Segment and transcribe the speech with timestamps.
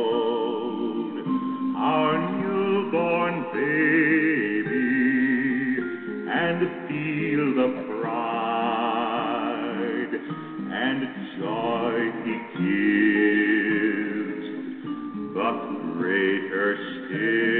[1.76, 4.88] our newborn baby
[6.32, 7.70] and feel the
[8.00, 8.94] pride
[10.72, 11.00] and
[11.42, 12.36] joy he
[13.44, 14.48] gives,
[15.36, 15.58] but
[16.00, 16.70] greater
[17.06, 17.51] still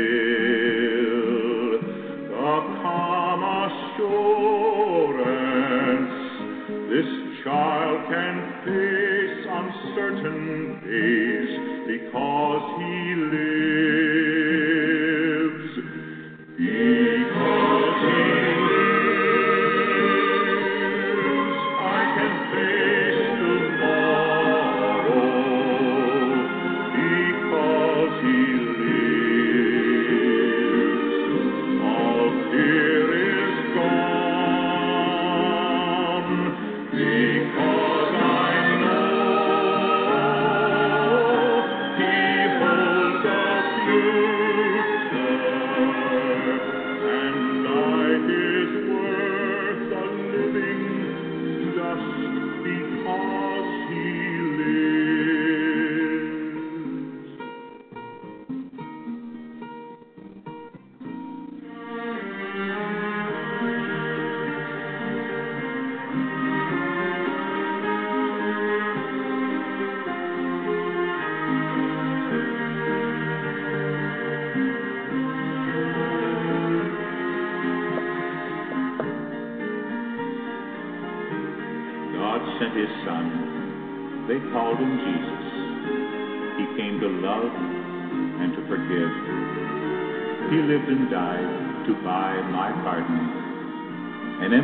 [9.92, 13.91] face uncertain days because he lives.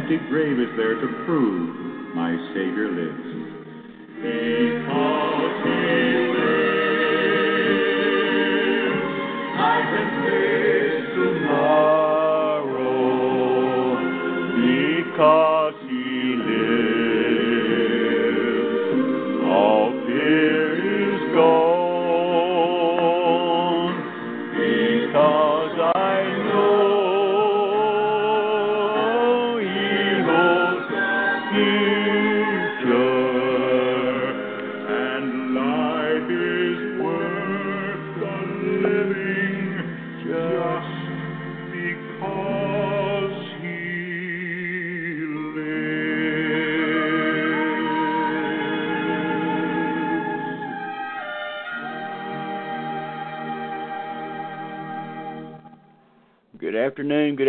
[0.09, 4.76] Empty grave is there to prove my Savior lives.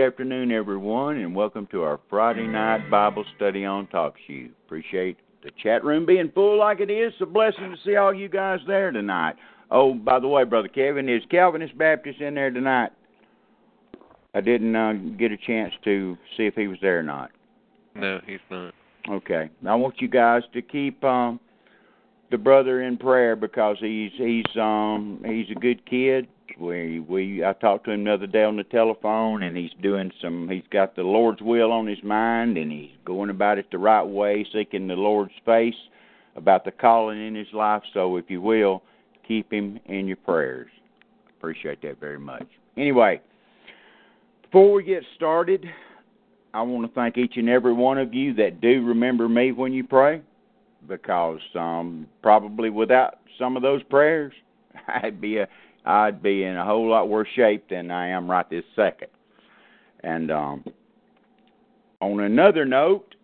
[0.09, 4.51] Afternoon, good afternoon, everyone, and welcome to our Friday night Bible study on TalkShoe.
[4.65, 7.13] Appreciate the chat room being full like it is.
[7.13, 9.37] It's a blessing to see all you guys there tonight.
[9.71, 12.91] Oh, by the way, Brother Kevin, is Calvinist Baptist in there tonight?
[14.35, 17.31] I didn't uh, get a chance to see if he was there or not.
[17.95, 18.73] No, he's not.
[19.11, 19.51] Okay.
[19.67, 21.39] I want you guys to keep um
[22.31, 26.29] the brother in prayer because he's he's um he's a good kid.
[26.59, 30.11] We we I talked to him the other day on the telephone and he's doing
[30.23, 33.79] some he's got the Lord's will on his mind and he's going about it the
[33.79, 35.75] right way, seeking the Lord's face
[36.37, 37.83] about the calling in his life.
[37.93, 38.83] So if you will,
[39.27, 40.71] keep him in your prayers.
[41.39, 42.47] Appreciate that very much.
[42.77, 43.21] Anyway,
[44.43, 45.67] before we get started,
[46.55, 49.73] I want to thank each and every one of you that do remember me when
[49.73, 50.23] you pray,
[50.89, 54.33] because um, probably without some of those prayers,
[55.03, 55.49] I'd be a
[55.89, 59.09] I'd be in a whole lot worse shape than I am right this second.
[60.05, 60.65] And um,
[62.03, 63.15] on another note,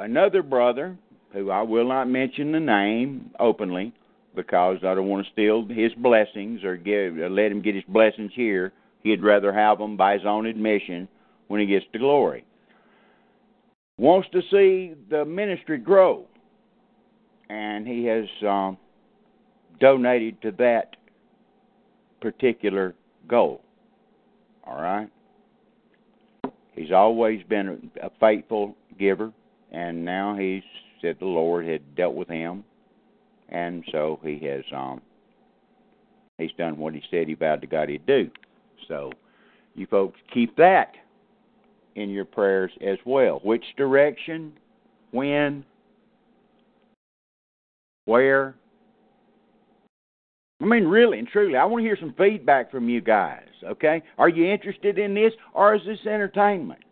[0.00, 0.98] another brother
[1.32, 3.94] who I will not mention the name openly
[4.34, 7.84] because I don't want to steal his blessings or give or let him get his
[7.86, 8.72] blessings here.
[9.04, 11.06] He'd rather have them by his own admission
[11.46, 12.44] when he gets to glory.
[13.96, 16.26] Wants to see the ministry grow,
[17.48, 18.76] and he has um,
[19.80, 20.96] donated to that
[22.20, 22.94] particular
[23.28, 23.62] goal.
[24.64, 25.08] All right?
[26.72, 29.32] He's always been a faithful giver,
[29.72, 30.62] and now he
[31.00, 32.64] said the Lord had dealt with him,
[33.48, 35.00] and so he has um
[36.38, 38.30] he's done what he said he vowed to God he'd do.
[38.86, 39.12] So
[39.74, 40.92] you folks keep that
[41.96, 43.40] in your prayers as well.
[43.42, 44.52] Which direction,
[45.10, 45.64] when,
[48.04, 48.54] where?
[50.60, 53.46] I mean, really and truly, I want to hear some feedback from you guys.
[53.62, 56.82] Okay, are you interested in this, or is this entertainment?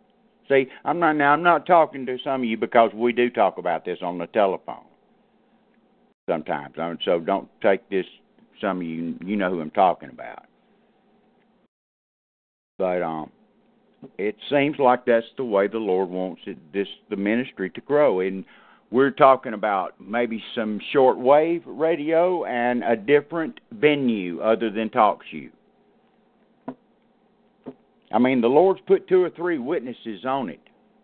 [0.47, 1.33] See, I'm not now.
[1.33, 4.27] I'm not talking to some of you because we do talk about this on the
[4.27, 4.85] telephone
[6.29, 6.75] sometimes.
[7.03, 8.05] So don't take this.
[8.61, 10.45] Some of you, you know who I'm talking about.
[12.77, 13.31] But um,
[14.17, 18.21] it seems like that's the way the Lord wants it, this the ministry to grow.
[18.21, 18.45] And
[18.89, 25.51] we're talking about maybe some shortwave radio and a different venue other than TalkShoe.
[28.11, 30.61] I mean, the Lord's put two or three witnesses on it,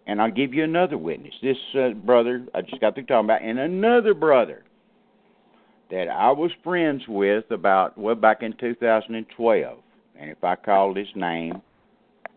[0.08, 1.34] and I'll give you another witness.
[1.42, 4.64] This uh, brother I just got through talking about, and another brother
[5.92, 9.80] that I was friends with about well back in 2012,
[10.18, 11.62] and if I called his name,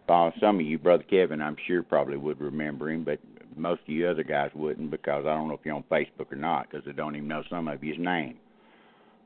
[0.08, 3.20] uh, some of you, brother Kevin, I'm sure probably would remember him, but
[3.56, 6.36] most of you other guys wouldn't because I don't know if you're on Facebook or
[6.36, 8.36] not because I don't even know some of you's name.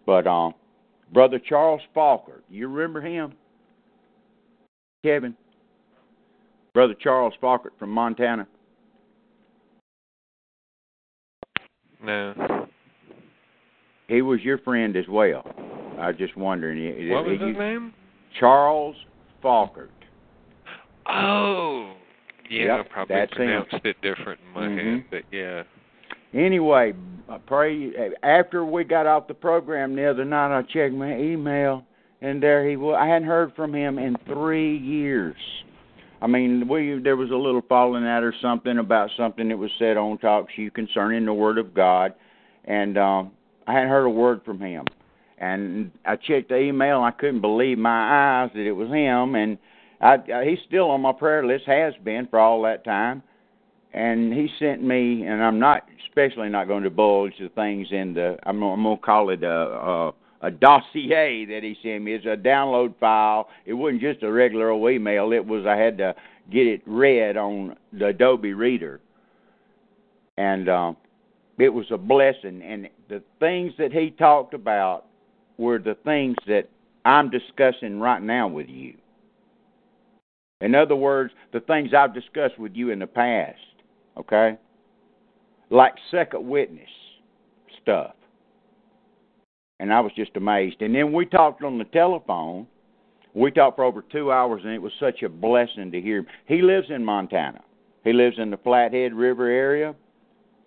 [0.06, 0.55] But um,
[1.12, 3.35] brother Charles Falker, you remember him?
[5.05, 5.35] Kevin,
[6.75, 8.47] brother Charles Falkert from Montana.
[12.03, 12.67] No.
[14.09, 15.44] He was your friend as well.
[15.99, 17.11] I was just wondering.
[17.11, 17.93] What was you, his name?
[18.38, 18.97] Charles
[19.43, 19.88] Falkert.
[21.06, 21.94] Oh,
[22.50, 23.37] yeah, Yep, I probably that's him.
[23.37, 24.94] pronounced it different in my Mhm.
[24.97, 25.62] head, but yeah.
[26.35, 26.93] Anyway,
[27.29, 31.85] I pray after we got off the program the other night, I checked my email,
[32.20, 32.97] and there he was.
[33.00, 35.37] I hadn't heard from him in three years.
[36.23, 39.73] I mean, we there was a little falling out or something about something that was
[39.79, 42.12] said on TalkShoe concerning the Word of God,
[42.67, 43.31] and um,
[43.67, 44.85] I hadn't heard a word from him.
[45.38, 49.35] And I checked the email, and I couldn't believe my eyes that it was him.
[49.35, 49.56] And
[50.00, 53.23] I, I, he's still on my prayer list, has been for all that time
[53.93, 58.14] and he sent me, and I'm not, especially not going to divulge the things in
[58.14, 58.38] the.
[58.44, 60.12] I'm, I'm going to call it a, a
[60.43, 62.14] a dossier that he sent me.
[62.14, 63.49] It's a download file.
[63.67, 65.32] It wasn't just a regular old email.
[65.32, 66.14] It was I had to
[66.50, 69.00] get it read on the Adobe Reader,
[70.38, 70.93] and uh,
[71.58, 72.62] it was a blessing.
[72.62, 75.06] And the things that he talked about
[75.58, 76.69] were the things that
[77.05, 78.94] I'm discussing right now with you.
[80.60, 83.58] In other words, the things I've discussed with you in the past
[84.20, 84.56] okay?
[85.70, 86.88] Like second witness
[87.82, 88.14] stuff.
[89.78, 90.82] And I was just amazed.
[90.82, 92.66] And then we talked on the telephone.
[93.32, 96.26] We talked for over two hours, and it was such a blessing to hear him.
[96.46, 97.62] He lives in Montana.
[98.04, 99.94] He lives in the Flathead River area,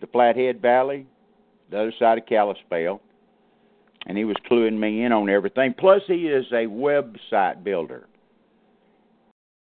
[0.02, 1.06] the Flathead Valley,
[1.70, 3.02] the other side of Kalispell.
[4.06, 5.76] And he was cluing me in on everything.
[5.78, 8.08] Plus, he is a website builder.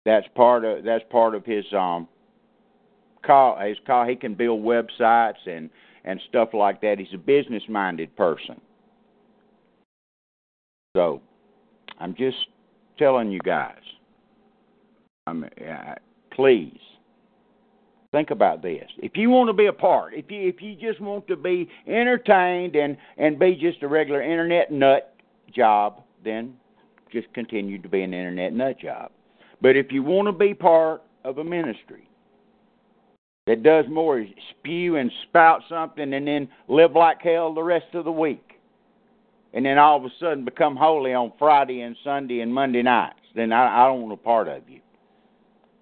[0.05, 2.07] That's part of that's part of his um
[3.25, 5.69] call his call he can build websites and
[6.03, 6.99] and stuff like that.
[6.99, 8.59] He's a business minded person.
[10.95, 11.21] So
[11.99, 12.37] I'm just
[12.97, 13.79] telling you guys.
[15.25, 15.95] I'm uh,
[16.31, 16.77] please
[18.11, 18.85] think about this.
[18.97, 21.69] If you want to be a part, if you if you just want to be
[21.87, 25.15] entertained and and be just a regular internet nut
[25.55, 26.55] job, then
[27.11, 29.11] just continue to be an internet nut job.
[29.63, 32.09] But if you want to be part of a ministry,
[33.47, 37.85] that does more is spew and spout something and then live like hell the rest
[37.93, 38.59] of the week.
[39.53, 43.19] And then all of a sudden become holy on Friday and Sunday and Monday nights.
[43.35, 44.81] Then I, I don't want a part of you.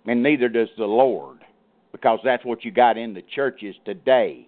[0.05, 1.39] And neither does the Lord,
[1.91, 4.47] because that's what you got in the churches today.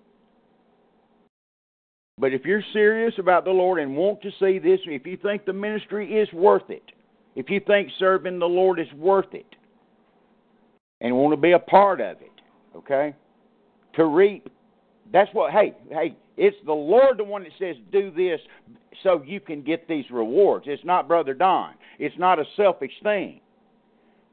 [2.19, 5.45] But if you're serious about the Lord and want to see this, if you think
[5.45, 6.83] the ministry is worth it,
[7.35, 9.55] if you think serving the Lord is worth it,
[11.01, 12.31] and want to be a part of it,
[12.75, 13.13] okay?
[13.95, 14.49] To reap.
[15.11, 18.39] That's what, hey, hey, it's the Lord the one that says, do this
[19.03, 20.65] so you can get these rewards.
[20.67, 21.73] It's not Brother Don.
[21.99, 23.41] It's not a selfish thing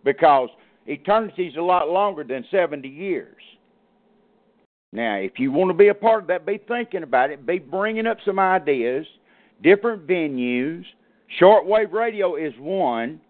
[0.04, 0.48] because
[0.86, 3.36] eternity is a lot longer than 70 years.
[4.92, 7.58] Now, if you want to be a part of that, be thinking about it, be
[7.58, 9.06] bringing up some ideas,
[9.62, 10.84] different venues.
[11.38, 13.20] Shortwave radio is one.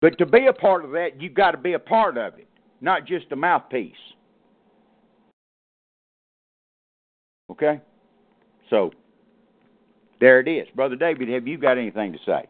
[0.00, 2.48] But to be a part of that, you've got to be a part of it
[2.82, 3.94] not just a mouthpiece.
[7.50, 7.80] Okay?
[8.68, 8.90] So,
[10.20, 10.66] there it is.
[10.74, 12.46] Brother David, have you got anything to say?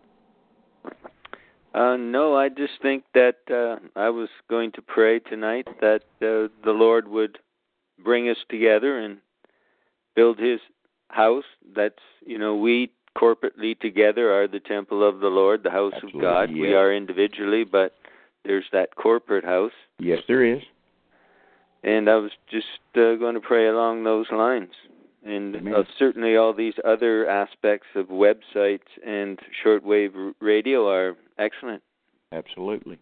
[1.75, 6.49] Uh, no, I just think that uh, I was going to pray tonight that uh,
[6.65, 7.39] the Lord would
[8.03, 9.19] bring us together and
[10.17, 10.61] build His
[11.09, 11.45] house.
[11.75, 11.95] That's
[12.27, 16.23] you know we corporately together are the temple of the Lord, the house Absolutely, of
[16.23, 16.53] God.
[16.53, 17.95] We are individually, but
[18.45, 19.73] there's that corporate house.
[19.99, 20.63] Yes, there is.
[21.85, 24.71] And I was just uh, going to pray along those lines.
[25.25, 31.83] And uh, certainly, all these other aspects of websites and shortwave radio are excellent.
[32.33, 32.99] Absolutely.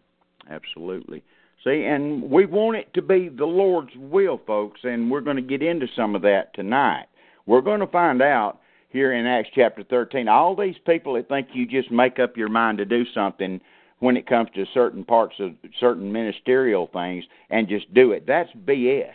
[0.49, 1.23] Absolutely.
[1.63, 5.41] See, and we want it to be the Lord's will, folks, and we're going to
[5.41, 7.05] get into some of that tonight.
[7.45, 8.60] We're going to find out
[8.91, 12.49] here in Acts chapter 13 all these people that think you just make up your
[12.49, 13.59] mind to do something
[13.99, 18.25] when it comes to certain parts of certain ministerial things and just do it.
[18.27, 19.13] That's BS.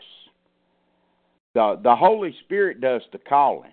[1.54, 3.73] The the Holy Spirit does the calling.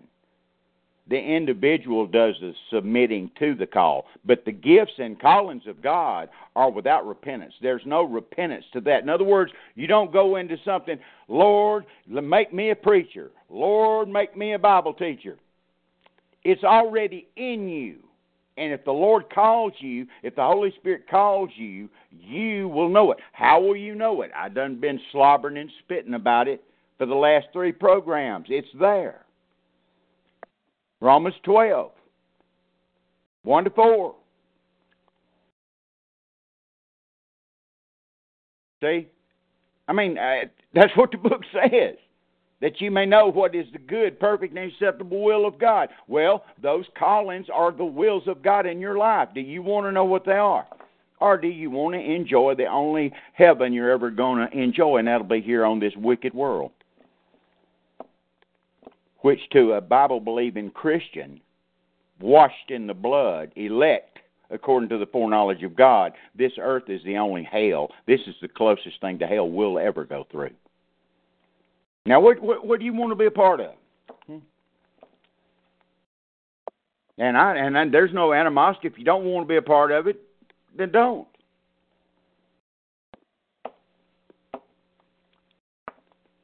[1.10, 4.05] The individual does the submitting to the call.
[4.24, 7.53] But the gifts and callings of God are without repentance.
[7.62, 9.03] There's no repentance to that.
[9.03, 13.31] In other words, you don't go into something, Lord, make me a preacher.
[13.50, 15.38] Lord, make me a Bible teacher.
[16.43, 17.97] It's already in you.
[18.57, 23.12] And if the Lord calls you, if the Holy Spirit calls you, you will know
[23.12, 23.17] it.
[23.31, 24.31] How will you know it?
[24.35, 26.63] I done been slobbering and spitting about it
[26.97, 28.47] for the last three programs.
[28.50, 29.25] It's there.
[31.01, 31.91] Romans 12,
[33.43, 34.15] 1 to 4.
[38.83, 39.07] See?
[39.88, 41.95] I mean, uh, that's what the book says.
[42.63, 45.89] That you may know what is the good, perfect, and acceptable will of God.
[46.08, 49.27] Well, those callings are the wills of God in your life.
[49.36, 50.65] Do you want to know what they are?
[51.20, 55.10] Or do you want to enjoy the only heaven you're ever going to enjoy, and
[55.10, 56.72] that'll be here on this wicked world?
[59.20, 61.41] Which to a Bible believing Christian,
[62.22, 64.20] washed in the blood, elect,
[64.51, 67.89] according to the foreknowledge of God, this earth is the only hell.
[68.08, 70.51] This is the closest thing to hell we'll ever go through.
[72.05, 73.72] Now, what what, what do you want to be a part of?
[74.27, 74.38] Hmm?
[77.17, 78.88] And I and I, there's no animosity.
[78.88, 80.22] If you don't want to be a part of it,
[80.77, 81.27] then don't.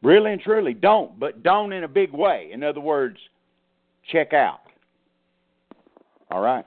[0.02, 1.20] Really and truly, don't.
[1.20, 2.50] But don't in a big way.
[2.54, 3.18] In other words,
[4.12, 4.62] check out.
[6.32, 6.66] All right.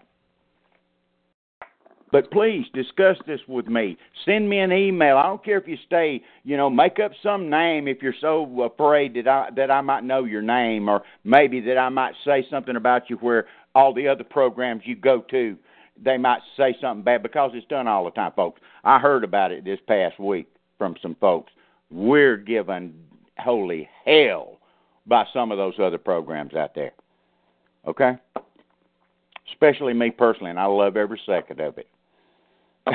[2.13, 3.97] But please discuss this with me.
[4.25, 5.17] Send me an email.
[5.17, 8.63] I don't care if you stay, you know, make up some name if you're so
[8.63, 12.47] afraid that I that I might know your name or maybe that I might say
[12.51, 15.57] something about you where all the other programs you go to
[16.03, 18.61] they might say something bad because it's done all the time, folks.
[18.85, 21.53] I heard about it this past week from some folks.
[21.91, 22.95] We're given
[23.39, 24.59] holy hell
[25.07, 26.93] by some of those other programs out there.
[27.87, 28.13] Okay?
[29.53, 31.89] Especially me personally, and I love every second of it.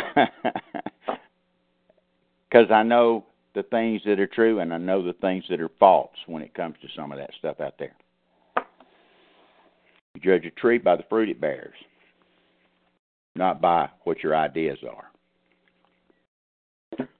[2.50, 3.26] Because I know
[3.56, 6.54] the things that are true and I know the things that are false when it
[6.54, 7.96] comes to some of that stuff out there.
[10.16, 11.76] You judge a tree by the fruit it bears,
[13.36, 15.06] not by what your ideas are.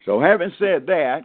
[0.06, 1.22] So, having said that,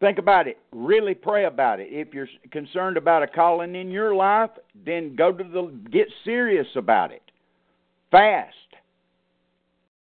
[0.00, 0.58] think about it.
[0.72, 1.88] Really pray about it.
[1.90, 4.50] If you're concerned about a calling in your life,
[4.84, 7.22] then go to the get serious about it.
[8.10, 8.54] Fast.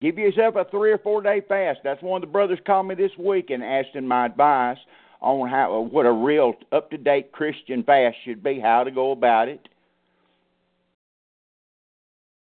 [0.00, 1.80] Give yourself a three or four day fast.
[1.84, 4.78] That's one of the brothers called me this week and asked in my advice
[5.20, 8.90] on how uh, what a real up to date Christian fast should be, how to
[8.90, 9.68] go about it.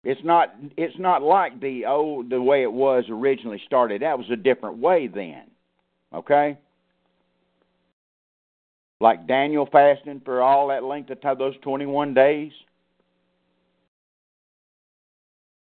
[0.05, 4.03] It's not it's not like the old the way it was originally started.
[4.03, 5.45] That was a different way then.
[6.15, 6.59] Okay?
[9.01, 12.53] Like Daniel fasting for all that length of time, those 21 days.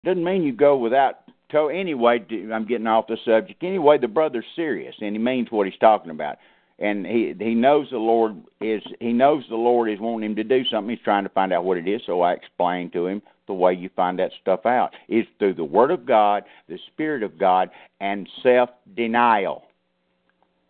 [0.05, 1.15] Doesn't mean you go without
[1.51, 3.63] so anyway, I'm getting off the subject.
[3.63, 6.37] Anyway, the brother's serious, and he means what he's talking about,
[6.77, 10.43] and he he knows the Lord is he knows the Lord is wanting him to
[10.43, 10.95] do something.
[10.95, 12.01] He's trying to find out what it is.
[12.05, 15.63] So I explained to him the way you find that stuff out is through the
[15.63, 19.63] Word of God, the Spirit of God, and self denial.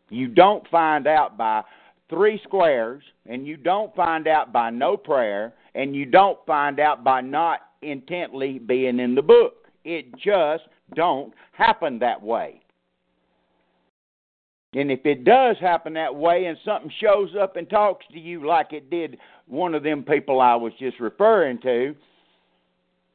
[0.09, 1.63] You don't find out by
[2.09, 7.03] three squares, and you don't find out by no prayer, and you don't find out
[7.03, 9.58] by not intently being in the book.
[9.83, 10.63] It just
[10.95, 12.61] don't happen that way.
[14.73, 18.45] And if it does happen that way and something shows up and talks to you
[18.45, 19.17] like it did
[19.47, 21.95] one of them people I was just referring to,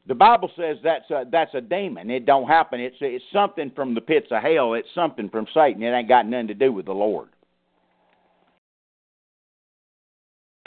[0.06, 2.11] the Bible says that's a, that's a demon.
[2.11, 2.80] It don't happen.
[2.80, 4.75] It's it's something from the pits of hell.
[4.75, 5.83] It's something from Satan.
[5.83, 7.28] It ain't got nothing to do with the Lord.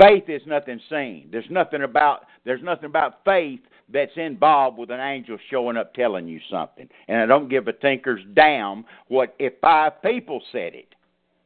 [0.01, 1.29] Faith is nothing seen.
[1.31, 3.59] There's nothing about there's nothing about faith
[3.91, 6.89] that's involved with an angel showing up telling you something.
[7.07, 10.93] And I don't give a tinker's damn what if five people said it,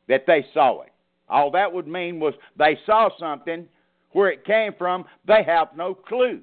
[0.08, 0.92] that they saw it.
[1.30, 3.68] All that would mean was they saw something
[4.12, 6.42] where it came from, they have no clue.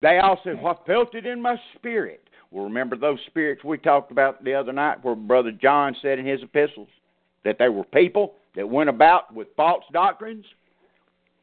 [0.00, 2.22] They all said, What felt it in my spirit?
[2.50, 6.26] Well, remember those spirits we talked about the other night where Brother John said in
[6.26, 6.88] his epistles
[7.44, 10.44] that they were people that went about with false doctrines,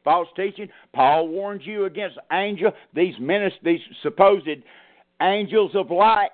[0.05, 0.69] false teaching.
[0.93, 4.47] Paul warns you against angel these ministers, these supposed
[5.21, 6.29] angels of light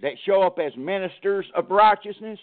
[0.00, 2.38] that show up as ministers of righteousness.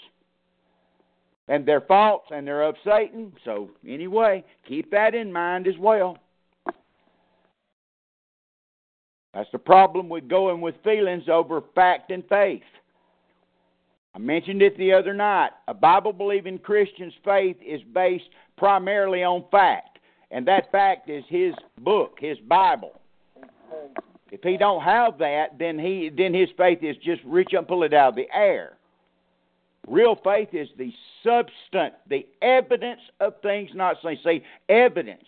[1.47, 3.33] And they're false and they're of Satan.
[3.43, 6.17] So, anyway, keep that in mind as well.
[9.33, 12.61] That's the problem with going with feelings over fact and faith.
[14.13, 15.51] I mentioned it the other night.
[15.67, 19.90] A Bible believing Christian's faith is based primarily on fact,
[20.31, 22.99] and that fact is his book, his Bible.
[24.31, 27.67] If he don't have that, then he then his faith is just reach up and
[27.67, 28.77] pull it out of the air.
[29.87, 34.17] Real faith is the substance, the evidence of things not seen.
[34.23, 35.25] See, evidence.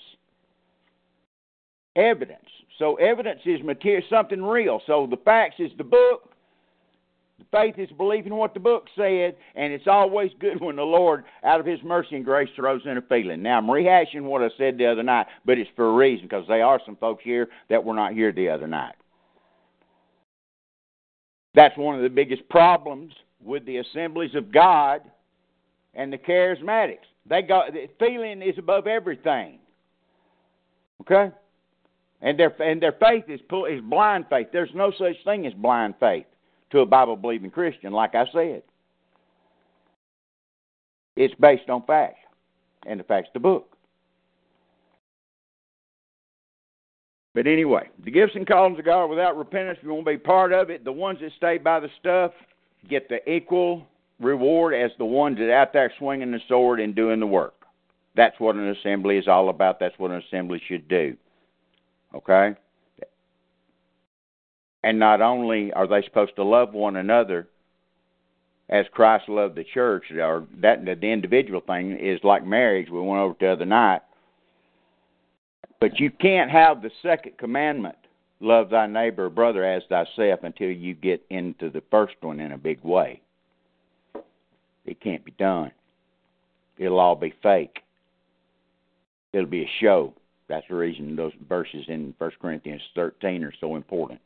[1.96, 2.46] Evidence.
[2.80, 4.82] So evidence is material, something real.
[4.88, 6.33] So the facts is the book.
[7.52, 11.60] Faith is believing what the book said, and it's always good when the Lord, out
[11.60, 13.44] of His mercy and grace, throws in a feeling.
[13.44, 16.46] Now I'm rehashing what I said the other night, but it's for a reason because
[16.48, 18.96] there are some folks here that were not here the other night.
[21.56, 23.14] That's one of the biggest problems
[23.44, 25.02] with the assemblies of God
[25.94, 27.06] and the charismatics.
[27.28, 29.60] They got feeling is above everything.
[31.02, 31.32] Okay?
[32.22, 34.48] And their and their faith is is blind faith.
[34.52, 36.26] There's no such thing as blind faith
[36.74, 38.64] to a Bible believing Christian, like I said.
[41.16, 42.20] It's based on facts,
[42.86, 43.70] and the facts the book.
[47.36, 50.18] But anyway, the gifts and callings of God without repentance, if you want to be
[50.18, 52.32] part of it, the ones that stay by the stuff
[52.90, 53.86] get the equal
[54.20, 57.54] reward as the ones that are out there swinging the sword and doing the work.
[58.16, 59.80] That's what an assembly is all about.
[59.80, 61.16] That's what an assembly should do.
[62.14, 62.56] Okay?
[64.84, 67.48] And not only are they supposed to love one another
[68.70, 72.90] as Christ loved the church, or that the individual thing is like marriage.
[72.90, 74.02] We went over the other night.
[75.80, 77.98] But you can't have the second commandment,
[78.40, 82.54] love thy neighbor or brother as thyself, until you get into the first one in
[82.54, 83.22] a big way.
[84.86, 85.72] It can't be done.
[86.78, 87.80] It'll all be fake.
[89.34, 90.14] It'll be a show.
[90.48, 94.20] That's the reason those verses in 1 Corinthians 13 are so important.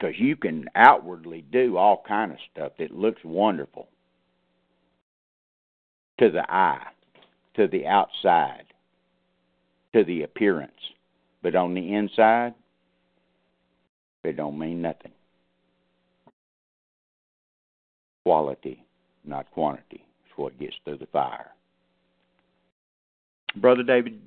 [0.00, 3.88] Because you can outwardly do all kind of stuff that looks wonderful
[6.18, 6.86] to the eye,
[7.56, 8.64] to the outside,
[9.94, 10.72] to the appearance.
[11.42, 12.54] But on the inside,
[14.24, 15.12] it don't mean nothing.
[18.24, 18.82] Quality,
[19.24, 21.50] not quantity, is what gets through the fire.
[23.56, 24.20] Brother David,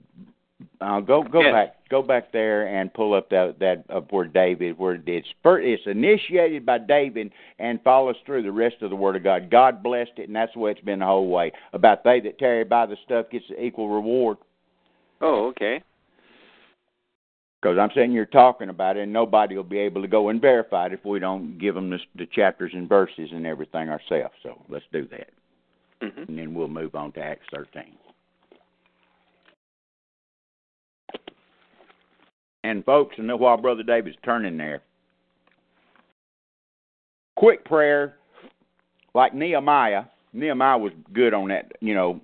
[0.81, 1.53] uh, go go yes.
[1.53, 5.83] back go back there and pull up that that of where David where it's it's
[5.85, 9.49] initiated by David and follows through the rest of the Word of God.
[9.49, 11.51] God blessed it, and that's the way it's been the whole way.
[11.73, 14.37] About they that tarry by the stuff gets the equal reward.
[15.21, 15.83] Oh, okay.
[17.61, 20.41] Because I'm saying you're talking about it, and nobody will be able to go and
[20.41, 24.33] verify it if we don't give them the, the chapters and verses and everything ourselves.
[24.43, 25.29] So let's do that,
[26.01, 26.23] Mm-hmm.
[26.23, 27.83] and then we'll move on to Acts 13.
[32.63, 34.81] And folks, and while Brother David's turning there,
[37.35, 38.15] quick prayer,
[39.13, 40.03] like Nehemiah.
[40.31, 42.19] Nehemiah was good on that, you know,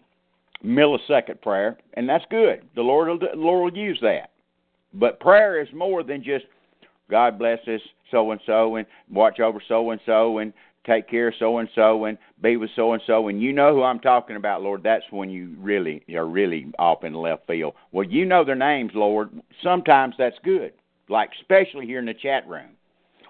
[0.65, 2.63] millisecond prayer, and that's good.
[2.75, 4.31] The Lord will, the Lord will use that.
[4.93, 6.45] But prayer is more than just
[7.09, 10.53] God bless us so and so and watch over so and so and
[10.85, 13.73] take care of so and so and be with so and so and you know
[13.73, 17.75] who I'm talking about, Lord, that's when you really are really off in left field.
[17.91, 19.29] Well, you know their names, Lord.
[19.63, 20.73] Sometimes that's good.
[21.07, 22.71] Like especially here in the chat room.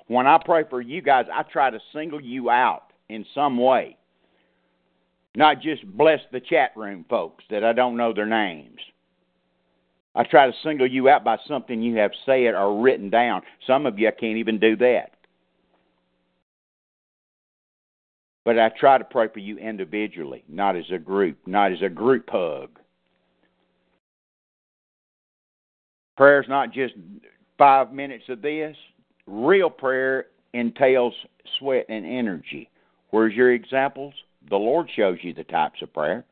[0.08, 3.98] When I pray for you guys, I try to single you out in some way.
[5.36, 8.80] Not just bless the chat room folks that I don't know their names.
[10.16, 13.42] I try to single you out by something you have said or written down.
[13.68, 15.12] Some of you I can't even do that.
[18.46, 21.90] But I try to pray for you individually, not as a group, not as a
[21.90, 22.80] group hug.
[26.18, 26.94] Prayer is not just
[27.58, 28.76] five minutes of this.
[29.28, 31.14] Real prayer entails
[31.60, 32.70] sweat and energy.
[33.12, 34.14] Where's your examples?
[34.50, 36.26] The Lord shows you the types of prayer.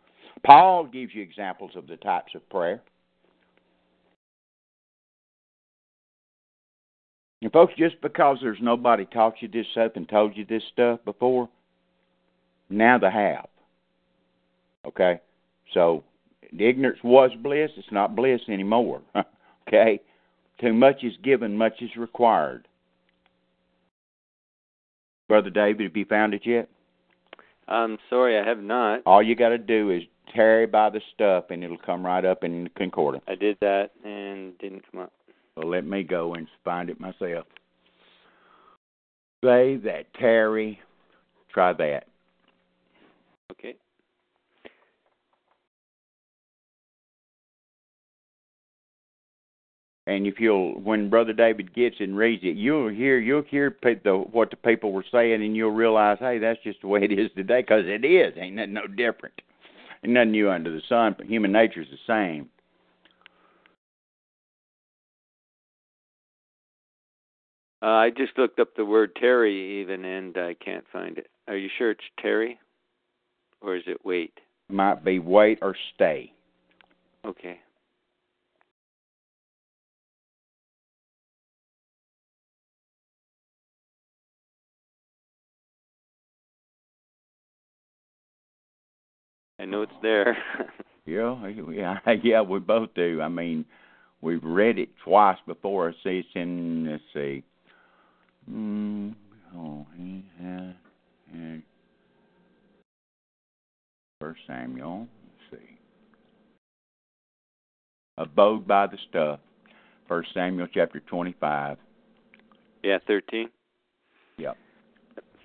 [0.46, 2.82] Paul gives you examples of the types of prayer.
[7.42, 11.00] And folks, just because there's nobody taught you this stuff and told you this stuff
[11.06, 11.50] before,
[12.70, 13.48] now they have.
[14.86, 15.20] Okay?
[15.74, 16.04] So
[16.58, 19.02] ignorance was bliss, it's not bliss anymore.
[19.68, 20.00] okay?
[20.60, 22.68] Too much is given, much is required.
[25.28, 26.70] Brother David, have you found it yet?
[27.68, 29.02] I'm sorry, I have not.
[29.06, 30.04] All you got to do is
[30.34, 33.24] tarry by the stuff, and it'll come right up in the concordance.
[33.28, 35.12] I did that and didn't come up.
[35.56, 37.46] Well, let me go and find it myself.
[39.42, 40.80] They that tarry,
[41.54, 42.08] try that.
[43.52, 43.76] Okay.
[50.08, 54.00] And if you'll, when Brother David gets and reads it, you'll hear you'll hear pe-
[54.06, 57.12] the, what the people were saying, and you'll realize, hey, that's just the way it
[57.12, 58.34] is today, because it is.
[58.38, 59.36] Ain't nothing no different.
[60.06, 61.16] Ain't nothing new under the sun.
[61.18, 62.48] But human nature's the same.
[67.84, 71.28] Uh, I just looked up the word tarry even, and I can't find it.
[71.50, 72.58] Are you sure it's tarry,
[73.60, 74.40] or is it wait?
[74.70, 76.32] Might be wait or stay.
[77.26, 77.60] Okay.
[89.60, 90.38] I know it's there.
[91.10, 92.42] Yeah, yeah, yeah.
[92.42, 93.22] We both do.
[93.22, 93.64] I mean,
[94.20, 95.94] we've read it twice before.
[96.04, 96.86] See, it's in.
[96.92, 97.46] Let's see.
[98.52, 99.16] Mm,
[99.56, 100.76] oh, he had.
[101.32, 101.64] had
[104.20, 105.08] First Samuel.
[105.52, 105.70] Let's see.
[108.18, 109.40] Abode by the stuff.
[110.10, 111.78] First Samuel chapter twenty-five.
[112.84, 113.48] yeah, thirteen.
[114.40, 114.58] Yep.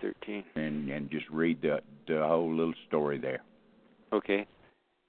[0.00, 0.42] Thirteen.
[0.56, 3.42] And and just read the the whole little story there.
[4.12, 4.46] Okay.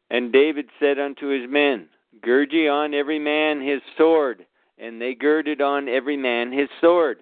[0.10, 1.88] And David said unto his men,
[2.22, 4.46] Gird ye on every man his sword.
[4.78, 7.20] And they girded on every man his sword.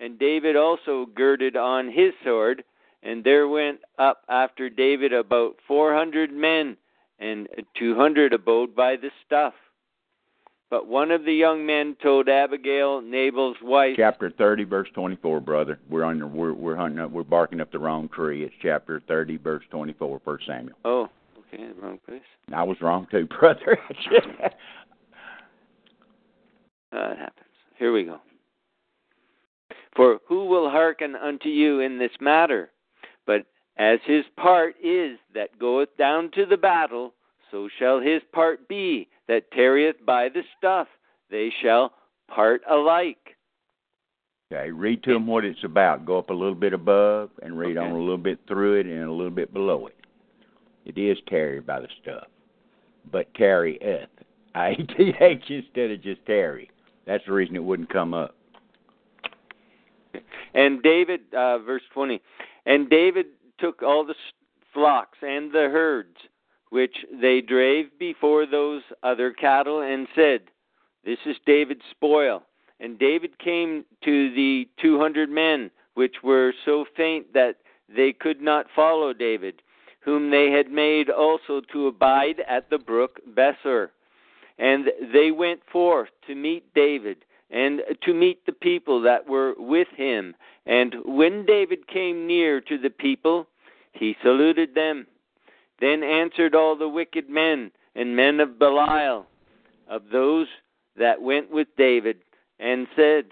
[0.00, 2.64] And David also girded on his sword.
[3.02, 6.76] And there went up after David about four hundred men,
[7.18, 9.54] and two hundred abode by the stuff.
[10.70, 15.78] But one of the young men told Abigail, Nabal's wife, Chapter thirty, verse twenty-four, brother.
[15.88, 16.34] We're on.
[16.34, 17.12] We're we're hunting up.
[17.12, 18.42] We're barking up the wrong tree.
[18.42, 20.76] It's chapter thirty, verse twenty-four, First Samuel.
[20.84, 21.08] Oh,
[21.56, 22.22] okay, wrong place.
[22.52, 23.78] I was wrong too, brother.
[26.92, 27.46] Uh, it happens.
[27.78, 28.18] Here we go.
[29.94, 32.70] For who will hearken unto you in this matter?
[33.26, 37.14] But as his part is that goeth down to the battle,
[37.50, 40.88] so shall his part be that tarrieth by the stuff.
[41.30, 41.92] They shall
[42.28, 43.36] part alike.
[44.52, 46.06] okay, read to them what it's about.
[46.06, 49.04] Go up a little bit above and read on a little bit through it and
[49.04, 49.96] a little bit below it.
[50.86, 52.28] It is tarry by the stuff,
[53.10, 54.08] but tarrieth.
[54.54, 56.70] I A T H instead of just tarry.
[57.06, 58.34] That's the reason it wouldn't come up.
[60.54, 62.22] And David, uh, verse 20,
[62.64, 63.26] and David
[63.58, 64.14] took all the
[64.72, 66.16] flocks and the herds
[66.70, 70.40] which they drave before those other cattle and said,
[71.04, 72.42] This is David's spoil.
[72.80, 77.56] And David came to the two hundred men which were so faint that
[77.94, 79.62] they could not follow David,
[80.06, 83.88] whom they had made also to abide at the brook Besor.
[84.56, 87.18] And they went forth to meet David
[87.50, 90.34] and to meet the people that were with him.
[90.64, 93.48] And when David came near to the people,
[93.92, 95.06] he saluted them.
[95.80, 99.26] Then answered all the wicked men and men of Belial,
[99.88, 100.46] of those
[100.96, 102.18] that went with David,
[102.60, 103.26] and said,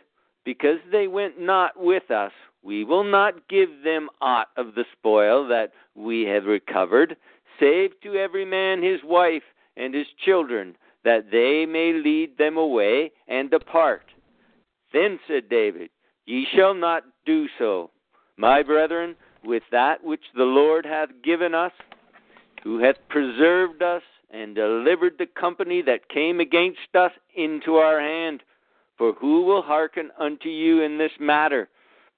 [0.44, 2.32] Because they went not with us,
[2.64, 7.16] we will not give them aught of the spoil that we have recovered,
[7.60, 9.42] save to every man his wife
[9.76, 10.74] and his children,
[11.04, 14.06] that they may lead them away and depart.
[14.92, 15.90] Then said David,
[16.24, 17.90] Ye shall not do so,
[18.38, 21.72] my brethren, with that which the Lord hath given us,
[22.62, 28.42] who hath preserved us and delivered the company that came against us into our hand.
[28.96, 31.68] For who will hearken unto you in this matter?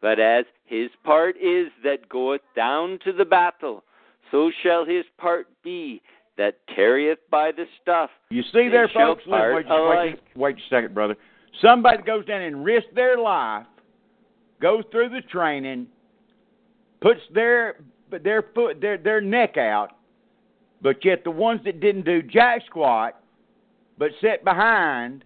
[0.00, 3.84] But as his part is that goeth down to the battle,
[4.30, 6.02] so shall his part be
[6.36, 8.10] that tarrieth by the stuff.
[8.30, 9.22] You see there, folks.
[9.26, 11.16] Look, wait, wait, wait a second, brother.
[11.62, 13.66] Somebody goes down and risks their life,
[14.60, 15.86] goes through the training,
[17.00, 17.76] puts their
[18.22, 19.92] their foot their their neck out,
[20.82, 23.20] but yet the ones that didn't do jack squat,
[23.96, 25.24] but sat behind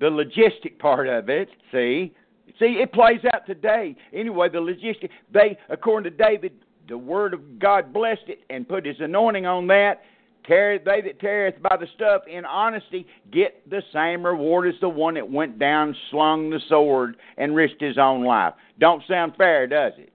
[0.00, 1.48] the logistic part of it.
[1.72, 2.12] See,
[2.58, 3.96] see, it plays out today.
[4.12, 6.52] Anyway, the logistic they according to David,
[6.88, 10.02] the word of God blessed it and put His anointing on that.
[10.46, 15.14] They that tarrieth by the stuff in honesty get the same reward as the one
[15.14, 18.52] that went down, slung the sword, and risked his own life.
[18.78, 20.12] Don't sound fair, does it?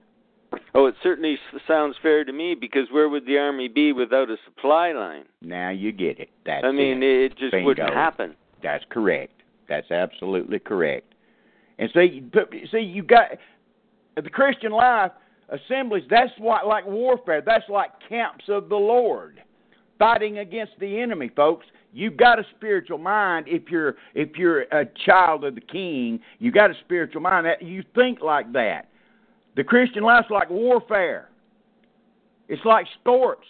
[0.76, 4.38] Oh, it certainly sounds fair to me because where would the army be without a
[4.46, 5.26] supply line?
[5.42, 6.30] Now you get it.
[6.46, 7.32] That's I mean, it.
[7.32, 7.66] it just Bingo.
[7.66, 8.36] wouldn't happen.
[8.62, 9.42] That's correct.
[9.68, 11.14] That's absolutely correct.
[11.80, 12.24] And see,
[12.72, 13.30] see, you got
[14.16, 15.12] the Christian life
[15.48, 16.04] assemblies.
[16.10, 17.42] That's what like warfare.
[17.44, 19.42] That's like camps of the Lord,
[19.98, 21.66] fighting against the enemy, folks.
[21.94, 26.20] You've got a spiritual mind if you're if you're a child of the King.
[26.38, 27.46] You got a spiritual mind.
[27.46, 28.90] That you think like that.
[29.56, 31.30] The Christian life's like warfare.
[32.50, 33.48] It's like sports.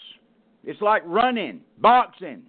[0.63, 2.44] It's like running, boxing.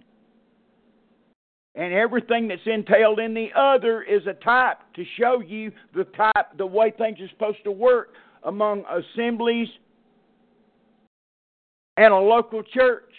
[1.75, 6.57] And everything that's entailed in the other is a type to show you the type,
[6.57, 8.09] the way things are supposed to work
[8.43, 9.69] among assemblies
[11.95, 13.13] and a local church.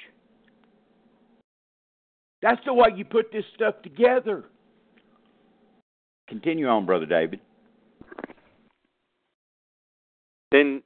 [2.43, 4.45] That's the way you put this stuff together.
[6.29, 7.41] Continue on, Brother David.
[10.51, 10.83] Then,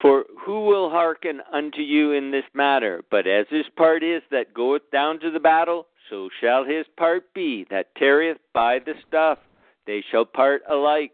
[0.00, 3.04] for who will hearken unto you in this matter?
[3.10, 7.32] But as his part is that goeth down to the battle, so shall his part
[7.32, 9.38] be that tarrieth by the stuff.
[9.86, 11.12] They shall part alike.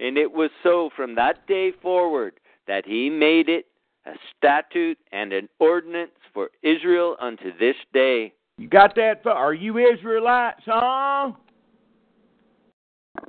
[0.00, 2.34] And it was so from that day forward
[2.66, 3.66] that he made it
[4.04, 8.32] a statute and an ordinance for Israel unto this day.
[8.58, 9.26] You got that?
[9.26, 11.32] Are you Israelites, huh?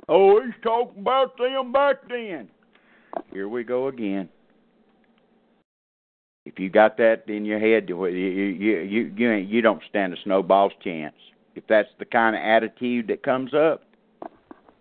[0.08, 2.48] Oh, he's talking about them back then.
[3.32, 4.28] Here we go again.
[6.48, 10.14] If you got that in your head, you you you you ain't, you don't stand
[10.14, 11.14] a snowball's chance.
[11.54, 13.82] If that's the kind of attitude that comes up,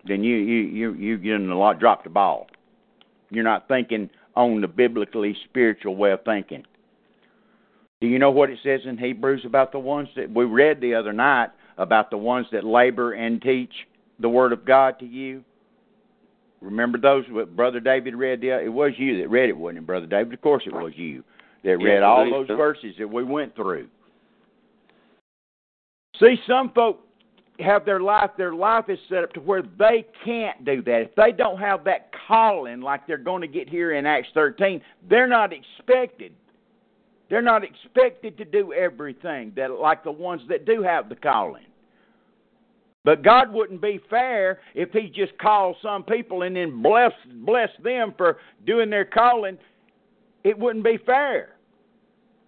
[0.07, 2.47] then you you you you in a lot dropped the ball.
[3.31, 6.63] You're not thinking on the biblically spiritual way of thinking.
[7.99, 10.95] Do you know what it says in Hebrews about the ones that we read the
[10.95, 13.73] other night about the ones that labor and teach
[14.19, 15.43] the word of God to you?
[16.61, 18.39] Remember those what Brother David read?
[18.39, 20.33] The, it was you that read it, wasn't it, Brother David?
[20.33, 21.25] Of course it was you
[21.63, 22.55] that read all those so.
[22.55, 23.87] verses that we went through.
[26.19, 27.01] See, some folk
[27.59, 31.01] have their life, their life is set up to where they can't do that.
[31.01, 34.81] If they don't have that calling like they're going to get here in Acts 13,
[35.09, 36.33] they're not expected.
[37.29, 41.65] They're not expected to do everything that like the ones that do have the calling.
[43.03, 47.69] But God wouldn't be fair if He just called some people and then bless bless
[47.83, 49.57] them for doing their calling.
[50.43, 51.57] It wouldn't be fair.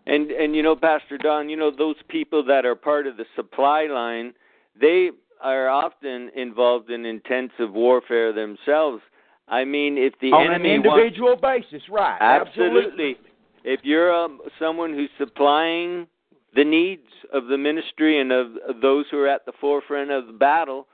[0.06, 3.26] And and you know, Pastor Don, you know those people that are part of the
[3.36, 4.34] supply line,
[4.80, 9.02] they are often involved in intensive warfare themselves.
[9.48, 10.38] I mean, if the enemy.
[10.38, 12.18] on an enemy wants, individual basis, right?
[12.22, 13.18] absolutely,
[13.64, 16.08] if you're um, someone who's supplying
[16.56, 20.28] the needs of the ministry and of, of those who are at the forefront of
[20.28, 20.88] the battle,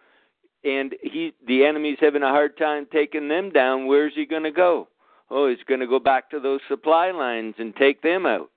[0.64, 4.52] and he the enemy's having a hard time taking them down, where's he going to
[4.52, 4.88] go?
[5.30, 8.50] Oh, he's going to go back to those supply lines and take them out.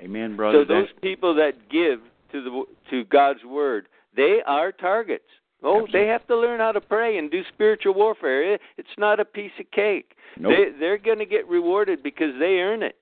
[0.00, 0.64] Amen, brother.
[0.66, 2.00] So those people that give
[2.32, 5.24] to the to God's word, they are targets.
[5.62, 6.00] Oh, Absolutely.
[6.00, 8.54] they have to learn how to pray and do spiritual warfare.
[8.76, 10.12] It's not a piece of cake.
[10.38, 10.52] Nope.
[10.52, 12.96] They they're going to get rewarded because they earn it.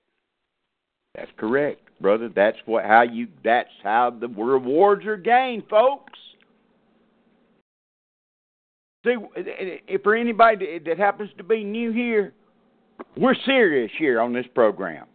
[1.15, 2.29] That's correct, brother.
[2.33, 3.27] That's what how you.
[3.43, 6.13] That's how the rewards are gained, folks.
[9.05, 12.33] See, if for anybody that happens to be new here,
[13.17, 15.05] we're serious here on this program.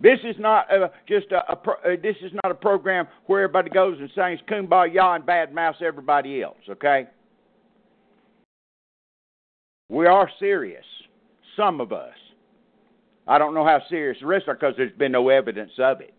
[0.00, 3.68] This is not uh, just a, a uh, this is not a program where everybody
[3.68, 6.56] goes and sings "Kumbaya" and badmouths everybody else.
[6.68, 7.06] Okay,
[9.90, 10.84] we are serious.
[11.56, 12.14] Some of us.
[13.28, 16.14] I don't know how serious the rest are because there's been no evidence of it.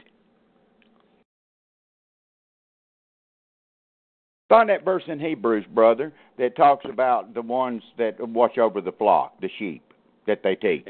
[4.48, 8.92] Find that verse in Hebrews, brother, that talks about the ones that watch over the
[8.92, 9.91] flock, the sheep
[10.32, 10.88] that they teach.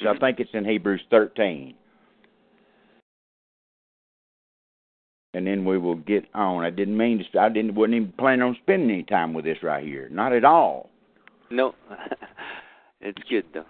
[0.00, 0.20] So I mm-hmm.
[0.20, 1.74] think it's in Hebrews 13.
[5.34, 6.64] And then we will get on.
[6.64, 7.38] I didn't mean to.
[7.38, 7.74] I didn't.
[7.74, 10.08] wasn't even planning on spending any time with this right here.
[10.10, 10.90] Not at all.
[11.50, 11.74] No,
[13.00, 13.64] it's good though.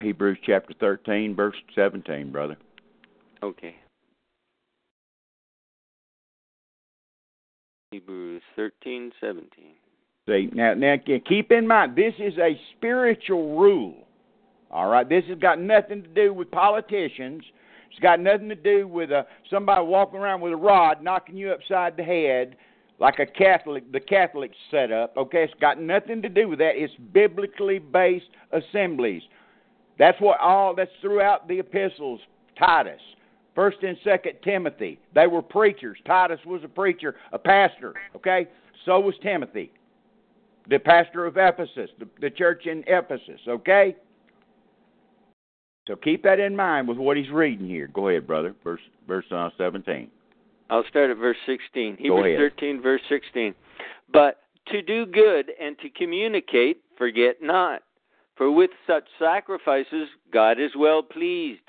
[0.00, 2.56] Hebrews chapter 13, verse 17, brother.
[3.42, 3.74] Okay.
[7.92, 9.74] Hebrews thirteen seventeen.
[10.28, 10.94] See now, now
[11.26, 14.06] keep in mind this is a spiritual rule.
[14.70, 17.42] All right, this has got nothing to do with politicians,
[17.90, 21.50] It's got nothing to do with a somebody walking around with a rod knocking you
[21.50, 22.54] upside the head
[23.00, 25.16] like a Catholic, the Catholic setup.
[25.16, 26.76] Okay, it's got nothing to do with that.
[26.76, 29.22] It's biblically based assemblies.
[30.00, 32.20] That's what all that's throughout the epistles.
[32.58, 33.00] Titus,
[33.54, 35.98] First and Second Timothy, they were preachers.
[36.06, 37.94] Titus was a preacher, a pastor.
[38.16, 38.48] Okay,
[38.86, 39.70] so was Timothy,
[40.68, 43.40] the pastor of Ephesus, the, the church in Ephesus.
[43.46, 43.94] Okay.
[45.86, 47.88] So keep that in mind with what he's reading here.
[47.88, 48.54] Go ahead, brother.
[48.64, 50.10] Verse verse uh, seventeen.
[50.70, 51.96] I'll start at verse 16.
[51.96, 52.52] Go Hebrews ahead.
[52.52, 53.56] 13, verse 16.
[54.12, 54.36] But
[54.68, 57.82] to do good and to communicate, forget not.
[58.40, 61.60] For with such sacrifices, God is well pleased.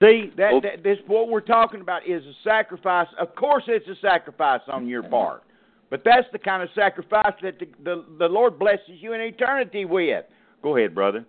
[0.00, 0.60] See that, Oh.
[0.60, 3.08] that this what we're talking about is a sacrifice.
[3.18, 5.42] Of course, it's a sacrifice on your part,
[5.90, 9.86] but that's the kind of sacrifice that the the, the Lord blesses you in eternity
[9.86, 10.24] with.
[10.62, 11.24] Go ahead, brother.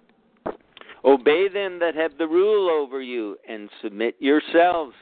[1.04, 4.94] Obey them that have the rule over you, and submit yourselves,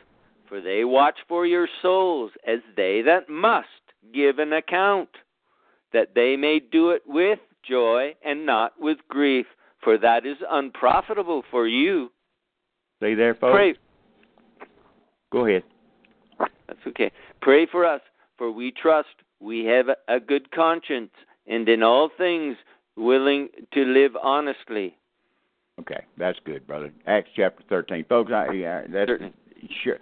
[0.48, 3.68] for they watch for your souls, as they that must
[4.14, 5.10] give an account,
[5.92, 9.46] that they may do it with joy and not with grief,
[9.84, 12.12] for that is unprofitable for you.
[12.98, 13.54] Stay there, folks.
[13.54, 13.76] Pray.
[15.32, 15.64] Go ahead.
[16.40, 17.12] That's okay.
[17.42, 18.02] Pray for us,
[18.38, 21.12] for we trust we have a good conscience,
[21.48, 22.56] and in all things
[22.96, 24.96] willing to live honestly.
[25.80, 26.92] Okay, that's good, brother.
[27.08, 28.32] Acts chapter thirteen, folks.
[28.32, 29.34] I, yeah, that's Certainly.
[29.84, 29.98] sure.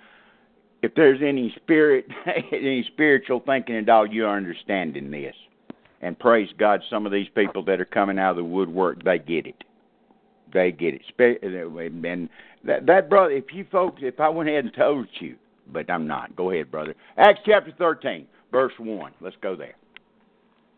[0.83, 2.05] If there's any spirit,
[2.51, 5.35] any spiritual thinking at all, you're understanding this.
[6.01, 9.19] And praise God, some of these people that are coming out of the woodwork, they
[9.19, 9.63] get it.
[10.53, 11.01] They get it.
[11.07, 12.29] Spe- uh, And
[12.63, 15.35] that, that brother, if you folks, if I went ahead and told you,
[15.71, 16.35] but I'm not.
[16.35, 16.95] Go ahead, brother.
[17.17, 19.13] Acts chapter thirteen, verse one.
[19.21, 19.75] Let's go there.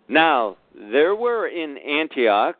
[0.08, 2.58] Now, there were in Antioch,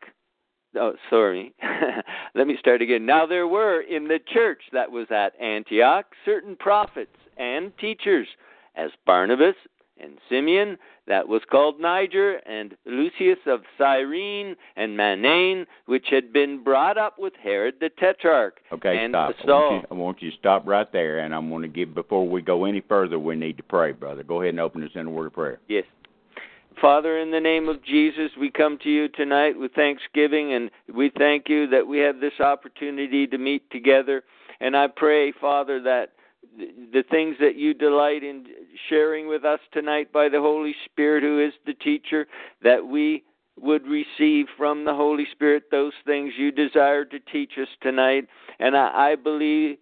[0.76, 1.54] oh, sorry,
[2.36, 3.06] let me start again.
[3.06, 8.28] Now, there were in the church that was at Antioch certain prophets and teachers,
[8.76, 9.56] as Barnabas
[10.02, 10.78] and Simeon,
[11.08, 17.20] that was called Niger, and Lucius of Cyrene, and Manaen, which had been brought up
[17.20, 19.36] with Herod the Tetrarch, Okay, and stop.
[19.42, 19.70] I Saul.
[19.72, 22.28] want, you, I want you to stop right there, and I'm going to give before
[22.28, 23.20] we go any further.
[23.20, 24.24] We need to pray, brother.
[24.24, 25.60] Go ahead and open us in a word of prayer.
[25.68, 25.86] Yes.
[26.82, 31.12] Father, in the name of Jesus, we come to you tonight with thanksgiving, and we
[31.18, 34.24] thank you that we have this opportunity to meet together.
[34.60, 36.14] And I pray, Father, that
[36.58, 38.46] the things that you delight in
[38.90, 42.28] sharing with us tonight by the Holy Spirit, who is the teacher,
[42.62, 43.24] that we
[43.60, 48.28] would receive from the Holy Spirit those things you desire to teach us tonight.
[48.60, 49.78] And I, I believe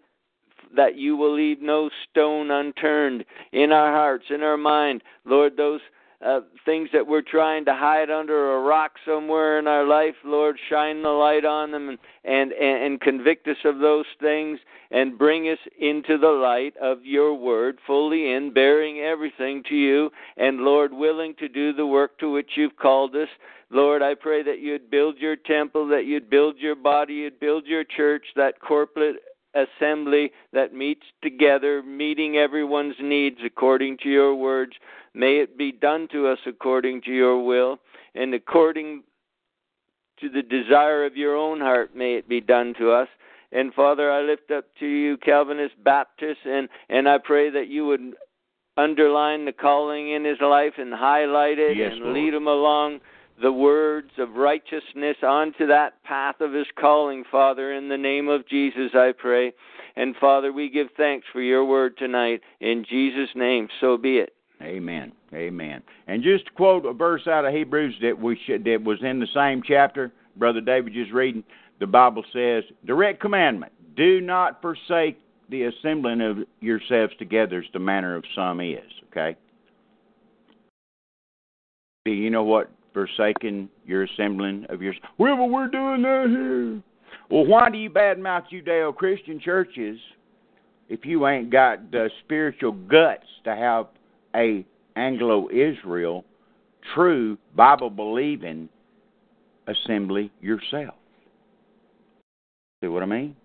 [0.75, 5.03] that you will leave no stone unturned in our hearts, in our mind.
[5.25, 5.81] Lord, those
[6.25, 10.57] uh, things that we're trying to hide under a rock somewhere in our life, Lord,
[10.69, 14.59] shine the light on them and, and, and, convict us of those things
[14.91, 20.11] and bring us into the light of your word, fully in, bearing everything to you,
[20.37, 23.29] and Lord, willing to do the work to which you've called us.
[23.71, 27.65] Lord, I pray that you'd build your temple, that you'd build your body, you'd build
[27.65, 29.15] your church, that corporate
[29.53, 34.73] assembly that meets together, meeting everyone's needs according to your words.
[35.13, 37.79] May it be done to us according to your will,
[38.15, 39.03] and according
[40.19, 43.07] to the desire of your own heart, may it be done to us.
[43.51, 47.85] And Father, I lift up to you Calvinist Baptists, and, and I pray that you
[47.87, 48.13] would
[48.77, 52.15] underline the calling in his life and highlight it Yes, and Lord.
[52.15, 53.01] lead him along
[53.41, 58.47] the words of righteousness onto that path of his calling, Father, in the name of
[58.47, 59.53] Jesus, I pray.
[59.95, 62.41] And Father, we give thanks for your word tonight.
[62.59, 64.33] In Jesus' name, so be it.
[64.61, 65.11] Amen.
[65.33, 65.81] Amen.
[66.07, 69.19] And just to quote a verse out of Hebrews that we should that was in
[69.19, 71.43] the same chapter, Brother David just reading,
[71.79, 75.17] the Bible says, direct commandment, do not forsake
[75.49, 79.35] the assembling of yourselves together as the manner of some is, okay?
[82.05, 86.81] Do you know what forsaking your assembling of your well but we're doing that here.
[87.29, 89.99] Well why do you badmouth Judeo Christian churches
[90.89, 93.87] if you ain't got the spiritual guts to have
[94.35, 94.65] a
[94.95, 96.25] Anglo Israel
[96.93, 98.69] true Bible believing
[99.67, 100.95] assembly yourself.
[102.83, 103.35] See what I mean?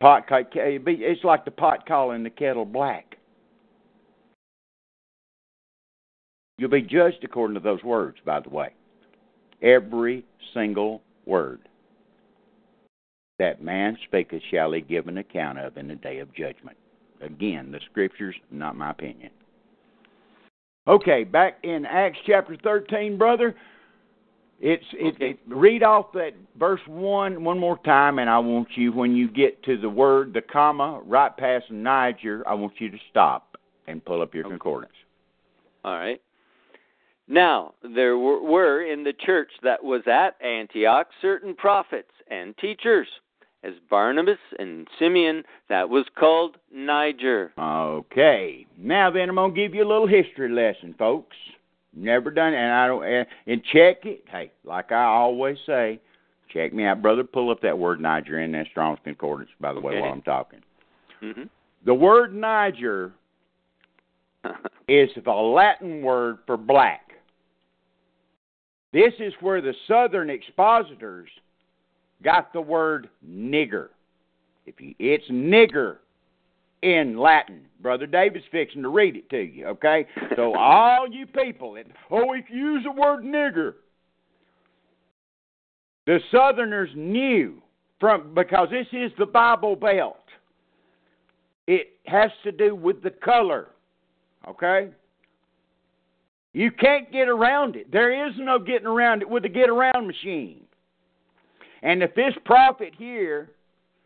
[0.00, 3.15] Pot it's like the pot calling the kettle black.
[6.58, 8.70] You'll be judged according to those words, by the way.
[9.62, 11.60] Every single word
[13.38, 16.76] that man speaketh shall he give an account of in the day of judgment.
[17.20, 19.30] Again, the scriptures, not my opinion.
[20.88, 23.54] Okay, back in Acts chapter 13, brother.
[24.58, 25.38] It's it, it.
[25.48, 29.62] Read off that verse one one more time, and I want you when you get
[29.64, 34.22] to the word, the comma, right past Niger, I want you to stop and pull
[34.22, 34.52] up your Okay.
[34.52, 34.94] concordance.
[35.84, 36.20] All right.
[37.28, 43.08] Now, there were, in the church that was at Antioch certain prophets and teachers,
[43.64, 47.52] as Barnabas and Simeon, that was called Niger.
[47.58, 48.64] Okay.
[48.78, 51.36] Now then, I'm gonna give you a little history lesson, folks.
[51.92, 53.26] Never done, it, and I don't.
[53.46, 54.22] And, check it.
[54.30, 55.98] Hey, like I always say,
[56.52, 57.24] check me out, brother.
[57.24, 59.50] Pull up that word Niger in that Strong's Concordance.
[59.60, 60.00] By the way, Okay.
[60.02, 60.60] while I'm talking,
[61.20, 61.44] hmm
[61.84, 63.12] the word Niger
[64.88, 67.05] is the Latin word for black.
[68.92, 71.28] This is where the Southern expositors
[72.22, 73.88] got the word nigger.
[74.64, 75.98] If you, it's nigger
[76.82, 77.62] in Latin.
[77.80, 80.06] Brother David's fixing to read it to you, okay?
[80.34, 83.74] So all you people that oh if you use the word nigger.
[86.06, 87.60] The Southerners knew
[87.98, 90.16] from because this is the Bible Belt.
[91.66, 93.68] It has to do with the color.
[94.46, 94.90] Okay?
[96.56, 97.92] You can't get around it.
[97.92, 100.62] There is no getting around it with a get around machine.
[101.82, 103.50] And if this prophet here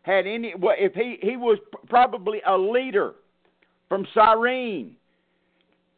[0.01, 3.13] had any, if he he was probably a leader
[3.87, 4.97] from Cyrene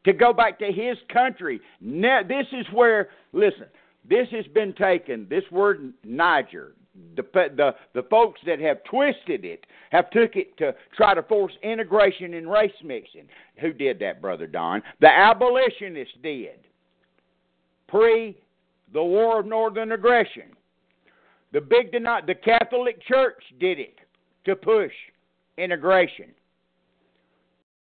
[0.06, 1.60] to go back to his country.
[1.82, 3.66] Now, this is where listen.
[4.08, 5.26] This has been taken.
[5.28, 6.74] This word Niger.
[7.16, 11.54] The, the the folks that have twisted it have took it to try to force
[11.64, 13.28] integration and race mixing.
[13.62, 14.84] Who did that, brother Don?
[15.02, 16.68] The abolitionists did.
[17.88, 18.38] Pre
[18.94, 20.56] the War of Northern Aggression.
[21.52, 24.00] The big the Catholic Church did it
[24.46, 24.92] to push
[25.58, 26.28] integration.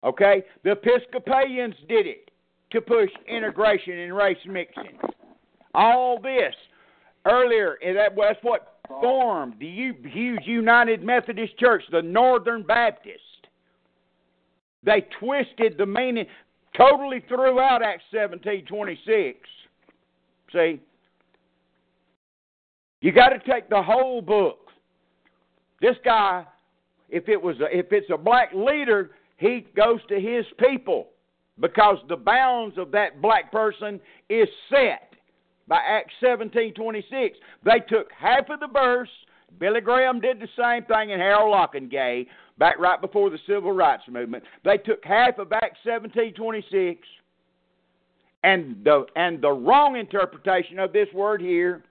[0.04, 0.44] Okay?
[0.64, 2.30] The Episcopalians did it
[2.70, 4.98] to push integration and race mixing.
[5.74, 6.54] All this
[7.24, 13.20] earlier, that was what formed the huge United Methodist Church, the Northern Baptist.
[14.82, 16.26] They twisted the meaning,
[16.76, 19.38] totally threw out Acts seventeen twenty six.
[20.52, 20.80] See,
[23.00, 24.70] you got to take the whole book.
[25.80, 26.46] This guy,
[27.10, 31.08] if it was a, if it's a black leader, he goes to his people
[31.60, 35.07] because the bounds of that black person is set
[35.68, 37.38] by Acts seventeen twenty six.
[37.64, 39.10] They took half of the verse.
[39.60, 42.26] Billy Graham did the same thing, and Harold Ockenga
[42.58, 44.44] back right before the civil rights movement.
[44.64, 47.06] They took half of Acts seventeen twenty six,
[48.42, 51.84] and the and the wrong interpretation of this word here,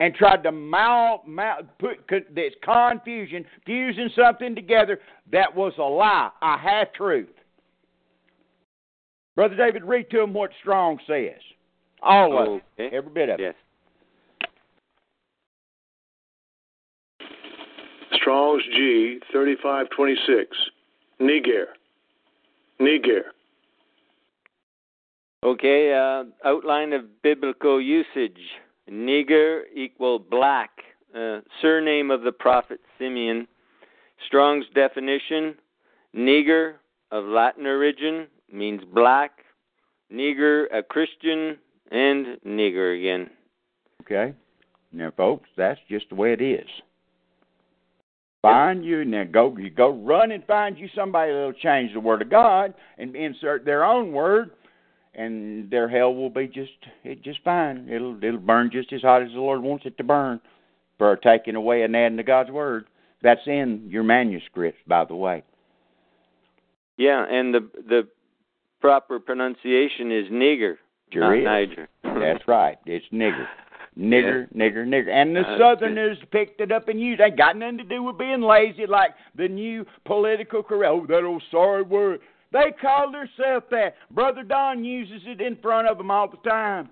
[0.00, 5.00] and tried to mal, mal put this confusion, fusing something together
[5.32, 7.28] that was a lie, a half truth.
[9.36, 11.40] Brother David, read to him what Strong says.
[12.04, 13.56] All of it, every bit of it.
[18.12, 20.56] Strong's G 3526.
[21.18, 21.66] Niger.
[22.78, 23.24] Niger.
[25.44, 28.38] Okay, uh, outline of biblical usage.
[28.88, 30.70] Niger equal black.
[31.14, 33.46] Uh, surname of the prophet Simeon.
[34.26, 35.54] Strong's definition.
[36.12, 36.80] Niger
[37.10, 39.32] of Latin origin means black.
[40.10, 41.56] Niger a Christian
[41.90, 43.30] and nigger again.
[44.02, 44.34] Okay.
[44.92, 46.68] Now, folks, that's just the way it is.
[48.42, 49.24] Find you now.
[49.24, 53.16] Go you go run and find you somebody that'll change the word of God and
[53.16, 54.50] insert their own word,
[55.14, 56.70] and their hell will be just
[57.04, 57.88] it just fine.
[57.90, 60.42] It'll it'll burn just as hot as the Lord wants it to burn
[60.98, 62.84] for taking away and adding to God's word.
[63.22, 65.42] That's in your manuscripts, by the way.
[66.98, 68.08] Yeah, and the the
[68.82, 70.74] proper pronunciation is nigger,
[71.14, 71.68] Sure not is.
[72.02, 72.78] That's right.
[72.86, 73.46] It's nigger.
[73.96, 75.08] Nigger, nigger, nigger.
[75.08, 77.24] And the uh, That's Southerners picked it up and used it.
[77.26, 80.92] Ain't got nothing to do with being lazy like the new political correct.
[80.92, 82.18] Oh, that old sorry word.
[82.52, 83.94] They call themselves that.
[84.10, 86.90] Brother Don uses it in front of them all the time.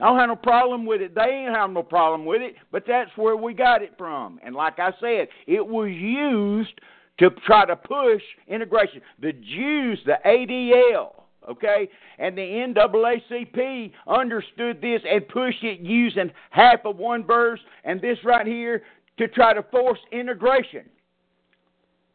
[0.00, 1.14] I don't have no problem with it.
[1.14, 4.40] They ain't have no problem with it, but that's where we got it from.
[4.42, 6.80] And like I said, it was used
[7.18, 9.02] to try to push integration.
[9.20, 11.88] The Jews, the ADL, okay,
[12.18, 18.18] and the NAACP understood this and pushed it using half of one verse and this
[18.24, 18.82] right here
[19.18, 20.84] to try to force integration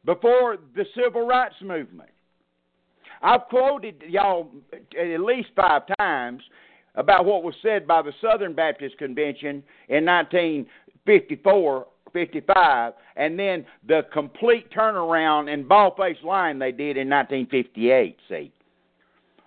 [0.06, 2.10] before the civil rights movement.
[3.22, 6.42] I've quoted y'all at least five times
[6.96, 14.04] about what was said by the Southern Baptist Convention in 1954 55, and then the
[14.14, 18.18] complete turnaround and ball faced line they did in 1958.
[18.30, 18.54] See,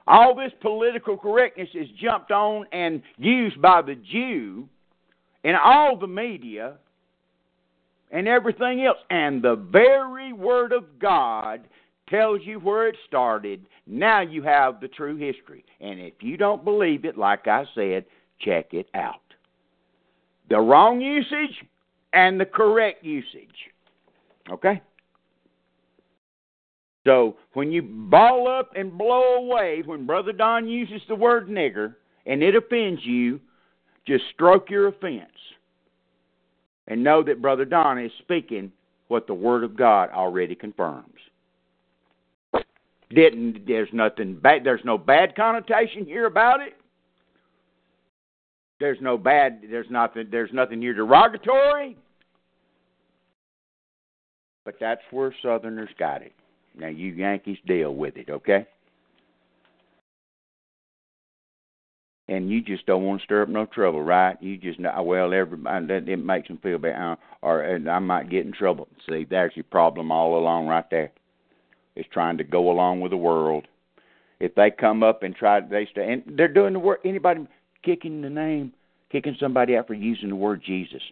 [0.08, 4.68] all this political correctness is jumped on and used by the Jew
[5.44, 6.76] in all the media
[8.10, 8.98] and everything else.
[9.10, 11.60] And the very Word of God
[12.08, 13.66] tells you where it started.
[13.86, 15.64] Now you have the true history.
[15.80, 18.06] And if you don't believe it, like I said,
[18.40, 19.20] check it out.
[20.48, 21.54] The wrong usage
[22.12, 23.48] and the correct usage.
[24.50, 24.80] Okay?
[27.08, 31.94] So when you ball up and blow away, when Brother Don uses the word nigger
[32.26, 33.40] and it offends you,
[34.06, 35.32] just stroke your offense
[36.86, 38.70] and know that Brother Don is speaking
[39.08, 41.14] what the Word of God already confirms.
[43.08, 46.74] Didn't there's nothing bad there's no bad connotation here about it.
[48.80, 51.96] There's no bad there's nothing there's nothing here derogatory.
[54.66, 56.34] But that's where Southerners got it.
[56.78, 58.66] Now you Yankees deal with it, okay?
[62.28, 64.40] and you just don't want to stir up no trouble, right?
[64.42, 67.98] You just know well, everybody that it makes them feel bad, uh, or and I
[67.98, 68.86] might get in trouble.
[69.08, 71.10] See, there's your problem all along right there.
[71.96, 73.66] It's trying to go along with the world.
[74.40, 76.98] If they come up and try, they stay, and they're doing the word.
[77.04, 77.48] Anybody
[77.82, 78.72] kicking the name,
[79.10, 81.02] kicking somebody out for using the word Jesus.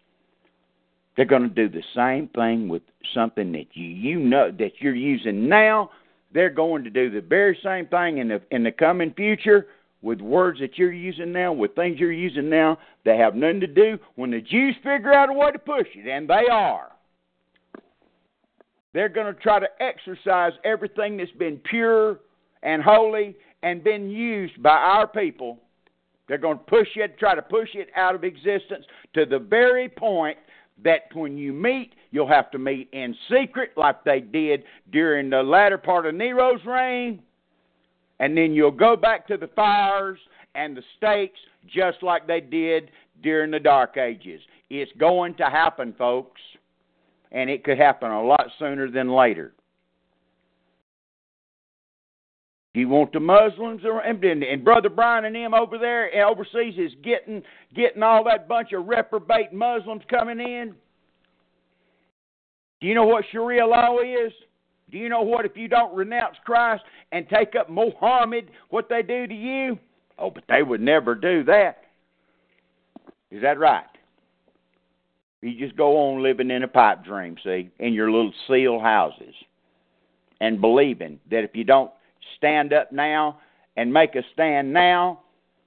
[1.17, 2.83] They're going to do the same thing with
[3.15, 5.91] something that you you know that you're using now.
[6.33, 9.67] They're going to do the very same thing in the in the coming future
[10.03, 13.67] with words that you're using now, with things you're using now that have nothing to
[13.67, 13.99] do.
[14.17, 16.93] When the Jews figure out a way to push it, and they are,
[18.93, 22.21] they're going to try to exercise everything that's been pure
[22.63, 25.59] and holy and been used by our people.
[26.29, 29.89] They're going to push it, try to push it out of existence to the very
[29.89, 30.37] point
[30.85, 35.43] that when you meet, you'll have to meet in secret, like they did during the
[35.43, 37.23] latter part of Nero's reign
[38.19, 40.19] and then you'll go back to the fires
[40.55, 42.91] and the stakes just like they did
[43.23, 44.41] during the Dark Ages.
[44.71, 46.41] It's going to happen, folks,
[47.33, 49.53] and it could happen a lot sooner than later.
[52.77, 57.43] You want the Muslims and, and Brother Brian and them over there overseas is getting
[57.75, 60.75] getting all that bunch of reprobate Muslims coming in.
[62.83, 64.31] Do you know what Sharia law is?
[64.91, 65.47] Do you know what?
[65.47, 69.79] If you don't renounce Christ and take up Mohammed, what they do to you?
[70.19, 71.79] Oh, but they would never do that.
[73.31, 73.85] Is that right?
[75.41, 79.35] You just go on living in a pipe dream, see, in your little seal houses,
[80.43, 81.91] and believing that if you don't
[82.37, 83.41] stand up now
[83.77, 85.21] and make a stand now,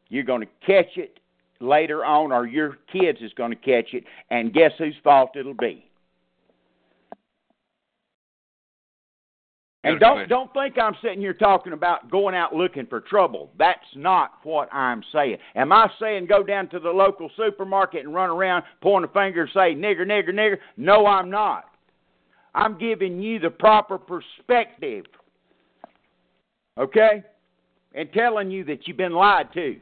[0.10, 1.20] you're going to catch it
[1.60, 5.54] later on, or your kids is going to catch it, and guess whose fault it'll
[5.54, 5.90] be?
[9.84, 13.50] And don't don't think I'm sitting here talking about going out looking for trouble.
[13.58, 15.38] That's not what I'm saying.
[15.56, 19.44] Am I saying go down to the local supermarket and run around pointing a finger
[19.44, 20.58] and say nigger nigger nigger?
[20.76, 21.66] No, I'm not.
[22.54, 25.06] I'm giving you the proper perspective.
[26.80, 27.24] Okay?
[27.94, 29.78] And telling you that you've been lied to.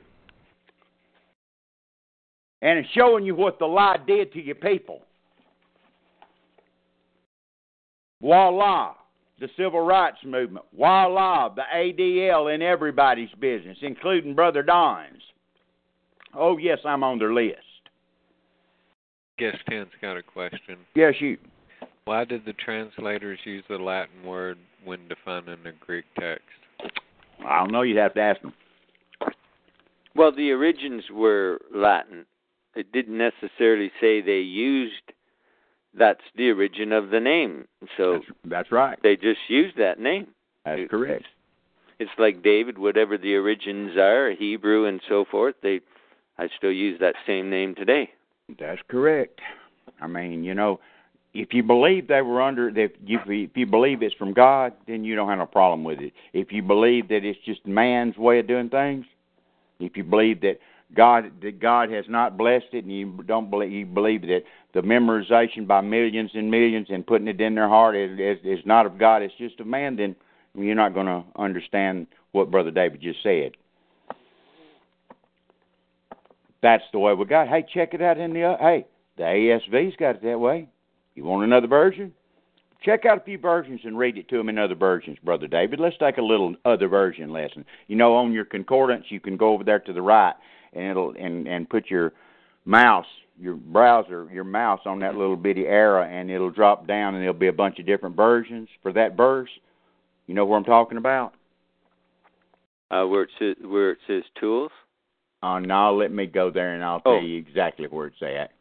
[2.61, 5.01] And showing you what the lie did to your people.
[8.21, 8.95] Voila
[9.39, 15.21] the civil rights movement, voila, the ADL in everybody's business, including Brother Don's.
[16.33, 17.57] Oh, yes, I'm on their list.
[19.37, 20.77] Guess Ten's got a question.
[20.95, 21.37] Yes, you.
[22.05, 26.43] Why did the translators use the Latin word when defining the Greek text?
[27.45, 27.81] I don't know.
[27.81, 28.53] You'd have to ask them.
[30.15, 32.25] Well, the origins were Latin.
[32.75, 34.93] It didn't necessarily say they used
[35.97, 37.65] that's the origin of the name.
[37.97, 38.97] So that's, that's right.
[39.01, 40.27] They just used that name.
[40.65, 41.25] That's it, correct.
[41.99, 45.55] It's like David, whatever the origins are, Hebrew and so forth.
[45.63, 45.81] They,
[46.37, 48.11] I still use that same name today.
[48.59, 49.39] That's correct.
[49.99, 50.79] I mean, you know,
[51.33, 55.03] if you believe they were under, if you, if you believe it's from God, then
[55.03, 56.13] you don't have a problem with it.
[56.33, 59.05] If you believe that it's just man's way of doing things,
[59.79, 60.59] if you believe that
[60.95, 64.81] God that God has not blessed it, and you don't believe you believe that the
[64.81, 68.85] memorization by millions and millions and putting it in their heart is is, is not
[68.85, 69.97] of God, it's just of man.
[69.97, 70.15] Then
[70.55, 73.51] you're not going to understand what Brother David just said.
[76.63, 77.47] That's the way we got.
[77.47, 80.69] Hey, check it out in the uh, hey, the ASV's got it that way.
[81.17, 82.13] You want another version?
[82.83, 85.79] Check out a few versions and read it to them in other versions, Brother David.
[85.79, 87.65] Let's take a little other version lesson.
[87.87, 90.35] You know, on your concordance, you can go over there to the right
[90.73, 92.13] and it'll and and put your
[92.65, 93.05] mouse
[93.39, 97.33] your browser your mouse on that little bitty arrow and it'll drop down and there'll
[97.37, 99.49] be a bunch of different versions for that verse
[100.25, 101.33] you know what i'm talking about
[102.91, 104.71] Uh, where it says where it says tools.
[105.43, 107.13] Uh, now let me go there and I'll Oh.
[107.19, 108.51] tell you exactly where it's at.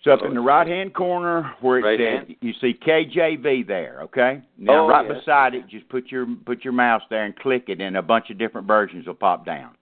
[0.00, 2.36] It's up Oh, in the right hand corner where it Right says hand?
[2.40, 4.40] you see KJV there, okay?
[4.56, 5.18] Now Oh, right yes.
[5.20, 8.30] beside it, just put your put your mouse there and click it and a bunch
[8.30, 9.72] of different versions will pop down.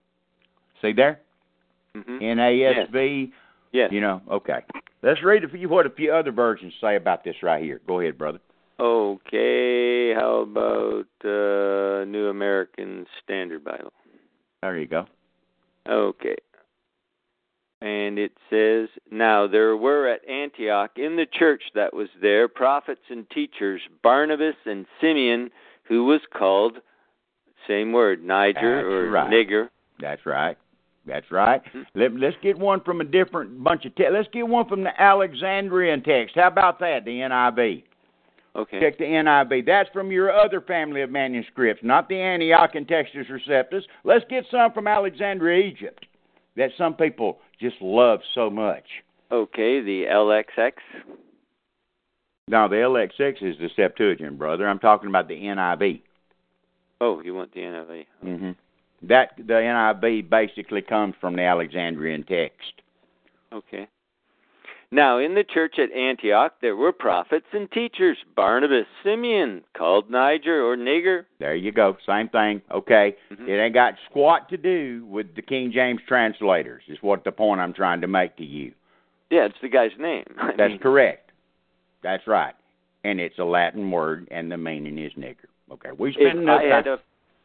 [0.81, 1.21] See there?
[1.95, 2.17] Mm-hmm.
[2.21, 3.31] NASV,
[3.71, 3.91] Yes.
[3.93, 4.59] you know, okay.
[5.03, 7.79] Let's read a few what a few other versions say about this right here.
[7.87, 8.39] Go ahead, brother.
[8.77, 10.13] Okay.
[10.13, 13.93] How about uh, New American Standard Bible?
[14.61, 15.05] There you go.
[15.89, 16.35] Okay.
[17.81, 23.01] And it says, Now there were at Antioch in the church that was there prophets
[23.09, 25.49] and teachers, Barnabas and Simeon,
[25.83, 26.77] who was called,
[27.67, 29.31] same word, Niger That's or right.
[29.31, 29.69] nigger.
[29.99, 30.57] That's right.
[31.05, 31.61] That's right.
[31.71, 31.81] Hmm.
[31.95, 34.11] Let, let's get one from a different bunch of text.
[34.13, 36.35] Let's get one from the Alexandrian text.
[36.35, 37.83] How about that, the NIV?
[38.55, 38.79] Okay.
[38.79, 39.65] Check the NIV.
[39.65, 43.83] That's from your other family of manuscripts, not the Antiochian Textus Receptus.
[44.03, 46.05] Let's get some from Alexandria, Egypt,
[46.59, 48.83] that some people just love so much.
[49.31, 50.73] Okay, the LXX.
[52.49, 54.67] Now, the LXX is the Septuagint, brother.
[54.67, 56.01] I'm talking about the NIV.
[56.99, 58.05] Oh, you want the NIV.
[58.25, 58.51] Mm-hmm.
[59.07, 62.81] That the NIV basically comes from the Alexandrian text.
[63.53, 63.87] Okay.
[64.91, 70.63] Now, in the church at Antioch, there were prophets and teachers Barnabas, Simeon, called Niger
[70.63, 71.25] or Nigger.
[71.37, 71.95] There you go.
[72.07, 72.61] Same thing.
[72.71, 73.15] Okay.
[73.31, 73.47] Mhm.
[73.47, 77.61] It ain't got squat to do with the King James translators, is what the point
[77.61, 78.73] I'm trying to make to you.
[79.29, 80.25] Yeah, it's the guy's name.
[80.39, 81.31] I That's mean, correct.
[82.01, 82.55] That's right.
[83.03, 85.45] And it's a Latin word, and the meaning is nigger.
[85.71, 85.91] Okay.
[85.91, 86.99] We spend enough time.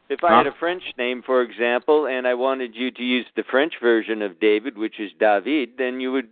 [0.09, 3.43] if I had a French name, for example, and I wanted you to use the
[3.43, 6.29] French version of David, which is David, then you would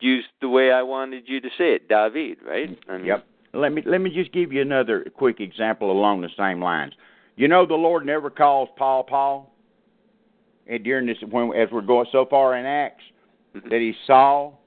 [0.00, 2.78] use the way I wanted you to say it, David, right?
[2.88, 3.26] I mean, Yep.
[3.54, 6.92] Let me let me just give you another quick example along the same lines.
[7.36, 9.54] You know the Lord never calls Paul Paul.
[10.66, 13.04] And during this when as we're going so far in Acts
[13.54, 13.70] Mhm.
[13.70, 14.60] that he's Saul,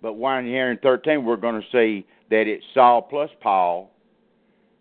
[0.00, 3.90] but one here in thirteen we're going to see that it's Saul plus Paul.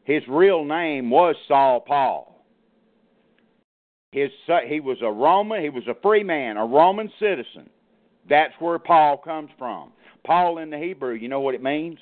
[0.04, 2.46] His real name was Saul Paul.
[4.12, 4.32] His
[4.66, 7.70] he was a Roman, he was a free man, a Roman citizen.
[8.30, 9.92] That's where Paul comes from.
[10.26, 11.98] Paul in the Hebrew, you know what it means?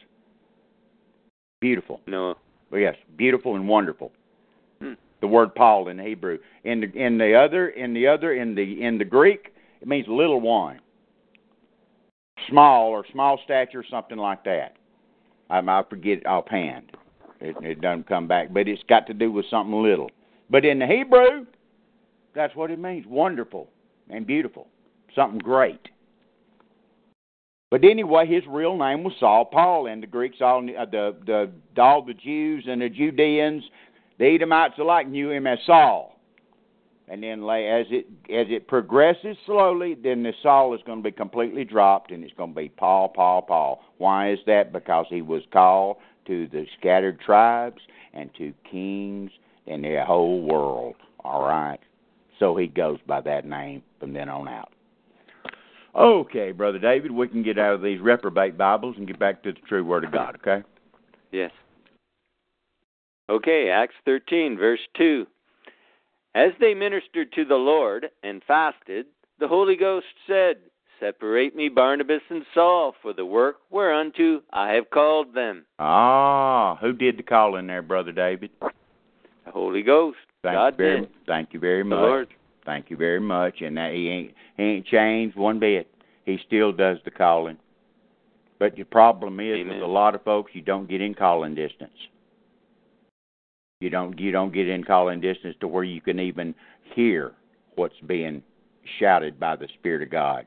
[1.61, 2.01] Beautiful.
[2.07, 2.35] No.
[2.69, 4.11] Well, yes, beautiful and wonderful.
[4.81, 4.93] Hmm.
[5.21, 6.37] The word Paul in Hebrew.
[6.65, 10.05] In the in the other in the other in the in the Greek, it means
[10.07, 10.79] little one.
[12.49, 14.75] Small or small stature, or something like that.
[15.49, 16.91] I I forget it offhand.
[17.39, 20.09] It, it doesn't come back, but it's got to do with something little.
[20.49, 21.45] But in the Hebrew,
[22.35, 23.69] that's what it means: wonderful
[24.09, 24.67] and beautiful,
[25.15, 25.89] something great.
[27.69, 31.81] But anyway, his real name was Saul Paul, and the Greeks all uh, the the
[31.81, 33.63] all the Jews and the Judeans,
[34.17, 36.17] the Edomites alike knew him as Saul.
[37.09, 41.11] And then as it as it progresses slowly, then the Saul is going to be
[41.11, 43.83] completely dropped, and it's going to be Paul, Paul, Paul.
[43.97, 44.71] Why is that?
[44.71, 45.97] Because he was called
[46.27, 47.81] to the scattered tribes
[48.13, 49.31] and to kings
[49.65, 50.95] in the whole world.
[51.23, 51.79] All right,
[52.39, 54.71] so he goes by that name from then on out.
[55.97, 59.51] Okay, Brother David, we can get out of these reprobate Bibles and get back to
[59.51, 60.63] the true Word of God, okay?
[61.31, 61.51] Yes.
[63.29, 65.25] Okay, Acts 13, verse 2.
[66.35, 69.07] As they ministered to the Lord and fasted,
[69.39, 70.57] the Holy Ghost said,
[70.99, 75.65] Separate me Barnabas and Saul for the work whereunto I have called them.
[75.79, 78.51] Ah, who did the calling there, Brother David?
[78.61, 80.17] The Holy Ghost.
[80.43, 81.09] Thank God you very, did.
[81.25, 82.29] Thank you very The much.
[82.67, 83.61] Thank you very much.
[83.61, 85.87] And that he ain't he ain't changed one bit.
[86.25, 87.57] He still does the calling.
[88.59, 89.75] But the problem is Amen.
[89.75, 91.97] with a lot of folks, you don't get in calling distance.
[93.79, 96.53] You don't you don't get in calling distance to where you can even
[96.93, 97.31] hear
[97.75, 98.43] what's being
[98.99, 100.45] shouted by the Spirit of God.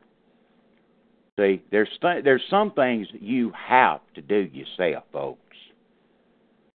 [1.38, 5.40] See, there's th- there's some things you have to do yourself, folks.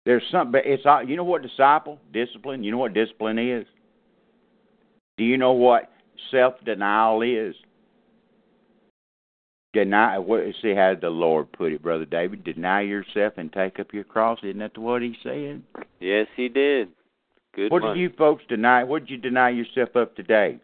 [0.06, 2.64] There's some, but it's all- you know what disciple discipline.
[2.64, 3.66] You know what discipline is.
[5.18, 5.92] Do you know what
[6.32, 7.56] self denial is?
[9.74, 10.18] Deny.
[10.18, 12.44] What, see how the Lord put it, brother David.
[12.44, 14.40] Deny yourself and take up your cross.
[14.44, 15.64] Isn't that what He said?
[16.00, 16.90] Yes, he did.
[17.56, 18.84] Good what did you folks deny?
[18.84, 20.60] What did you deny yourself of today?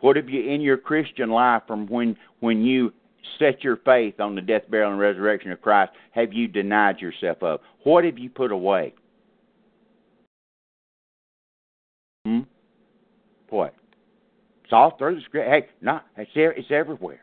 [0.00, 2.92] What have you in your Christian life from when when you
[3.38, 5.92] set your faith on the death, burial, and resurrection of Christ?
[6.12, 7.60] Have you denied yourself of?
[7.84, 8.94] What have you put away?
[13.50, 13.74] What?
[14.64, 15.48] It's all through the script.
[15.48, 16.30] Hey, no, it's.
[16.34, 17.20] It's everywhere.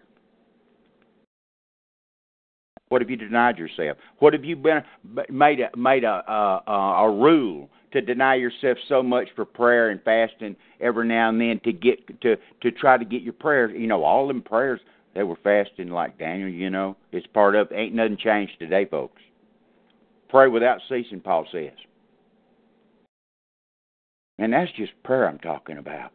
[2.90, 3.98] What have you denied yourself?
[4.20, 4.82] What have you been
[5.30, 10.02] made a made a a, a rule to deny yourself so much for prayer and
[10.04, 13.72] fasting every now and then to get to to try to get your prayers.
[13.76, 14.82] You know, all them prayers
[15.16, 16.50] they were fasting like Daniel.
[16.50, 17.72] You know, it's part of.
[17.72, 19.22] Ain't nothing changed today, folks.
[20.30, 21.72] Pray without ceasing, Paul says.
[24.38, 26.12] And that's just prayer I'm talking about.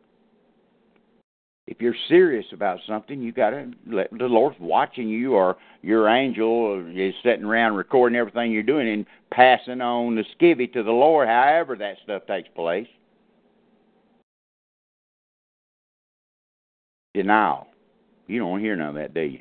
[1.67, 6.09] If you're serious about something, you got to let the Lord's watching you, or your
[6.09, 10.91] angel is sitting around recording everything you're doing and passing on the skivvy to the
[10.91, 11.29] Lord.
[11.29, 12.89] However, that stuff takes place.
[17.15, 17.69] Denial.
[18.27, 19.41] You don't hear none of that, do you?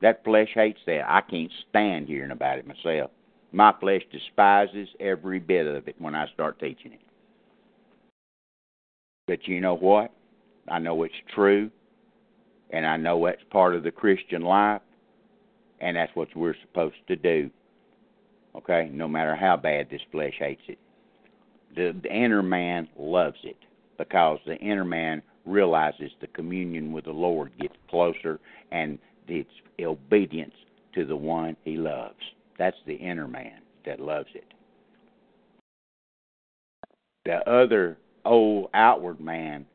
[0.00, 1.02] That flesh hates that.
[1.06, 3.10] I can't stand hearing about it myself.
[3.52, 7.00] My flesh despises every bit of it when I start teaching it.
[9.26, 10.12] But you know what?
[10.68, 11.70] I know it's true,
[12.70, 14.82] and I know that's part of the Christian life,
[15.80, 17.50] and that's what we're supposed to do.
[18.56, 18.88] Okay?
[18.92, 20.78] No matter how bad this flesh hates it.
[21.74, 23.58] The, the inner man loves it
[23.98, 28.40] because the inner man realizes the communion with the Lord gets closer
[28.72, 28.98] and
[29.28, 29.50] it's
[29.80, 30.54] obedience
[30.94, 32.14] to the one he loves.
[32.58, 34.46] That's the inner man that loves it.
[37.24, 39.66] The other old outward man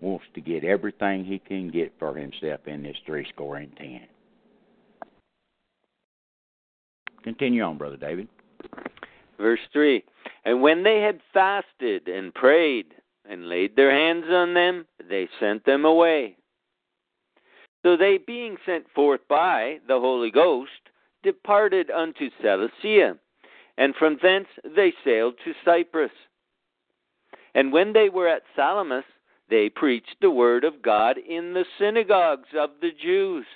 [0.00, 4.02] wants to get everything he can get for himself in this three score and ten.
[7.22, 8.28] Continue on, Brother David.
[9.38, 10.04] Verse 3
[10.44, 12.86] And when they had fasted and prayed
[13.28, 16.36] and laid their hands on them, they sent them away.
[17.82, 20.70] So they, being sent forth by the Holy Ghost,
[21.22, 23.16] departed unto Seleucia,
[23.76, 26.12] and from thence they sailed to Cyprus.
[27.54, 29.04] And when they were at Salamis,
[29.50, 33.46] they preached the word of God in the synagogues of the Jews.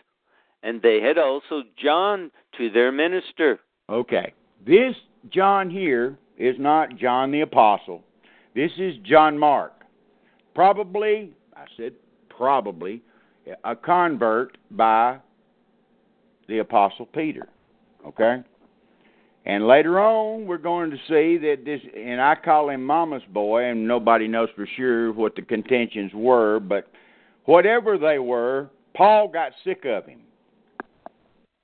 [0.63, 3.61] And they had also John to their minister.
[3.89, 4.33] Okay.
[4.67, 4.95] This
[5.31, 8.03] John here is not John the Apostle.
[8.55, 9.73] This is John Mark.
[10.55, 11.93] Probably, I said
[12.29, 13.03] probably,
[13.65, 15.19] a convert by
[16.49, 17.49] the Apostle Peter.
[18.07, 18.43] Okay?
[19.47, 23.65] And later on, we're going to see that this, and I call him Mama's boy,
[23.65, 26.89] and nobody knows for sure what the contentions were, but
[27.45, 30.21] whatever they were, Paul got sick of him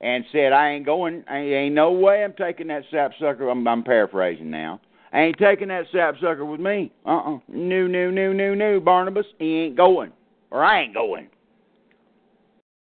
[0.01, 3.49] and said, I ain't going, I ain't no way I'm taking that sapsucker.
[3.49, 4.81] I'm, I'm paraphrasing now.
[5.13, 6.91] I ain't taking that sapsucker with me.
[7.05, 7.35] Uh uh-uh.
[7.35, 7.39] uh.
[7.47, 9.25] No, no, no, no, no, Barnabas.
[9.39, 10.11] He ain't going.
[10.51, 11.29] Or I ain't going.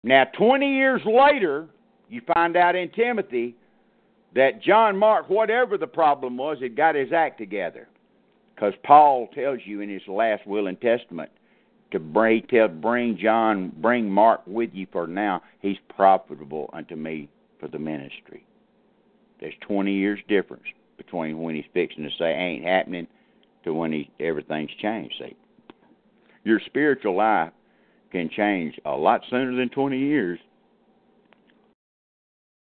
[0.03, 1.67] Now, 20 years later,
[2.09, 3.55] you find out in Timothy
[4.35, 7.87] that John Mark, whatever the problem was, had got his act together.
[8.55, 11.31] Because Paul tells you in his last will and testament
[11.91, 15.41] to bring, tell, bring John, bring Mark with you for now.
[15.61, 18.45] He's profitable unto me for the ministry.
[19.39, 20.65] There's 20 years difference
[20.97, 23.07] between when he's fixing to say ain't happening
[23.63, 25.15] to when he everything's changed.
[25.19, 25.35] See,
[26.43, 27.51] your spiritual life
[28.11, 30.39] can change a lot sooner than 20 years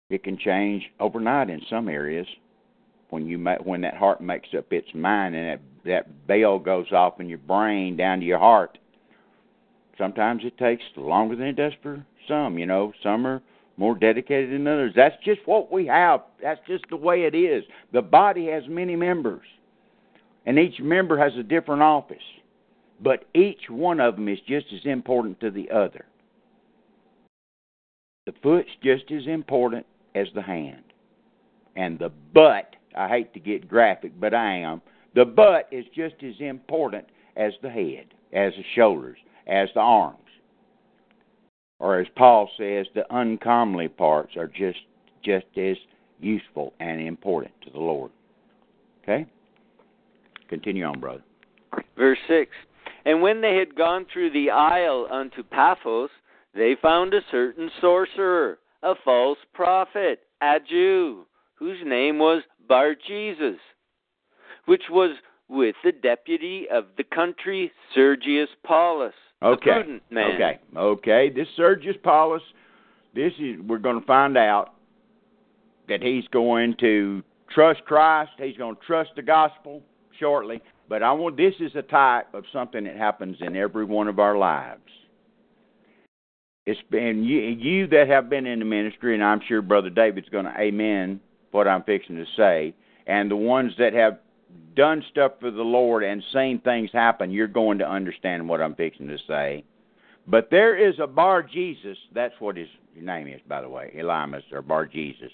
[0.09, 2.27] it can change overnight in some areas
[3.11, 6.91] when you make, when that heart makes up its mind and that that bell goes
[6.93, 8.79] off in your brain down to your heart.
[9.99, 12.59] Sometimes it takes longer than it does for some.
[12.59, 13.41] You know, some are
[13.77, 14.93] more dedicated than others.
[14.95, 16.23] That's just what we have.
[16.43, 17.65] That's just the way it is.
[17.93, 19.47] The body has many members,
[20.45, 22.17] and each member has a different office,
[23.01, 26.05] but each one of them is just as important to the other.
[28.27, 29.87] The foot's just as important
[30.17, 30.83] as the hand.
[31.77, 34.81] And the butt, I hate to get graphic, but I am,
[35.15, 37.07] the butt is just as important
[37.37, 40.19] as the head, as the shoulders, as the arms.
[41.79, 44.79] Or as Paul says, the uncomely parts are just
[45.23, 45.77] just as
[46.21, 48.11] useful and important to the Lord.
[49.03, 49.27] Okay?
[50.49, 51.23] Continue on, brother.
[51.97, 52.51] Verse 6
[53.05, 56.11] And when they had gone through the isle unto Paphos,
[56.55, 61.27] they found a certain sorcerer, a false prophet, a Jew,
[61.57, 63.59] whose name was Bar Jesus,
[64.67, 65.17] which was
[65.49, 69.71] with the deputy of the country, Sergius Paulus, okay.
[69.71, 70.35] a prudent man.
[70.35, 71.31] Okay, okay.
[71.35, 72.43] This Sergius Paulus,
[73.15, 74.75] this is we're going to find out
[75.89, 77.23] that he's going to
[77.53, 78.31] trust Christ.
[78.39, 79.83] He's going to trust the gospel
[80.19, 80.61] shortly.
[80.89, 84.21] But I want this is a type of something that happens in every one of
[84.21, 84.83] our lives.
[86.67, 90.29] It's been you, you that have been in the ministry, and I'm sure Brother David's
[90.29, 91.21] going to amen
[91.53, 92.75] what I'm fixing to say.
[93.07, 94.19] And the ones that have
[94.75, 98.75] done stuff for the Lord and seen things happen, you're going to understand what I'm
[98.75, 99.65] fixing to say.
[100.27, 101.97] But there is a Bar Jesus.
[102.13, 102.69] That's what his
[103.01, 105.31] name is, by the way, Elymas or Bar Jesus.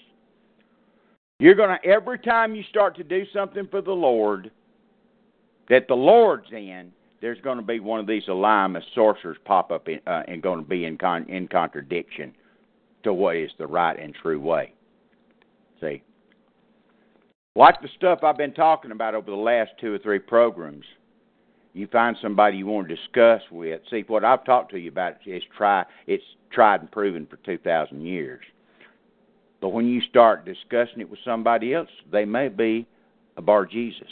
[1.39, 4.51] You're going to every time you start to do something for the Lord,
[5.67, 6.91] that the Lord's in,
[7.23, 10.61] there's going to be one of these alignment sorcerers pop up in, uh, and going
[10.61, 12.33] to be in con- in contradiction
[13.01, 14.73] to what is the right and true way.
[15.79, 16.03] See,
[17.55, 20.83] like the stuff I've been talking about over the last two or three programs,
[21.71, 23.79] you find somebody you want to discuss with.
[23.89, 27.57] See, what I've talked to you about is try it's tried and proven for two
[27.57, 28.41] thousand years.
[29.61, 32.85] But when you start discussing it with somebody else, they may be
[33.37, 34.09] a bar Jesus.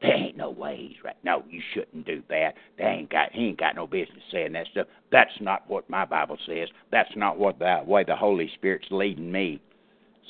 [0.00, 1.16] There ain't no way he's right.
[1.24, 2.54] No, you shouldn't do that.
[2.76, 4.86] They ain't got he ain't got no business saying that stuff.
[5.10, 6.68] That's not what my Bible says.
[6.92, 9.60] That's not what the way the Holy Spirit's leading me.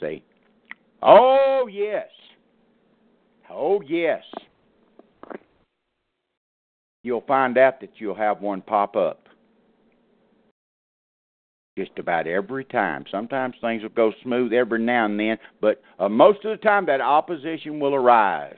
[0.01, 0.23] See?
[1.03, 2.09] Oh yes.
[3.51, 4.23] Oh yes.
[7.05, 9.29] You'll find out that you'll have one pop up.
[11.79, 13.05] Just about every time.
[13.11, 16.87] Sometimes things will go smooth every now and then, but uh, most of the time
[16.87, 18.57] that opposition will arise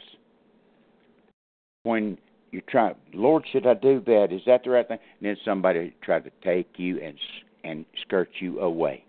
[1.82, 2.18] when
[2.50, 4.28] you try, Lord, should I do that?
[4.30, 4.98] Is that the right thing?
[5.20, 7.16] And then somebody try to take you and
[7.62, 9.04] and skirt you away.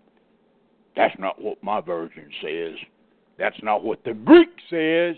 [0.94, 2.74] That's not what my version says.
[3.38, 5.16] That's not what the Greek says.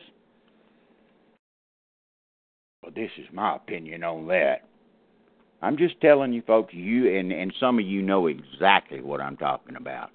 [2.82, 4.68] But this is my opinion on that.
[5.62, 9.36] I'm just telling you folks, you and, and some of you know exactly what I'm
[9.36, 10.10] talking about.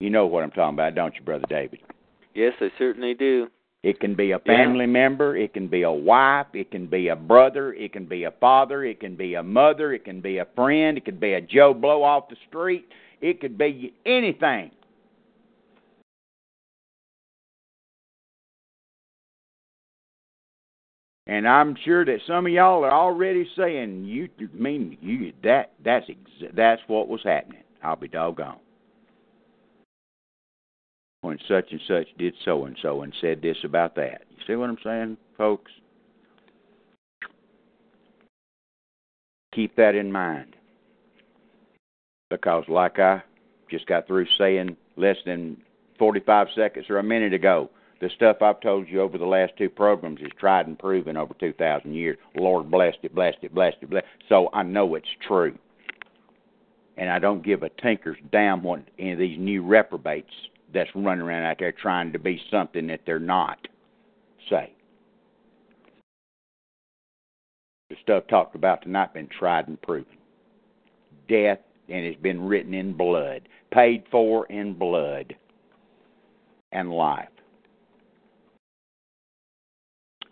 [0.00, 1.80] You know what I'm talking about, don't you, Brother David?
[2.34, 3.48] Yes, I certainly do.
[3.82, 4.92] It can be a family yeah.
[4.92, 8.30] member, it can be a wife, it can be a brother, it can be a
[8.30, 11.40] father, it can be a mother, it can be a friend, it could be a
[11.40, 12.86] Joe Blow off the street,
[13.20, 14.70] it could be anything.
[21.26, 26.08] And I'm sure that some of y'all are already saying, "You mean you that that's
[26.08, 28.58] ex- that's what was happening." I'll be doggone
[31.22, 34.22] when such and such did so and so and said this about that.
[34.30, 35.70] You see what I'm saying, folks?
[39.54, 40.56] Keep that in mind.
[42.28, 43.22] Because, like I
[43.70, 45.56] just got through saying less than
[45.98, 47.70] 45 seconds or a minute ago,
[48.00, 51.34] the stuff I've told you over the last two programs is tried and proven over
[51.38, 52.18] 2,000 years.
[52.34, 54.06] Lord blessed it, blessed it, blessed it, blessed.
[54.28, 55.56] So I know it's true.
[56.96, 60.32] And I don't give a tinker's damn what any of these new reprobates
[60.72, 63.58] that's running around out there trying to be something that they're not.
[64.50, 64.72] Say.
[67.90, 70.16] The stuff talked about tonight been tried and proven.
[71.28, 71.58] Death
[71.88, 75.34] and it's been written in blood, paid for in blood,
[76.72, 77.28] and life.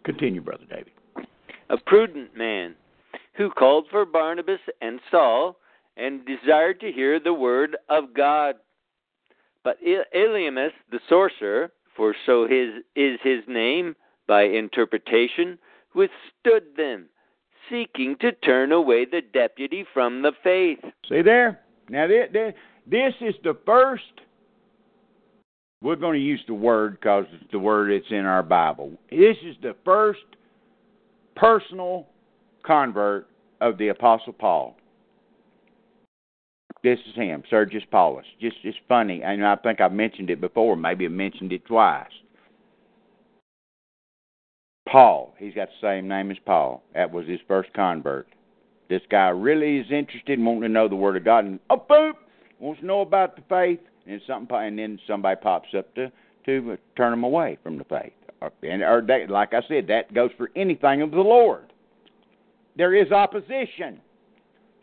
[0.05, 0.93] Continue, Brother David.
[1.69, 2.75] A prudent man
[3.35, 5.57] who called for Barnabas and Saul
[5.97, 8.57] and desired to hear the word of God.
[9.63, 13.95] But Elymas, the sorcerer, for so his is his name
[14.27, 15.59] by interpretation,
[15.95, 17.07] withstood them,
[17.69, 20.79] seeking to turn away the deputy from the faith.
[21.09, 21.61] See there?
[21.89, 24.05] Now, this is the first.
[25.83, 28.93] We're going to use the word because it's the word that's in our Bible.
[29.11, 30.21] This is the first
[31.37, 32.07] personal
[32.65, 33.29] convert
[33.61, 34.77] of the Apostle Paul.
[36.83, 38.25] This is him, Sergius Paulus.
[38.41, 40.77] Just it's funny, and I think I've mentioned it before.
[40.77, 42.09] Maybe I mentioned it twice.
[44.89, 46.83] Paul, he's got the same name as Paul.
[46.95, 48.29] That was his first convert.
[48.89, 51.85] This guy really is interested in wanting to know the Word of God, and oh,
[51.89, 52.15] boop,
[52.59, 56.11] wants to know about the faith, and something, and then somebody pops up to
[56.47, 58.13] to turn him away from the faith.
[58.63, 61.73] And or that, like I said, that goes for anything of the Lord.
[62.77, 64.01] There is opposition.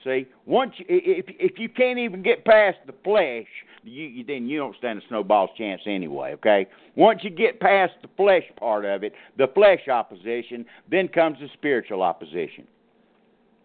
[0.07, 3.45] See, once you, if if you can't even get past the flesh,
[3.83, 6.31] you, you then you don't stand a snowball's chance anyway.
[6.35, 6.65] Okay.
[6.95, 11.49] Once you get past the flesh part of it, the flesh opposition, then comes the
[11.55, 12.65] spiritual opposition,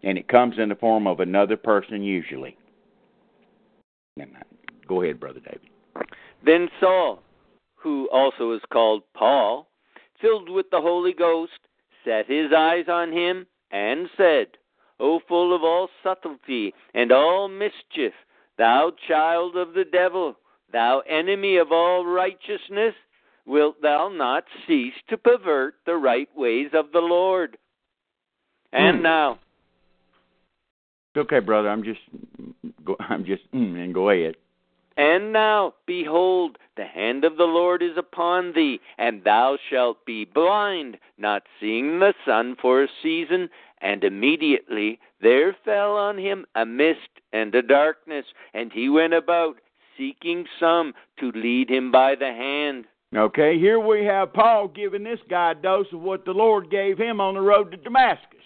[0.02, 2.56] and it comes in the form of another person usually.
[4.88, 5.70] Go ahead, brother David.
[6.44, 7.22] Then Saul,
[7.76, 9.68] who also is called Paul,
[10.20, 11.52] filled with the Holy Ghost,
[12.04, 14.48] set his eyes on him and said
[15.02, 18.12] O full of all subtlety and all mischief,
[18.56, 20.36] thou child of the devil,
[20.72, 22.94] thou enemy of all righteousness,
[23.44, 27.58] wilt thou not cease to pervert the right ways of the Lord?
[28.72, 29.02] And mm.
[29.02, 29.38] now.
[31.16, 31.68] Okay, brother.
[31.68, 32.00] I'm just,
[33.00, 34.36] I'm just, mm, and go ahead.
[34.96, 40.26] And now, behold, the hand of the Lord is upon thee, and thou shalt be
[40.26, 43.48] blind, not seeing the sun for a season,
[43.82, 46.98] and immediately there fell on him a mist
[47.32, 48.24] and a darkness,
[48.54, 49.56] and he went about
[49.98, 52.86] seeking some to lead him by the hand.
[53.14, 56.96] Okay, here we have Paul giving this guy a dose of what the Lord gave
[56.96, 58.38] him on the road to Damascus.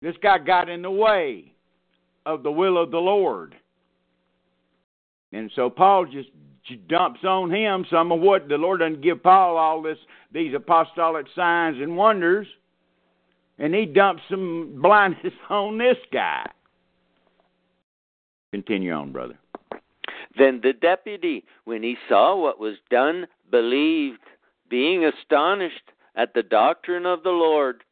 [0.00, 1.52] This guy got in the way
[2.24, 3.54] of the will of the Lord.
[5.32, 6.28] And so Paul just
[6.88, 9.98] dumps on him some of what the Lord doesn't give Paul all this
[10.32, 12.46] these apostolic signs and wonders,
[13.58, 16.48] and he dumps some blindness on this guy.
[18.52, 19.38] Continue on, brother.
[20.38, 24.20] Then the deputy, when he saw what was done, believed,
[24.70, 27.84] being astonished at the doctrine of the Lord.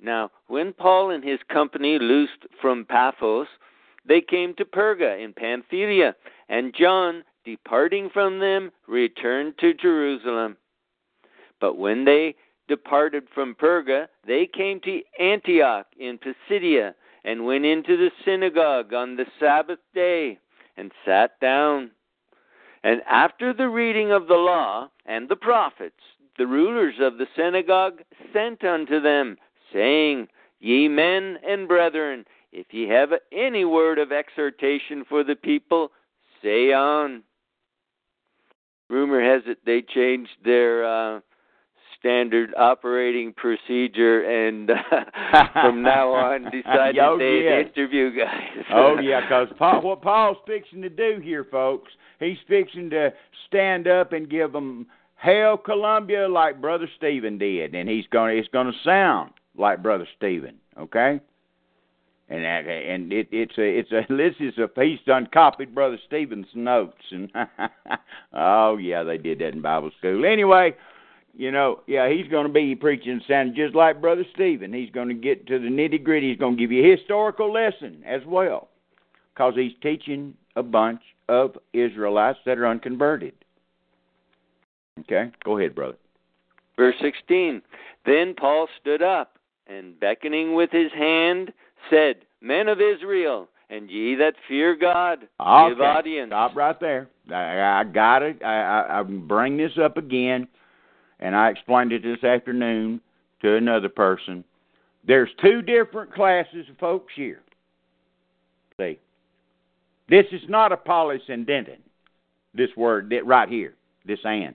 [0.00, 3.46] Now, when Paul and his company loosed from Paphos,
[4.06, 6.14] they came to Perga in Pamphylia,
[6.48, 10.56] and John, departing from them, returned to Jerusalem.
[11.60, 12.34] But when they
[12.68, 19.16] departed from Perga, they came to Antioch in Pisidia, and went into the synagogue on
[19.16, 20.38] the Sabbath day,
[20.76, 21.90] and sat down.
[22.82, 26.00] And after the reading of the law and the prophets,
[26.38, 28.00] the rulers of the synagogue
[28.32, 29.36] sent unto them,
[29.72, 30.28] saying,
[30.60, 35.92] Ye men and brethren, if ye have any word of exhortation for the people,
[36.42, 37.22] say on.
[38.88, 41.20] Rumor has it they changed their uh,
[41.98, 44.74] standard operating procedure, and uh,
[45.52, 47.60] from now on decided oh, they'd yeah.
[47.60, 48.64] interview guys.
[48.72, 53.12] oh yeah, because Paul, what Paul's fixing to do here, folks, he's fixing to
[53.46, 58.34] stand up and give them hell Columbia like Brother Stephen did, and he's going.
[58.34, 61.20] to It's going to sound like Brother Stephen, okay?
[62.32, 66.46] And and it, it's a it's a this is a piece done copied Brother Stephen's
[66.54, 67.30] notes and
[68.32, 70.24] oh yeah they did that in Bible school.
[70.24, 70.74] Anyway
[71.34, 74.72] you know yeah he's going to be preaching sounding just like Brother Stephen.
[74.72, 76.30] He's going to get to the nitty gritty.
[76.30, 78.68] He's going to give you a historical lesson as well
[79.34, 83.34] because he's teaching a bunch of Israelites that are unconverted.
[85.00, 85.98] Okay go ahead brother.
[86.78, 87.60] Verse 16
[88.06, 91.52] Then Paul stood up, and beckoning with his hand,
[91.90, 96.28] said, Men of Israel, and ye that fear God, give Okay, audience.
[96.30, 97.08] Stop right there.
[97.32, 98.42] I, I got it.
[98.44, 100.48] I, I, I bring this up again,
[101.20, 103.00] and I explained it this afternoon
[103.42, 104.44] to another person.
[105.06, 107.40] There's two different classes of folks here.
[108.78, 108.98] See,
[110.08, 111.78] this is not a polysyndeton.
[112.54, 113.74] This word that right here,
[114.04, 114.54] this and.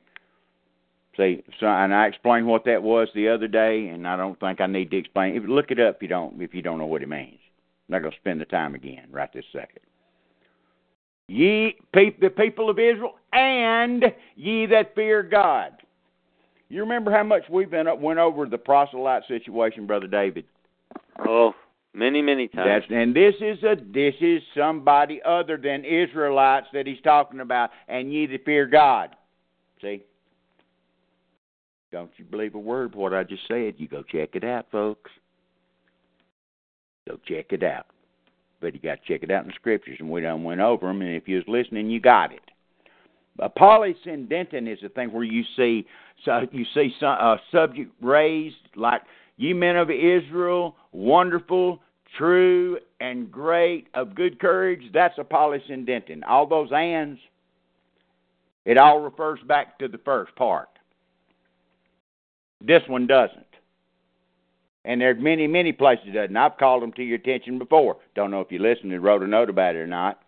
[1.17, 4.61] See, so and I explained what that was the other day, and I don't think
[4.61, 5.35] I need to explain.
[5.35, 7.39] If look it up, if you don't, if you don't know what it means.
[7.89, 9.79] I'm not going to spend the time again right this second.
[11.27, 14.03] Ye peop, the people of Israel, and
[14.35, 15.73] ye that fear God.
[16.69, 20.45] You remember how much we've been up, went over the proselyte situation, brother David?
[21.25, 21.53] Oh,
[21.93, 22.83] many, many times.
[22.89, 27.71] That's and this is a this is somebody other than Israelites that he's talking about,
[27.87, 29.15] and ye that fear God.
[29.81, 30.03] See?
[31.91, 33.75] Don't you believe a word of what I just said?
[33.77, 35.11] You go check it out, folks.
[37.07, 37.87] Go check it out.
[38.59, 40.87] But you got to check it out in the scriptures, and we done went over
[40.87, 41.01] them.
[41.01, 42.41] And if you was listening, you got it.
[43.39, 45.85] A polysyndeton is a thing where you see
[46.25, 49.01] so you see some, a subject raised like
[49.37, 51.79] ye men of Israel, wonderful,
[52.17, 54.81] true, and great, of good courage.
[54.93, 56.21] That's a polysyndeton.
[56.27, 57.19] All those ands,
[58.65, 60.69] it all refers back to the first part.
[62.61, 63.45] This one doesn't.
[64.85, 66.37] And there's many, many places it doesn't.
[66.37, 67.97] I've called them to your attention before.
[68.15, 70.21] Don't know if you listened and wrote a note about it or not,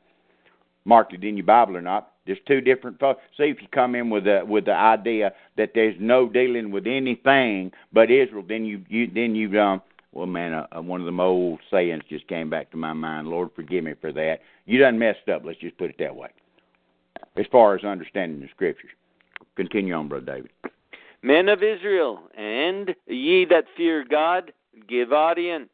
[0.83, 2.11] marked it in your Bible or not.
[2.25, 3.21] There's two different folks.
[3.37, 6.85] See if you come in with the with the idea that there's no dealing with
[6.85, 11.05] anything but Israel, then you you then you um well man, uh, uh, one of
[11.05, 13.29] them old sayings just came back to my mind.
[13.29, 14.41] Lord forgive me for that.
[14.65, 15.43] You done messed up.
[15.43, 16.29] Let's just put it that way.
[17.35, 18.91] As far as understanding the scriptures,
[19.55, 20.51] continue on, brother David.
[21.21, 24.53] Men of Israel, and ye that fear God,
[24.87, 25.69] give audience.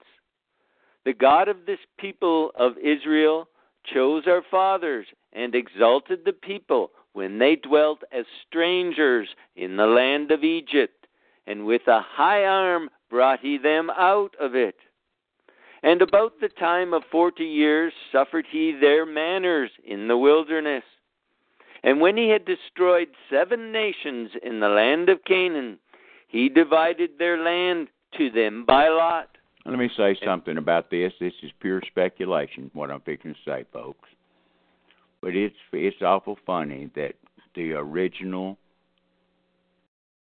[1.06, 3.48] The God of this people of Israel
[3.94, 10.32] chose our fathers and exalted the people when they dwelt as strangers in the land
[10.32, 11.06] of Egypt,
[11.46, 14.76] and with a high arm brought he them out of it.
[15.84, 20.84] And about the time of forty years suffered he their manners in the wilderness.
[21.86, 25.78] And when he had destroyed seven nations in the land of Canaan,
[26.28, 29.30] he divided their land to them by lot.
[29.68, 31.14] Let me say something about this.
[31.20, 34.10] This is pure speculation, what I'm fixing to say, folks.
[35.22, 37.14] But it's it's awful funny that
[37.56, 38.58] the original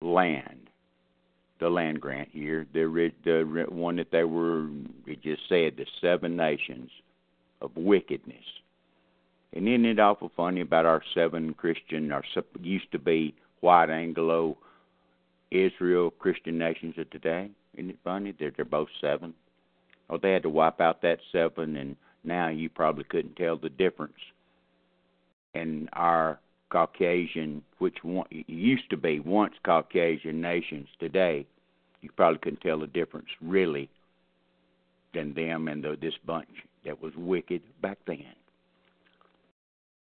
[0.01, 0.69] land,
[1.59, 4.67] the land grant here, the the one that they were,
[5.07, 6.91] it just said the seven nations
[7.61, 8.45] of wickedness.
[9.53, 12.23] And isn't it awful funny about our seven Christian, our
[12.61, 14.57] used to be white Anglo
[15.51, 17.49] Israel Christian nations of today?
[17.75, 19.33] Isn't it funny that they're both seven?
[20.09, 23.69] Oh, they had to wipe out that seven, and now you probably couldn't tell the
[23.69, 24.13] difference.
[25.55, 26.39] And our
[26.69, 31.45] Caucasian, which one, used to be once Caucasian nations today,
[32.01, 33.89] you probably couldn't tell the difference really
[35.13, 36.49] than them and the, this bunch
[36.85, 38.23] that was wicked back then.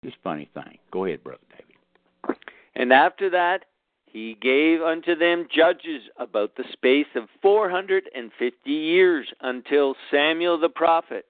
[0.03, 0.77] This funny thing.
[0.91, 2.37] Go ahead, brother David.
[2.75, 3.65] And after that,
[4.05, 9.95] he gave unto them judges about the space of four hundred and fifty years until
[10.11, 11.25] Samuel the prophet.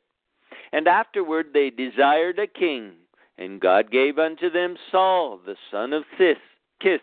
[0.72, 2.94] And afterward they desired a king,
[3.38, 6.38] and God gave unto them Saul the son of Cis,
[6.82, 7.00] Kis,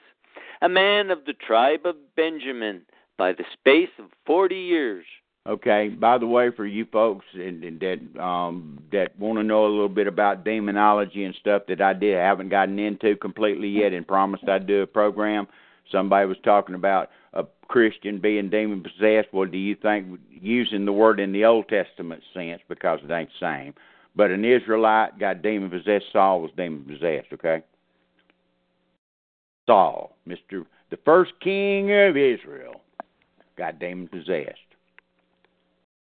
[0.60, 2.82] a man of the tribe of Benjamin,
[3.16, 5.06] by the space of forty years.
[5.48, 5.88] Okay.
[5.88, 9.68] By the way, for you folks and, and that um, that want to know a
[9.68, 14.06] little bit about demonology and stuff that I did haven't gotten into completely yet, and
[14.06, 15.48] promised I'd do a program.
[15.90, 19.32] Somebody was talking about a Christian being demon possessed.
[19.32, 23.30] Well, do you think using the word in the Old Testament sense because it ain't
[23.40, 23.74] the same?
[24.14, 26.06] But an Israelite got demon possessed.
[26.12, 27.32] Saul was demon possessed.
[27.32, 27.62] Okay.
[29.66, 32.82] Saul, Mister, the first king of Israel,
[33.56, 34.58] got demon possessed.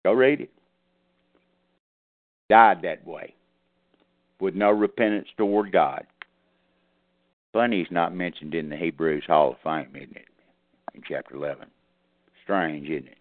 [0.03, 0.51] Go read it.
[2.49, 3.33] Died that way,
[4.39, 6.05] with no repentance toward God.
[7.53, 10.25] Funny he's not mentioned in the Hebrews Hall of Fame, isn't it?
[10.93, 11.67] In chapter 11.
[12.43, 13.17] Strange, isn't it?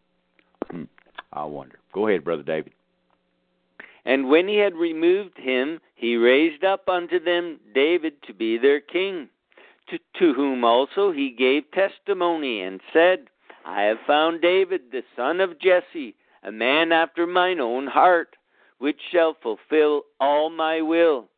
[0.70, 0.84] Hmm.
[1.32, 1.78] I wonder.
[1.92, 2.72] Go ahead, Brother David.
[4.04, 8.80] And when he had removed him, he raised up unto them David to be their
[8.80, 9.28] king,
[9.88, 13.26] to, to whom also he gave testimony, and said,
[13.64, 18.36] I have found David the son of Jesse, a man after mine own heart,
[18.78, 21.28] which shall fulfill all my will.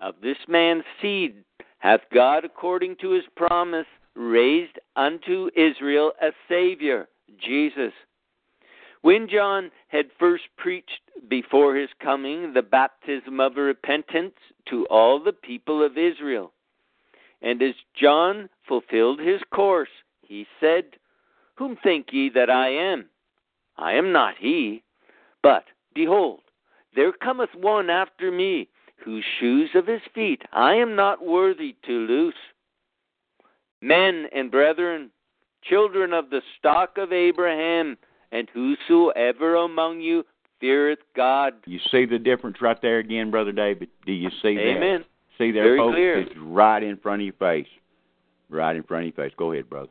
[0.00, 1.44] Of this man's seed
[1.78, 7.92] hath God, according to his promise, raised unto Israel a Savior, Jesus.
[9.02, 14.34] When John had first preached before his coming the baptism of repentance
[14.70, 16.52] to all the people of Israel,
[17.42, 19.88] and as John fulfilled his course,
[20.22, 20.84] he said,
[21.56, 23.08] Whom think ye that I am?
[23.78, 24.82] I am not he.
[25.42, 25.64] But,
[25.94, 26.40] behold,
[26.94, 28.68] there cometh one after me,
[29.04, 32.34] whose shoes of his feet I am not worthy to loose.
[33.80, 35.10] Men and brethren,
[35.62, 37.96] children of the stock of Abraham,
[38.32, 40.24] and whosoever among you
[40.60, 41.54] feareth God.
[41.66, 43.88] You see the difference right there again, Brother David?
[44.04, 44.76] Do you see that?
[44.76, 45.04] Amen.
[45.38, 45.94] See there, Very folks?
[45.94, 46.20] clear.
[46.20, 47.68] It's right in front of your face.
[48.50, 49.34] Right in front of your face.
[49.38, 49.90] Go ahead, brother.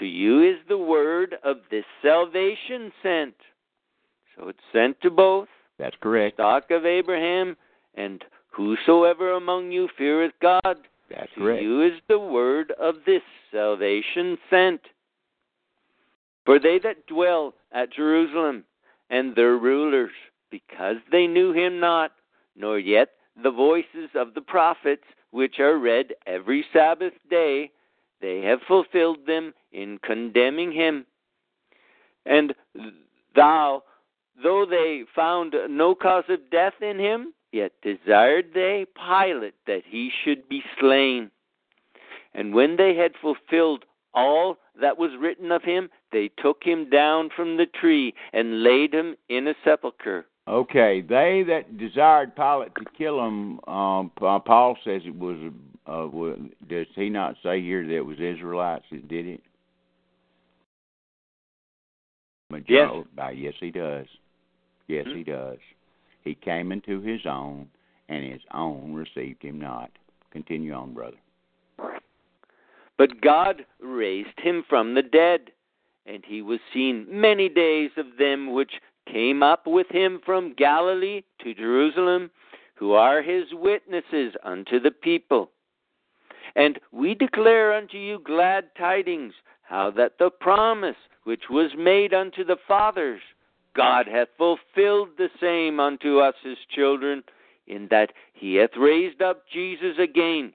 [0.00, 3.34] To you is the word of this salvation sent.
[4.36, 5.48] So it's sent to both
[5.78, 6.36] That's correct.
[6.36, 7.56] stock of Abraham
[7.94, 10.76] and whosoever among you feareth God.
[11.10, 11.62] That's To correct.
[11.62, 13.22] you is the word of this
[13.52, 14.80] salvation sent.
[16.46, 18.64] For they that dwell at Jerusalem
[19.10, 20.12] and their rulers,
[20.50, 22.12] because they knew him not,
[22.56, 23.10] nor yet
[23.42, 27.70] the voices of the prophets, which are read every Sabbath day,
[28.20, 31.06] they have fulfilled them in condemning him.
[32.26, 32.54] And
[33.34, 33.82] thou,
[34.42, 40.10] though they found no cause of death in him, yet desired they Pilate that he
[40.24, 41.30] should be slain.
[42.34, 47.30] And when they had fulfilled all that was written of him, they took him down
[47.34, 50.26] from the tree and laid him in a sepulchre.
[50.50, 55.36] Okay, they that desired Pilate to kill him, um, Paul says it was.
[55.86, 56.08] Uh,
[56.68, 59.40] does he not say here that it was Israelites that did it?
[62.50, 64.06] Majority, uh, yes, he does.
[64.88, 65.58] Yes, he does.
[66.24, 67.68] He came into his own,
[68.08, 69.90] and his own received him not.
[70.32, 71.16] Continue on, brother.
[72.98, 75.52] But God raised him from the dead,
[76.06, 78.72] and he was seen many days of them which
[79.12, 82.30] came up with him from Galilee to Jerusalem,
[82.74, 85.50] who are his witnesses unto the people.
[86.56, 92.44] And we declare unto you glad tidings, how that the promise which was made unto
[92.44, 93.20] the fathers,
[93.76, 97.22] God hath fulfilled the same unto us his children,
[97.66, 100.52] in that he hath raised up Jesus again,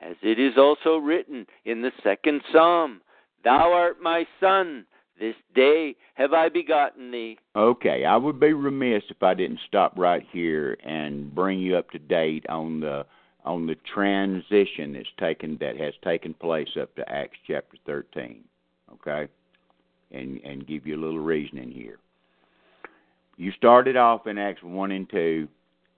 [0.00, 3.02] as it is also written in the second psalm,
[3.44, 4.86] Thou art my son,
[5.18, 7.38] this day have I begotten thee.
[7.56, 11.90] Okay, I would be remiss if I didn't stop right here and bring you up
[11.90, 13.04] to date on the
[13.44, 18.44] on the transition that's taken that has taken place up to Acts chapter 13.
[18.92, 19.28] Okay?
[20.12, 21.98] And and give you a little reasoning here.
[23.36, 25.48] You started off in Acts 1 and 2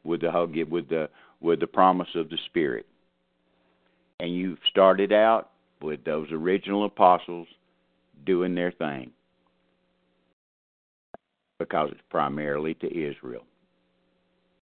[0.05, 1.09] with the with the
[1.41, 2.87] with the promise of the Spirit.
[4.19, 7.49] And you started out with those original apostles
[8.25, 9.13] doing their thing
[11.59, 13.45] because it's primarily to Israel.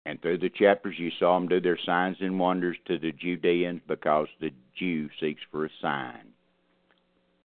[0.05, 3.81] And through the chapters, you saw them do their signs and wonders to the Judeans
[3.87, 6.27] because the Jew seeks for a sign.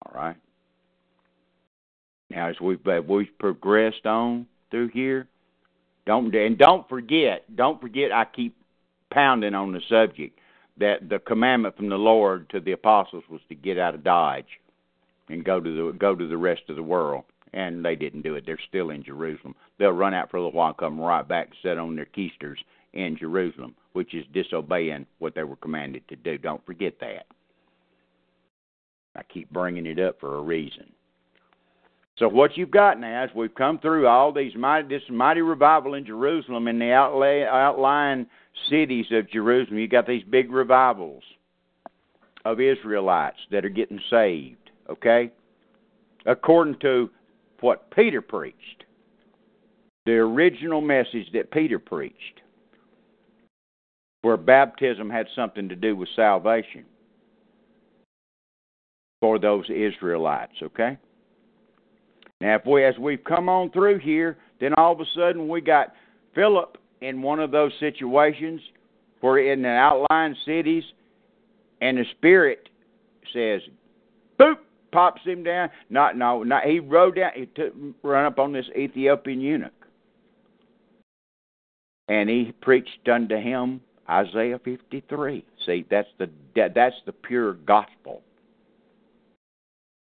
[0.05, 0.37] All right.
[2.29, 5.27] Now, as we've we've progressed on through here,
[6.05, 8.11] don't and don't forget, don't forget.
[8.11, 8.55] I keep
[9.11, 10.39] pounding on the subject
[10.77, 14.59] that the commandment from the Lord to the apostles was to get out of Dodge
[15.29, 17.23] and go to the go to the rest of the world
[17.53, 18.45] and they didn't do it.
[18.45, 19.55] They're still in Jerusalem.
[19.79, 22.57] They'll run out for a little while, come right back, sit on their keisters
[22.93, 26.37] in Jerusalem, which is disobeying what they were commanded to do.
[26.37, 27.25] Don't forget that.
[29.15, 30.91] I keep bringing it up for a reason.
[32.17, 35.93] So what you've got now is we've come through all these mighty, this mighty revival
[35.93, 38.25] in Jerusalem in the outlay, outlying
[38.69, 39.77] cities of Jerusalem.
[39.77, 41.23] You've got these big revivals
[42.43, 44.66] of Israelites that are getting saved.
[44.89, 45.31] Okay,
[46.25, 47.09] according to
[47.59, 48.85] what Peter preached,
[50.05, 52.41] the original message that Peter preached,
[54.21, 56.85] where baptism had something to do with salvation
[59.19, 60.97] for those Israelites, okay?
[62.39, 65.59] Now, if we, as we've come on through here, then all of a sudden we
[65.59, 65.93] got
[66.35, 68.61] Philip in one of those situations
[69.21, 70.83] where in the outlying cities,
[71.81, 72.69] and the Spirit
[73.33, 73.61] says,
[74.39, 74.57] boop,
[74.91, 75.69] pops him down.
[75.89, 77.31] Not no, not he rode down.
[77.35, 77.73] He took
[78.03, 79.71] run up on this Ethiopian eunuch,
[82.07, 85.45] and he preached unto him Isaiah fifty three.
[85.65, 88.21] See, that's the that's the pure gospel,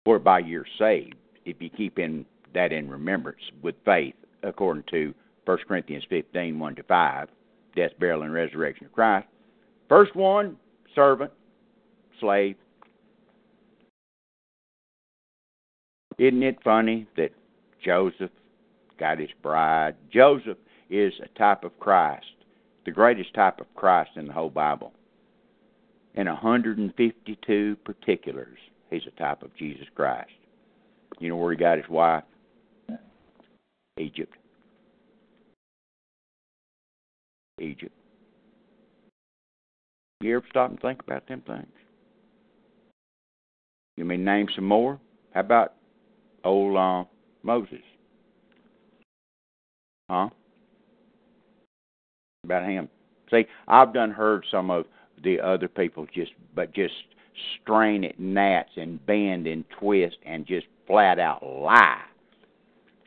[0.04, 5.14] whereby you're saved if you keep in that in remembrance with faith, according to
[5.46, 7.28] First Corinthians fifteen one to five,
[7.74, 9.26] death, burial, and resurrection of Christ.
[9.88, 10.56] First one,
[10.94, 11.32] servant,
[12.20, 12.56] slave.
[16.18, 17.30] Isn't it funny that
[17.84, 18.32] Joseph
[18.98, 19.94] got his bride?
[20.12, 20.58] Joseph
[20.90, 22.26] is a type of Christ,
[22.84, 24.92] the greatest type of Christ in the whole Bible.
[26.14, 28.58] In 152 particulars,
[28.90, 30.30] he's a type of Jesus Christ.
[31.20, 32.24] You know where he got his wife?
[33.98, 34.34] Egypt.
[37.60, 37.94] Egypt.
[40.20, 41.66] You ever stop and think about them things?
[43.96, 45.00] You mean name some more?
[45.32, 45.74] How about
[46.44, 47.04] old uh,
[47.42, 47.82] Moses.
[50.10, 50.28] Huh?
[52.44, 52.88] About him.
[53.30, 54.86] See, I've done heard some of
[55.22, 56.94] the other people just but just
[57.60, 62.00] strain at gnats and bend and twist and just flat out lie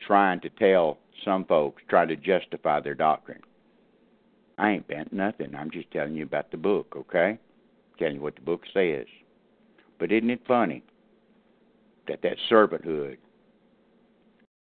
[0.06, 3.40] trying to tell some folks try to justify their doctrine.
[4.58, 5.54] I ain't bent nothing.
[5.54, 7.38] I'm just telling you about the book, okay?
[7.98, 9.06] Telling you what the book says.
[9.98, 10.82] But isn't it funny
[12.12, 13.16] that that servanthood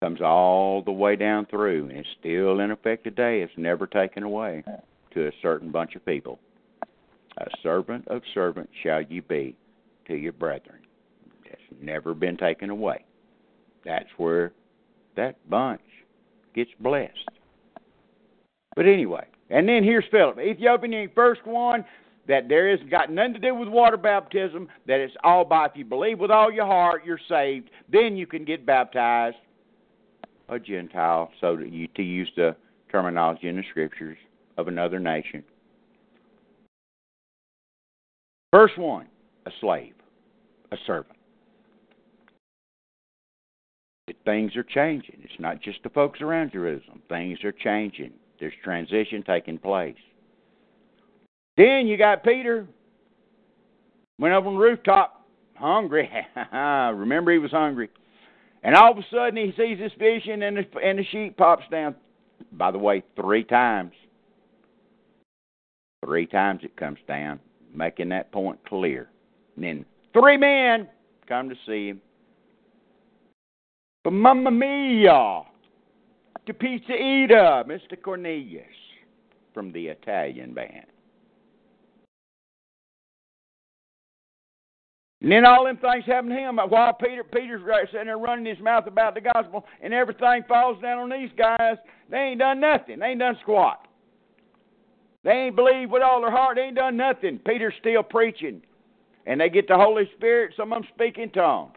[0.02, 3.40] comes all the way down through and it's still in effect today.
[3.40, 4.62] It's never taken away
[5.14, 6.38] to a certain bunch of people.
[7.38, 9.56] A servant of servants shall you be
[10.06, 10.80] to your brethren.
[11.44, 13.04] That's never been taken away.
[13.84, 14.52] That's where
[15.16, 15.80] that bunch
[16.54, 17.28] gets blessed.
[18.76, 21.84] But anyway, and then here's Philip, Ethiopian, first one
[22.28, 24.68] that there is got nothing to do with water baptism.
[24.86, 27.70] That it's all by if you believe with all your heart, you're saved.
[27.90, 29.36] Then you can get baptized
[30.48, 32.56] a Gentile, so to, you, to use the
[32.90, 34.16] terminology in the scriptures
[34.56, 35.44] of another nation.
[38.52, 39.06] First one,
[39.46, 39.94] a slave,
[40.72, 41.16] a servant.
[44.24, 45.18] Things are changing.
[45.22, 47.02] It's not just the folks around Jerusalem.
[47.10, 48.12] Things are changing.
[48.40, 49.96] There's transition taking place.
[51.58, 52.68] Then you got Peter.
[54.20, 55.26] Went up on the rooftop,
[55.56, 56.08] hungry.
[56.52, 57.90] Remember, he was hungry.
[58.62, 61.64] And all of a sudden, he sees this vision, and the, and the sheep pops
[61.70, 61.96] down.
[62.52, 63.92] By the way, three times.
[66.04, 67.40] Three times it comes down,
[67.74, 69.10] making that point clear.
[69.56, 70.88] And then three men
[71.28, 72.00] come to see him.
[74.04, 75.42] But Mamma Mia!
[76.46, 78.00] To Pizza Eater, Mr.
[78.00, 78.64] Cornelius
[79.52, 80.86] from the Italian band.
[85.20, 88.46] And then all them things happen to him while Peter Peter's right sitting there running
[88.46, 91.76] his mouth about the gospel, and everything falls down on these guys.
[92.08, 93.00] They ain't done nothing.
[93.00, 93.88] They ain't done squat.
[95.24, 96.56] They ain't believed with all their heart.
[96.56, 97.40] They ain't done nothing.
[97.44, 98.62] Peter's still preaching,
[99.26, 100.54] and they get the Holy Spirit.
[100.56, 101.74] Some of them speak in tongues.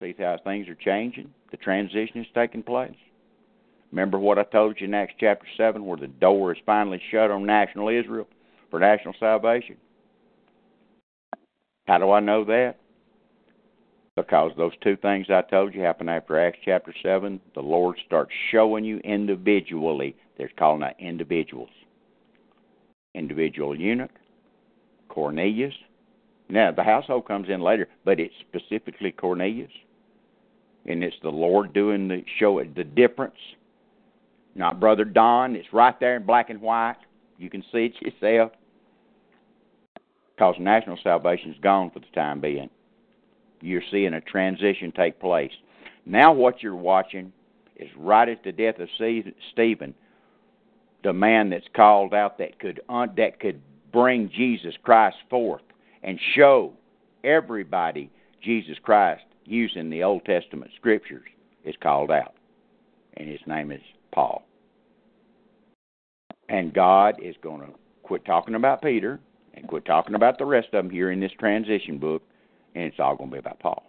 [0.00, 1.30] See how things are changing.
[1.50, 2.94] The transition is taking place.
[3.90, 7.32] Remember what I told you in Acts chapter 7 where the door is finally shut
[7.32, 8.28] on national Israel
[8.70, 9.76] for national salvation?
[11.90, 12.76] How do I know that?
[14.14, 17.40] Because those two things I told you happen after Acts chapter 7.
[17.56, 20.14] The Lord starts showing you individually.
[20.38, 21.70] They're calling that individuals.
[23.16, 24.12] Individual eunuch,
[25.08, 25.74] Cornelius.
[26.48, 29.72] Now, the household comes in later, but it's specifically Cornelius.
[30.86, 33.34] And it's the Lord doing the show the difference.
[34.54, 35.56] Not Brother Don.
[35.56, 36.98] It's right there in black and white.
[37.36, 38.52] You can see it yourself.
[40.40, 42.70] Because national salvation is gone for the time being.
[43.60, 45.52] You're seeing a transition take place.
[46.06, 47.34] Now, what you're watching
[47.76, 48.88] is right at the death of
[49.52, 49.94] Stephen,
[51.04, 53.60] the man that's called out that could that could
[53.92, 55.60] bring Jesus Christ forth
[56.02, 56.72] and show
[57.22, 58.10] everybody
[58.42, 61.28] Jesus Christ using the Old Testament scriptures
[61.66, 62.32] is called out,
[63.18, 64.46] and his name is Paul.
[66.48, 69.20] And God is going to quit talking about Peter
[69.54, 72.22] and quit talking about the rest of them here in this transition book,
[72.74, 73.84] and it's all going to be about Paul.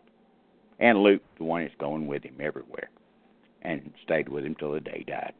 [0.79, 2.89] And Luke, the one that's going with him everywhere,
[3.61, 5.33] and stayed with him till the day he died.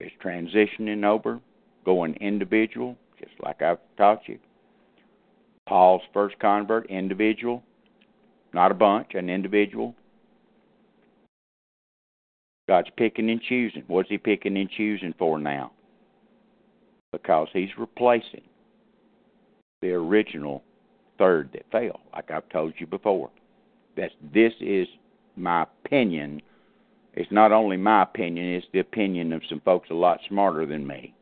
[0.00, 1.40] It's transitioning over,
[1.84, 4.38] going individual, just like I've taught you.
[5.66, 7.62] Paul's first convert, individual,
[8.52, 9.94] not a bunch, an individual.
[12.68, 13.82] God's picking and choosing.
[13.86, 15.72] What's He picking and choosing for now?
[17.12, 18.42] Because He's replacing
[19.80, 20.62] the original
[21.18, 23.30] third that fell, like I've told you before.
[23.96, 24.86] That's this is
[25.36, 26.42] my opinion.
[27.14, 30.86] It's not only my opinion; it's the opinion of some folks a lot smarter than
[30.86, 31.14] me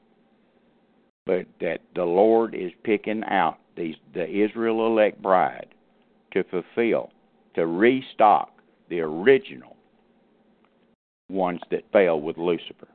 [1.27, 5.75] but that the Lord is picking out these the Israel elect bride
[6.33, 7.11] to fulfill,
[7.55, 8.51] to restock
[8.89, 9.77] the original
[11.29, 12.89] ones that fell with Lucifer.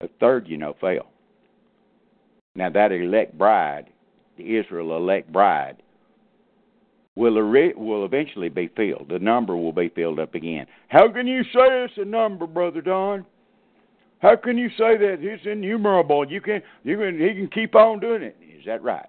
[0.00, 1.10] A third, you know, fell.
[2.54, 3.90] Now that elect bride,
[4.36, 5.82] the Israel elect bride,
[7.16, 7.34] will
[7.76, 9.08] will eventually be filled.
[9.10, 10.66] The number will be filled up again.
[10.88, 13.26] How can you say it's a number, brother Don?
[14.20, 16.30] How can you say that it's innumerable?
[16.30, 18.36] You can you can he can keep on doing it.
[18.40, 19.08] Is that right?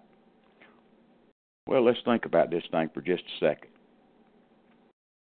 [1.67, 3.70] Well, let's think about this thing for just a second.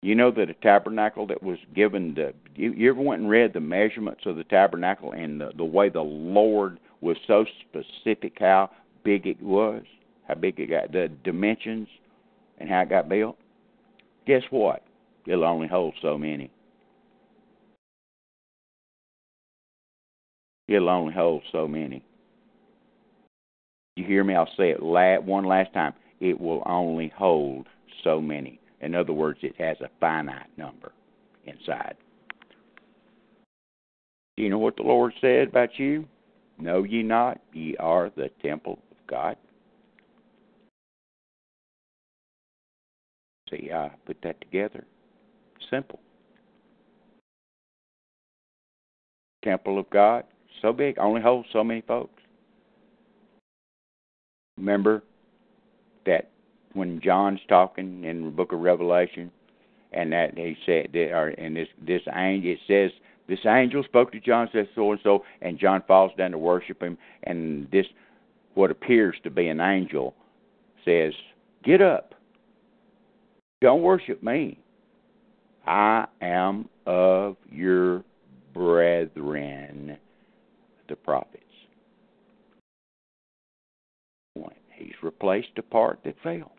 [0.04, 3.54] You know that a tabernacle that was given the you, you ever went and read
[3.54, 8.68] the measurements of the tabernacle and the, the way the Lord was so specific how
[9.02, 9.82] big it was,
[10.28, 11.88] how big it got, the dimensions,
[12.58, 13.38] and how it got built.
[14.26, 14.82] Guess what?
[15.26, 16.50] It'll only hold so many.
[20.68, 22.04] It'll only hold so many.
[23.96, 24.34] You hear me?
[24.34, 25.94] I'll say it la- one last time.
[26.20, 27.68] It will only hold
[28.02, 28.60] so many.
[28.80, 30.92] In other words, it has a finite number
[31.46, 31.96] inside.
[34.36, 36.06] Do you know what the Lord said about you?
[36.58, 39.36] Know ye not, ye are the temple of God?
[43.50, 44.84] See, I put that together.
[45.70, 46.00] Simple.
[49.42, 50.24] Temple of God,
[50.62, 52.22] so big, only holds so many folks.
[54.56, 55.02] Remember
[56.06, 56.30] that
[56.74, 59.30] when John's talking in the book of Revelation,
[59.92, 62.90] and that he said, that, or in this this angel, it says
[63.28, 66.82] this angel spoke to John, says so and so, and John falls down to worship
[66.82, 67.86] him, and this
[68.54, 70.14] what appears to be an angel
[70.84, 71.12] says,
[71.64, 72.14] "Get up,
[73.60, 74.58] don't worship me.
[75.66, 78.04] I am of your
[78.52, 79.96] brethren."
[80.88, 81.40] the prophets.
[84.72, 86.52] He's replaced the part that fell.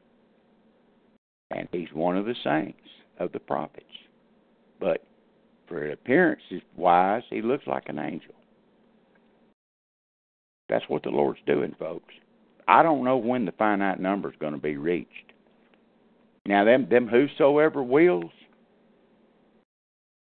[1.51, 2.79] And he's one of the saints
[3.19, 3.85] of the prophets.
[4.79, 5.05] But
[5.67, 8.33] for appearances wise, he looks like an angel.
[10.69, 12.13] That's what the Lord's doing, folks.
[12.67, 15.33] I don't know when the finite number is going to be reached.
[16.47, 18.31] Now, them them whosoever wills,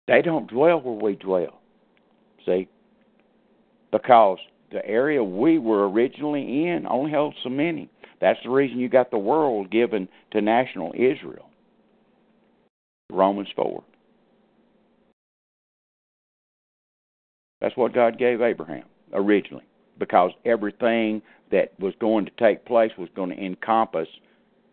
[0.07, 1.61] they don't dwell where we dwell.
[2.45, 2.69] See,
[3.91, 4.39] because
[4.71, 7.89] the area we were originally in only holds so many.
[8.19, 11.49] That's the reason you got the world given to national Israel.
[13.11, 13.83] Romans 4.
[17.61, 18.83] That's what God gave Abraham
[19.13, 19.63] originally,
[19.97, 21.21] because everything
[21.51, 24.07] that was going to take place was going to encompass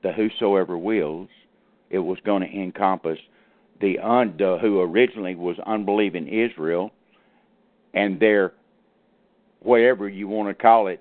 [0.02, 1.28] the whosoever wills.
[1.90, 3.18] It was going to encompass
[3.80, 6.90] the, un, the who originally was unbelieving Israel
[7.94, 8.52] and their
[9.60, 11.00] whatever you want to call it,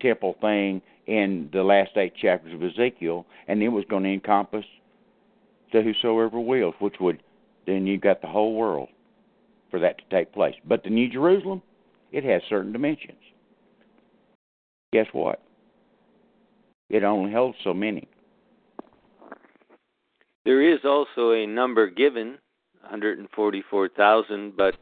[0.00, 4.64] temple thing in the last eight chapters of Ezekiel, and it was going to encompass
[5.72, 7.22] the whosoever wills, which would
[7.66, 8.88] then you've got the whole world
[9.70, 10.54] for that to take place.
[10.64, 11.62] But the New Jerusalem,
[12.10, 13.18] it has certain dimensions.
[14.92, 15.40] Guess what?
[16.90, 18.06] It only holds so many.
[20.44, 22.38] There is also a number given,
[22.82, 24.74] 144,000, but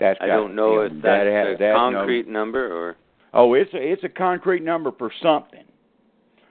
[0.00, 2.96] That's I don't know if that's that has- a that concrete number or.
[3.34, 5.64] Oh, it's a it's a concrete number for something.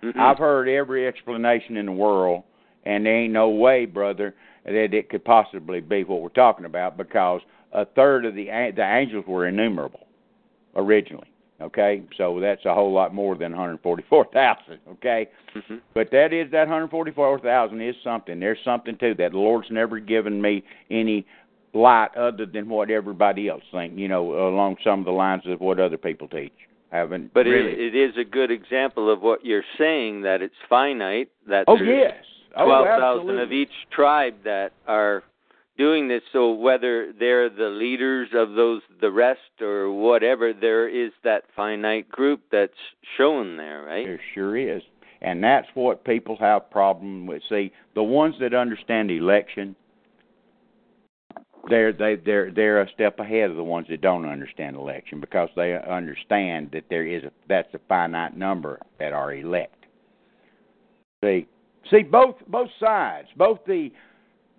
[0.03, 0.17] Mhm.
[0.17, 2.43] I've heard every explanation in the world,
[2.85, 4.33] and there ain't no way, brother,
[4.65, 7.41] that it could possibly be what we're talking about because
[7.71, 8.45] a third of the
[8.75, 10.07] the angels were innumerable
[10.75, 11.27] originally.
[11.61, 14.79] Okay, so that's a whole lot more than 144,000.
[14.93, 15.79] Okay, Mhm.
[15.93, 18.39] but that is that 144,000 is something.
[18.39, 19.31] There's something to that.
[19.31, 21.23] The Lord's never given me any
[21.73, 23.95] light other than what everybody else think.
[23.95, 26.51] You know, along some of the lines of what other people teach.
[26.91, 27.71] Haven't But really.
[27.71, 31.29] it, it is a good example of what you're saying that it's finite.
[31.47, 32.13] That oh yes.
[32.55, 35.23] Oh, twelve thousand of each tribe that are
[35.77, 36.21] doing this.
[36.33, 42.09] So whether they're the leaders of those, the rest, or whatever, there is that finite
[42.09, 42.73] group that's
[43.17, 44.05] shown there, right?
[44.05, 44.81] There sure is.
[45.21, 47.41] And that's what people have problem with.
[47.47, 49.75] See, the ones that understand election,
[51.71, 55.49] they're they they're they're a step ahead of the ones that don't understand election because
[55.55, 59.85] they understand that there is a that's a finite number that are elect.
[61.23, 61.47] See,
[61.89, 63.89] see both both sides, both the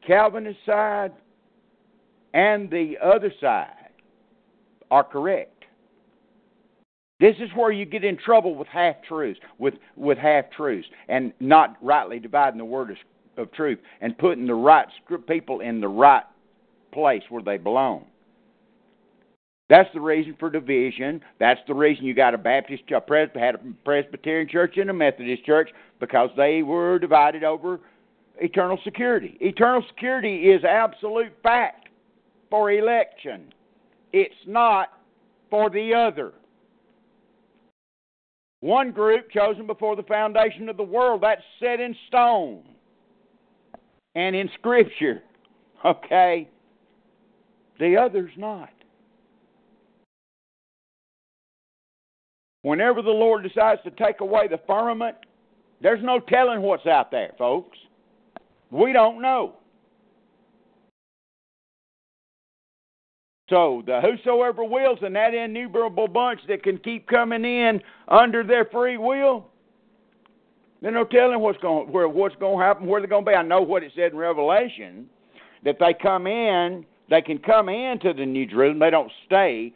[0.06, 1.12] Calvinist side
[2.32, 3.90] and the other side
[4.90, 5.64] are correct.
[7.20, 11.32] This is where you get in trouble with half truths, with with half truths, and
[11.40, 12.96] not rightly dividing the word of,
[13.36, 14.88] of truth and putting the right
[15.28, 16.24] people in the right
[16.92, 18.04] place where they belong.
[19.68, 21.22] That's the reason for division.
[21.40, 24.92] That's the reason you got a Baptist, a Pres- had a Presbyterian church and a
[24.92, 27.80] Methodist church because they were divided over
[28.38, 29.38] eternal security.
[29.40, 31.88] Eternal security is absolute fact
[32.50, 33.52] for election.
[34.12, 34.88] It's not
[35.48, 36.32] for the other.
[38.60, 42.62] One group chosen before the foundation of the world, that's set in stone
[44.14, 45.22] and in Scripture.
[45.84, 46.48] Okay?
[47.78, 48.70] The other's not.
[52.62, 55.16] Whenever the Lord decides to take away the firmament,
[55.80, 57.76] there's no telling what's out there, folks.
[58.70, 59.56] We don't know.
[63.50, 68.64] So the whosoever wills and that innumerable bunch that can keep coming in under their
[68.64, 69.48] free will,
[70.80, 73.34] there's no telling what's going where what's going to happen, where they're going to be.
[73.34, 75.06] I know what it said in Revelation
[75.64, 78.78] that they come in, they can come into the New Jerusalem.
[78.78, 79.72] They don't stay.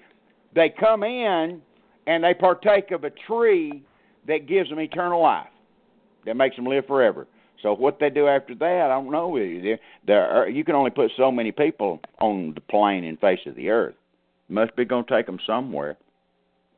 [0.54, 1.60] They come in
[2.06, 3.82] and they partake of a tree
[4.26, 5.48] that gives them eternal life,
[6.24, 7.26] that makes them live forever.
[7.62, 9.36] So what they do after that, I don't know.
[9.36, 13.40] There, there are, you can only put so many people on the plane and face
[13.46, 13.94] of the earth.
[14.48, 15.96] Must be going to take them somewhere.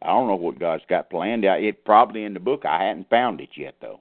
[0.01, 1.45] I don't know what God's got planned.
[1.45, 2.65] It probably in the book.
[2.65, 4.01] I hadn't found it yet though.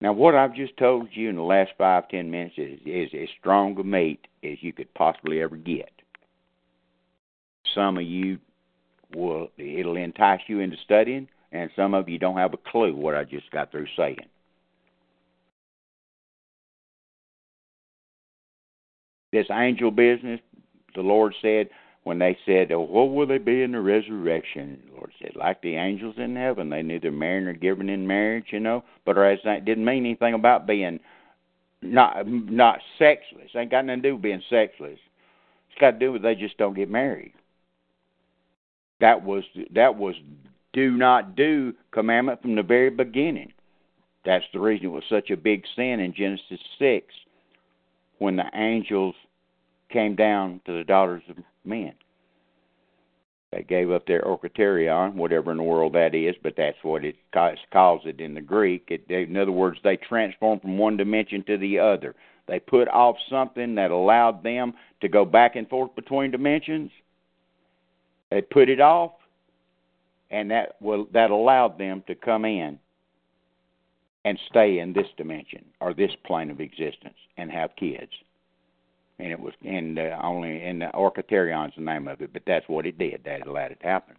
[0.00, 3.28] Now, what I've just told you in the last five ten minutes is, is as
[3.38, 5.90] strong a meat as you could possibly ever get.
[7.74, 8.38] Some of you
[9.14, 13.14] will it'll entice you into studying and some of you don't have a clue what
[13.14, 14.18] I just got through saying.
[19.32, 20.40] This angel business,
[20.94, 21.68] the Lord said,
[22.06, 24.80] when they said, oh, What will they be in the resurrection?
[24.86, 28.46] The Lord said, Like the angels in heaven, they neither marry nor given in marriage,
[28.50, 28.84] you know.
[29.04, 31.00] But as that didn't mean anything about being
[31.82, 33.50] not not sexless.
[33.56, 35.00] Ain't got nothing to do with being sexless.
[35.68, 37.32] It's got to do with they just don't get married.
[39.00, 39.42] That was
[39.74, 40.14] that was
[40.72, 43.52] do not do commandment from the very beginning.
[44.24, 47.06] That's the reason it was such a big sin in Genesis 6
[48.18, 49.16] when the angels
[49.90, 51.92] came down to the daughters of men.
[53.52, 57.16] They gave up their oiketerion, whatever in the world that is, but that's what it
[57.72, 58.88] calls it in the Greek.
[58.88, 62.14] It, in other words, they transformed from one dimension to the other.
[62.48, 66.90] They put off something that allowed them to go back and forth between dimensions.
[68.30, 69.12] They put it off,
[70.30, 72.78] and that will that allowed them to come in
[74.24, 78.10] and stay in this dimension or this plane of existence and have kids.
[79.18, 82.68] And it was and uh, only in the Oiketerion's the name of it, but that's
[82.68, 83.22] what it did.
[83.24, 84.16] That allowed it to happen.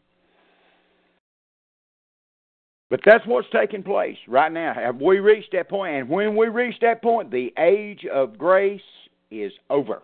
[2.90, 4.74] But that's what's taking place right now.
[4.74, 5.96] Have we reached that point?
[5.96, 8.82] And when we reach that point, the age of grace
[9.30, 10.02] is over.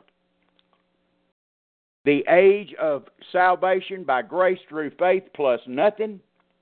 [2.05, 6.19] The age of salvation by grace through faith plus nothing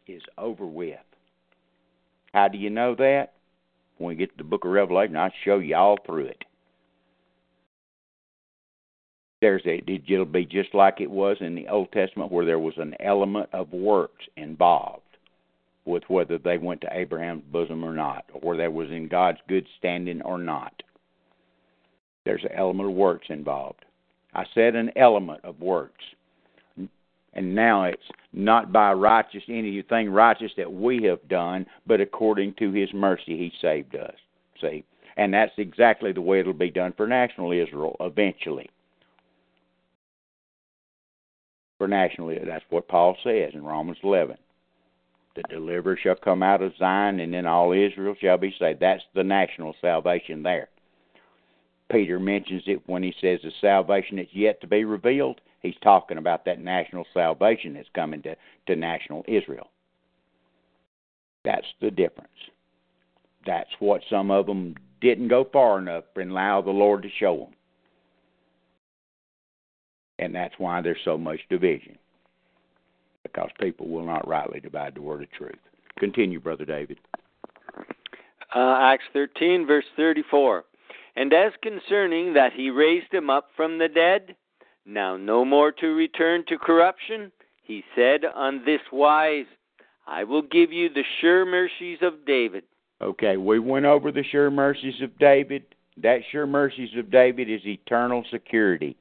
[0.07, 0.99] is over with.
[2.33, 3.33] How do you know that?
[3.97, 6.43] When we get to the book of Revelation, I'll show you all through it.
[9.41, 12.77] There's a it'll be just like it was in the Old Testament where there was
[12.77, 15.01] an element of works involved
[15.85, 19.39] with whether they went to Abraham's bosom or not, or whether they was in God's
[19.47, 20.83] good standing or not.
[22.23, 23.83] There's an element of works involved.
[24.33, 26.03] I said an element of works.
[27.33, 28.01] And now it's
[28.33, 33.51] not by righteous anything righteous that we have done, but according to his mercy he
[33.61, 34.15] saved us.
[34.59, 34.83] See?
[35.17, 38.69] And that's exactly the way it'll be done for national Israel eventually.
[41.81, 44.37] For national that's what Paul says in Romans eleven.
[45.35, 48.81] The deliverer shall come out of Zion, and then all Israel shall be saved.
[48.81, 50.69] That's the national salvation there.
[51.91, 56.19] Peter mentions it when he says the salvation that's yet to be revealed He's talking
[56.19, 58.35] about that national salvation that's coming to,
[58.67, 59.71] to national Israel.
[61.43, 62.29] That's the difference.
[63.47, 67.37] That's what some of them didn't go far enough and allow the Lord to show
[67.37, 67.55] them.
[70.21, 71.97] And that's why there's so much division.
[73.23, 75.59] Because people will not rightly divide the word of truth.
[75.99, 76.99] Continue, Brother David.
[78.55, 80.63] Uh, Acts 13, verse 34.
[81.15, 84.35] And as concerning that he raised him up from the dead,
[84.85, 87.31] now no more to return to corruption,
[87.63, 89.45] he said on this wise,
[90.07, 92.63] I will give you the sure mercies of David.
[93.01, 95.63] Okay, we went over the sure mercies of David.
[95.97, 98.95] That sure mercies of David is eternal security.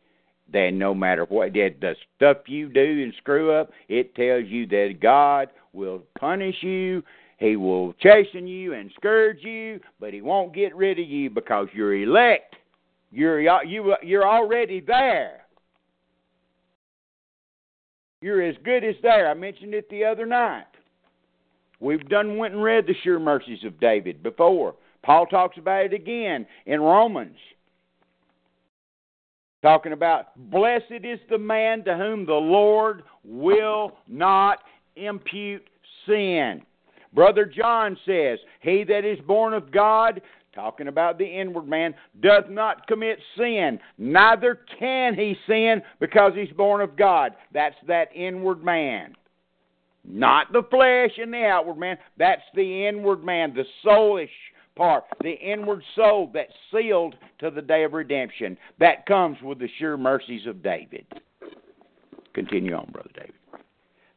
[0.53, 4.99] That no matter what the stuff you do and screw up, it tells you that
[5.01, 7.03] God will punish you.
[7.39, 11.69] He will chasten you and scourge you, but he won't get rid of you because
[11.73, 12.57] you're elect.
[13.11, 15.41] You're you you're already there.
[18.21, 19.31] You're as good as there.
[19.31, 20.67] I mentioned it the other night.
[21.81, 24.75] We've done went and read the sure mercies of David before.
[25.03, 27.39] Paul talks about it again in Romans.
[29.63, 34.59] Talking about, blessed is the man to whom the Lord will not
[34.97, 35.69] impute
[36.07, 36.63] sin.
[37.13, 40.23] Brother John says, He that is born of God
[40.55, 43.79] talking about the inward man, doth not commit sin.
[43.99, 47.33] Neither can he sin because he's born of God.
[47.53, 49.15] That's that inward man.
[50.05, 51.99] Not the flesh and the outward man.
[52.17, 54.29] That's the inward man, the soulish
[54.81, 58.57] part, the inward soul that's sealed to the day of redemption.
[58.79, 61.05] That comes with the sure mercies of David.
[62.33, 63.35] Continue on, Brother David.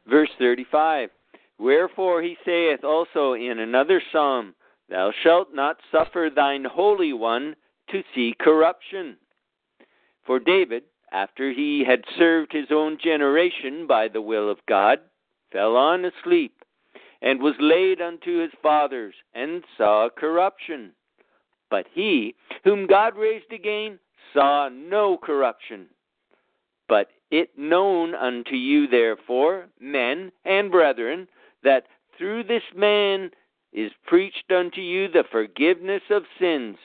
[0.08, 1.10] Verse 35
[1.58, 4.54] Wherefore he saith also in another psalm,
[4.88, 7.56] Thou shalt not suffer thine Holy One
[7.90, 9.18] to see corruption.
[10.24, 15.00] For David, after he had served his own generation by the will of God,
[15.52, 16.63] fell on asleep,
[17.24, 20.92] and was laid unto his fathers, and saw corruption.
[21.70, 22.34] But he,
[22.64, 23.98] whom God raised again,
[24.34, 25.86] saw no corruption.
[26.86, 31.26] But it known unto you, therefore, men and brethren,
[31.62, 31.84] that
[32.18, 33.30] through this man
[33.72, 36.76] is preached unto you the forgiveness of sins.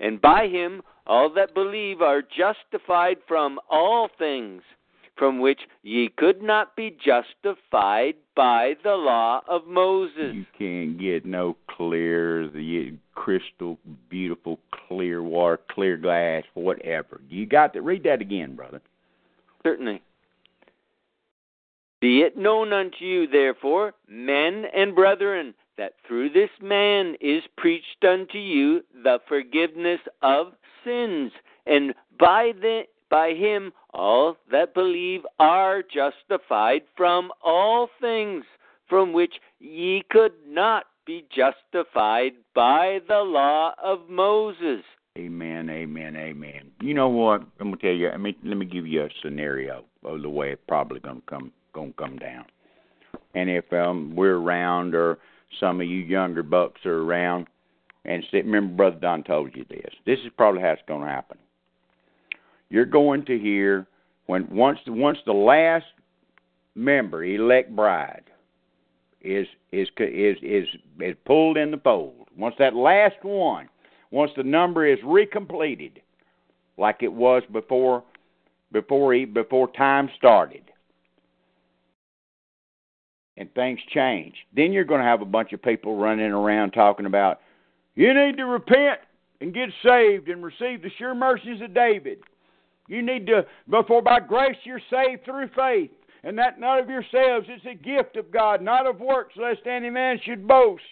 [0.00, 4.62] And by him all that believe are justified from all things
[5.20, 10.34] from which ye could not be justified by the law of Moses.
[10.34, 13.78] You can't get no clear, the crystal,
[14.08, 17.20] beautiful, clear water, clear glass, whatever.
[17.28, 18.80] You got to read that again, brother.
[19.62, 20.00] Certainly.
[22.00, 28.06] Be it known unto you, therefore, men and brethren, that through this man is preached
[28.08, 31.30] unto you the forgiveness of sins,
[31.66, 38.44] and by the by him all that believe are justified from all things
[38.88, 44.82] from which ye could not be justified by the law of Moses.
[45.18, 46.70] Amen, amen, amen.
[46.80, 47.42] You know what?
[47.58, 48.08] I'm gonna tell you.
[48.08, 51.52] Let me let me give you a scenario of the way it's probably gonna come
[51.72, 52.44] gonna come down.
[53.34, 55.18] And if um, we're around, or
[55.58, 57.48] some of you younger bucks are around,
[58.04, 59.92] and remember, Brother Don told you this.
[60.06, 61.38] This is probably how it's to happen.
[62.70, 63.86] You're going to hear
[64.26, 65.86] when once the, once the last
[66.74, 68.24] member, elect bride,
[69.20, 70.66] is is is is
[71.00, 72.28] is pulled in the fold.
[72.36, 73.68] Once that last one,
[74.10, 76.00] once the number is recompleted,
[76.78, 78.04] like it was before
[78.72, 80.62] before he, before time started,
[83.36, 84.34] and things change.
[84.54, 87.40] Then you're going to have a bunch of people running around talking about,
[87.96, 89.00] you need to repent
[89.40, 92.20] and get saved and receive the sure mercies of David.
[92.90, 95.92] You need to, before by grace you're saved through faith,
[96.24, 99.88] and that not of yourselves, it's a gift of God, not of works, lest any
[99.88, 100.82] man should boast.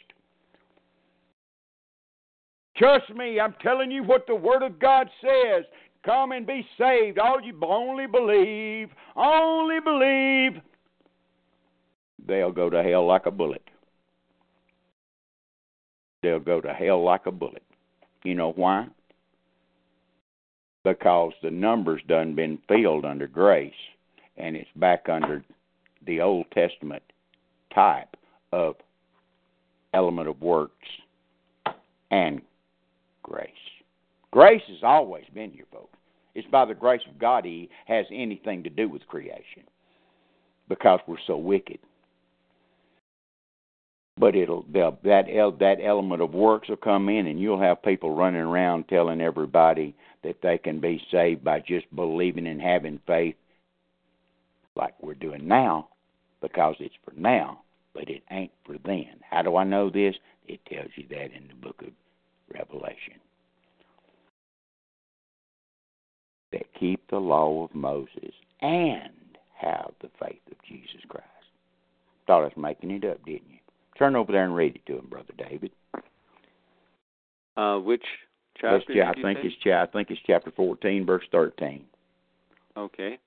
[2.77, 5.65] Trust me, I'm telling you what the Word of God says.
[6.05, 7.19] Come and be saved.
[7.19, 10.62] All you only believe, only believe.
[12.25, 13.69] They'll go to hell like a bullet.
[16.23, 17.65] They'll go to hell like a bullet.
[18.23, 18.87] You know why?
[20.89, 23.73] Because the numbers done been filled under grace
[24.39, 25.44] and it's back under
[26.06, 27.02] the Old Testament
[27.74, 28.16] type
[28.52, 28.77] of
[29.93, 30.89] element of works
[32.10, 32.40] and
[33.23, 33.51] grace.
[34.31, 35.98] Grace has always been here, folks.
[36.35, 39.65] It's by the grace of God He has anything to do with creation
[40.70, 41.81] because we're so wicked.
[44.16, 48.40] But it'll that that element of works will come in, and you'll have people running
[48.40, 53.36] around telling everybody that they can be saved by just believing and having faith,
[54.77, 55.89] like we're doing now,
[56.40, 57.61] because it's for now,
[57.95, 59.20] but it ain't for then.
[59.28, 60.15] How do I know this?
[60.47, 61.93] It tells you that in the book of
[62.53, 63.15] Revelation.
[66.53, 68.32] That keep the law of Moses
[68.62, 69.12] and
[69.55, 71.27] have the faith of Jesus Christ.
[72.27, 73.59] Thought I was making it up, didn't you?
[73.99, 75.73] Turn over there and read it to him, brother David.
[77.57, 78.05] Uh, which
[78.61, 79.03] chapter?
[79.03, 79.49] I think say?
[79.49, 81.85] it's I think it's chapter fourteen, verse thirteen.
[82.77, 83.19] Okay.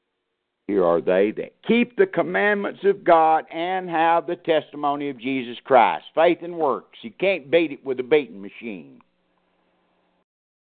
[0.67, 5.57] Here are they that keep the commandments of God and have the testimony of Jesus
[5.65, 6.05] Christ.
[6.15, 6.99] Faith and works.
[7.01, 9.01] You can't beat it with a beating machine.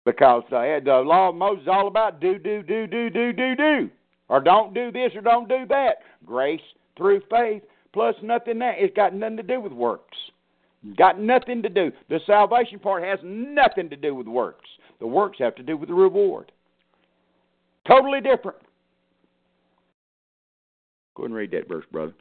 [0.06, 3.56] Because the, the law of Moses is all about do, do, do, do, do, do,
[3.56, 3.90] do.
[4.30, 5.96] Or don't do this or don't do that.
[6.26, 6.62] Grace
[6.96, 7.64] through faith
[7.94, 8.76] plus nothing that.
[8.78, 10.18] It's got nothing to do with works.
[10.96, 11.92] Got nothing to do.
[12.10, 14.70] The salvation part has nothing to do with works.
[15.00, 16.52] The works have to do with the reward.
[17.88, 18.58] Totally different.
[21.16, 22.14] Go ahead and read that verse, brother.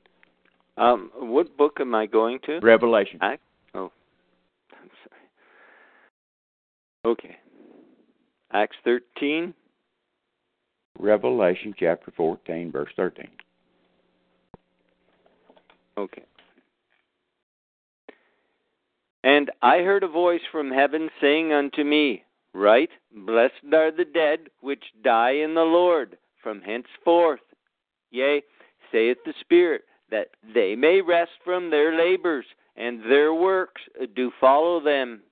[0.78, 2.58] Um, what book am I going to?
[2.60, 3.18] Revelation.
[3.22, 3.38] I,
[3.74, 3.92] oh,
[4.72, 5.20] I'm sorry.
[7.12, 7.36] Okay.
[8.52, 9.54] Acts 13.
[10.98, 13.28] Revelation chapter 14, verse 13.
[15.98, 16.22] Okay.
[19.26, 22.22] And I heard a voice from heaven saying unto me,
[22.54, 27.40] Write, Blessed are the dead which die in the Lord from henceforth.
[28.12, 28.44] Yea,
[28.92, 29.82] saith the Spirit,
[30.12, 32.46] that they may rest from their labors,
[32.76, 33.82] and their works
[34.14, 35.22] do follow them.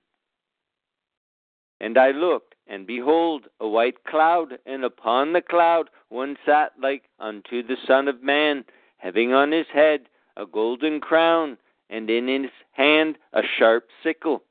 [1.79, 7.03] And I looked, and behold, a white cloud, and upon the cloud one sat like
[7.17, 8.65] unto the Son of Man,
[8.97, 11.57] having on his head a golden crown,
[11.89, 14.43] and in his hand a sharp sickle.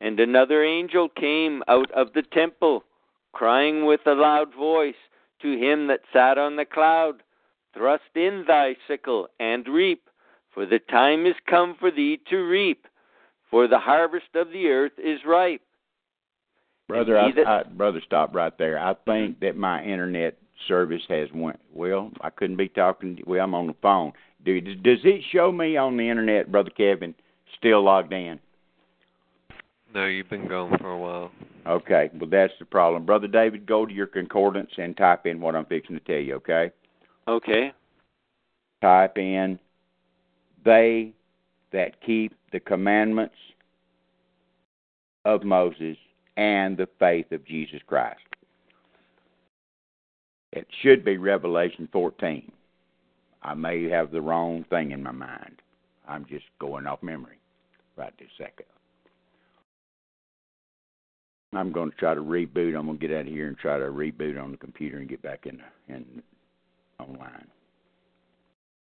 [0.00, 2.84] And another angel came out of the temple,
[3.32, 4.94] crying with a loud voice
[5.42, 7.22] to him that sat on the cloud,
[7.74, 10.08] Thrust in thy sickle and reap,
[10.54, 12.86] for the time is come for thee to reap,
[13.50, 15.60] for the harvest of the earth is ripe.
[16.88, 18.78] Brother, I, I, brother, stop right there.
[18.78, 20.38] I think that my internet
[20.68, 21.60] service has went.
[21.74, 23.18] Well, I couldn't be talking.
[23.26, 24.12] Well, I'm on the phone.
[24.46, 27.16] Do, does it show me on the internet, brother Kevin,
[27.58, 28.38] still logged in?
[29.92, 31.32] No, you've been gone for a while.
[31.66, 33.66] Okay, well that's the problem, brother David.
[33.66, 36.36] Go to your concordance and type in what I'm fixing to tell you.
[36.36, 36.70] Okay.
[37.26, 37.72] Okay.
[38.80, 39.58] Type in
[40.64, 41.12] they
[41.72, 43.34] that keep the commandments
[45.24, 45.96] of Moses
[46.36, 48.20] and the faith of Jesus Christ.
[50.52, 52.52] It should be Revelation 14.
[53.46, 55.62] I may have the wrong thing in my mind.
[56.08, 57.38] I'm just going off memory
[57.96, 58.66] right this second.
[61.52, 62.76] I'm going to try to reboot.
[62.76, 65.08] I'm going to get out of here and try to reboot on the computer and
[65.08, 66.22] get back in, in
[66.98, 67.46] online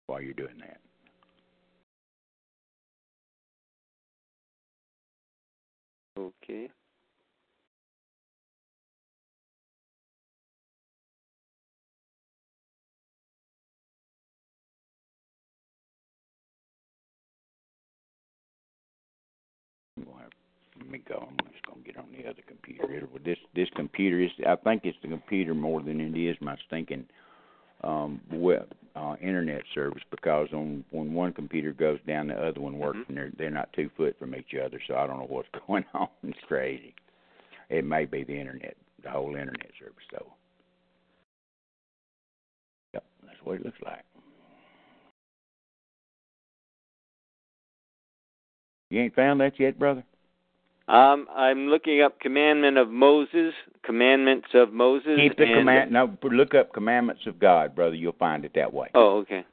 [0.06, 0.78] while you're doing that.
[6.16, 6.70] Okay.
[20.84, 21.28] Let me go.
[21.28, 23.06] I'm just to get on the other computer.
[23.10, 24.30] Well, This this computer is.
[24.46, 27.06] I think it's the computer more than it is my stinking
[27.82, 32.78] um, web uh, internet service because on when one computer goes down, the other one
[32.78, 33.08] works, mm-hmm.
[33.12, 34.78] and they're they're not two foot from each other.
[34.86, 36.08] So I don't know what's going on.
[36.22, 36.94] It's crazy.
[37.70, 40.32] It may be the internet, the whole internet service, though.
[42.92, 44.04] Yep, that's what it looks like.
[48.90, 50.04] You ain't found that yet, brother?
[50.86, 53.54] Um, I'm looking up commandment of Moses,
[53.84, 55.16] commandments of Moses.
[55.16, 55.90] Keep the and, command.
[55.92, 57.94] No, look up commandments of God, brother.
[57.94, 58.90] You'll find it that way.
[58.94, 59.46] Oh, okay.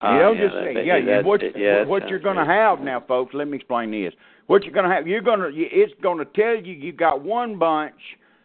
[0.00, 2.36] Ah, you don't yeah, just say, that- yeah, yeah, what, yeah, that what you're going
[2.36, 3.34] to have now, folks.
[3.34, 4.14] Let me explain this.
[4.46, 7.20] What you're going to have, you're going to, it's going to tell you you got
[7.20, 7.96] one bunch,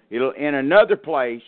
[0.09, 1.43] it'll in another place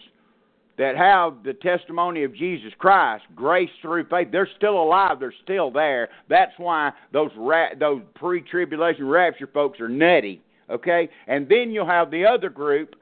[0.77, 4.29] that have the testimony of Jesus Christ, grace through faith.
[4.31, 5.19] They're still alive.
[5.19, 6.09] They're still there.
[6.29, 10.41] That's why those ra- those pre-tribulation rapture folks are nutty.
[10.69, 12.95] Okay, and then you'll have the other group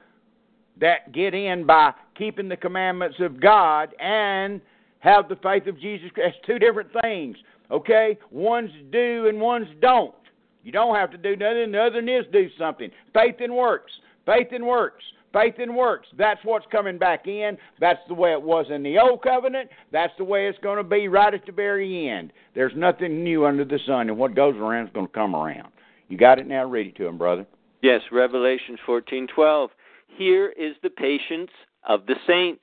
[0.80, 4.60] that get in by keeping the commandments of God and
[4.98, 6.36] have the faith of Jesus Christ.
[6.36, 7.36] It's two different things.
[7.70, 10.14] Okay, one's do and one's don't.
[10.62, 11.72] You don't have to do nothing.
[11.72, 12.90] The other is do something.
[13.12, 13.92] Faith and works.
[14.26, 15.04] Faith and works.
[15.34, 16.06] Faith and works.
[16.16, 17.58] That's what's coming back in.
[17.80, 19.68] That's the way it was in the old covenant.
[19.90, 22.32] That's the way it's going to be right at the very end.
[22.54, 25.72] There's nothing new under the sun, and what goes around is going to come around.
[26.08, 26.64] You got it now?
[26.64, 27.44] Read it to him, brother.
[27.82, 29.68] Yes, Revelation 14:12.
[30.06, 31.50] Here is the patience
[31.86, 32.62] of the saints.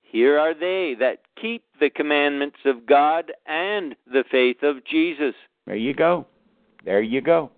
[0.00, 5.34] Here are they that keep the commandments of God and the faith of Jesus.
[5.66, 6.26] There you go.
[6.84, 7.50] There you go.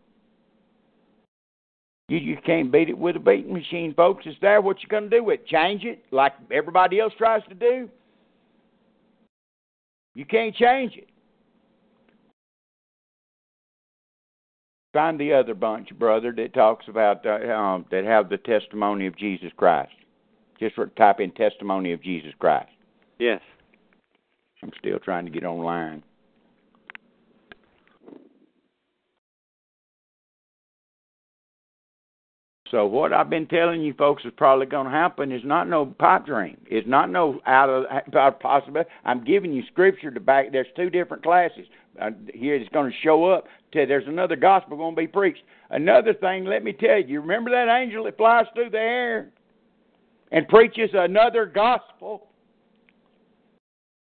[2.09, 4.25] You you can't beat it with a beating machine, folks.
[4.27, 4.61] It's there.
[4.61, 5.47] What you gonna do with it?
[5.47, 7.89] Change it like everybody else tries to do?
[10.15, 11.09] You can't change it.
[14.95, 19.17] Find the other bunch, brother, that talks about uh, um, that have the testimony of
[19.17, 19.93] Jesus Christ.
[20.59, 22.71] Just type in testimony of Jesus Christ.
[23.19, 23.41] Yes.
[24.63, 26.03] I'm still trying to get online.
[32.71, 35.87] So what I've been telling you folks is probably going to happen is not no
[35.87, 36.59] pipe dream.
[36.67, 37.85] It's not no out of
[38.15, 38.85] out of possible.
[39.05, 40.53] I'm giving you scripture to back.
[40.53, 41.67] There's two different classes.
[42.01, 43.45] Uh, here it's going to show up.
[43.73, 45.43] To, there's another gospel going to be preached.
[45.71, 47.21] Another thing, let me tell you.
[47.21, 49.31] Remember that angel that flies through the air
[50.31, 52.29] and preaches another gospel.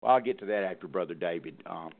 [0.01, 1.55] Well, I'll get to that after Brother David.
[1.65, 1.91] Um,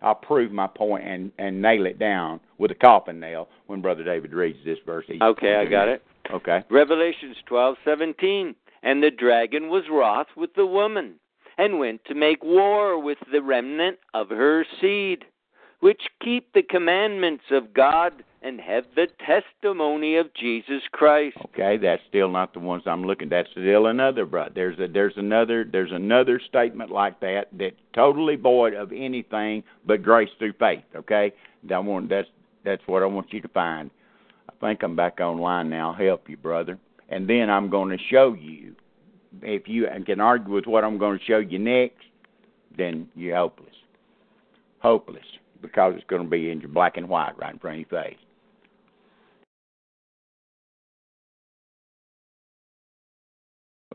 [0.00, 4.04] I'll prove my point and and nail it down with a coffin nail when Brother
[4.04, 5.04] David reads this verse.
[5.08, 6.02] Okay, I got it.
[6.30, 6.62] Okay.
[6.70, 8.54] Revelations 12:17.
[8.82, 11.20] And the dragon was wroth with the woman
[11.58, 15.24] and went to make war with the remnant of her seed,
[15.80, 21.36] which keep the commandments of God and have the testimony of Jesus Christ.
[21.46, 23.28] Okay, that's still not the ones I'm looking.
[23.28, 24.48] That's still another, bro.
[24.52, 30.02] There's a there's another there's another statement like that that totally void of anything but
[30.02, 30.84] grace through faith.
[30.96, 31.32] Okay,
[31.68, 32.28] that one that's
[32.64, 33.90] that's what I want you to find.
[34.62, 35.92] Think I'm back online now.
[35.92, 36.78] Help you, brother.
[37.08, 38.76] And then I'm going to show you.
[39.42, 42.04] If you can argue with what I'm going to show you next,
[42.78, 43.74] then you're hopeless.
[44.78, 45.24] Hopeless
[45.60, 48.02] because it's going to be in your black and white right in front of your
[48.02, 48.18] face.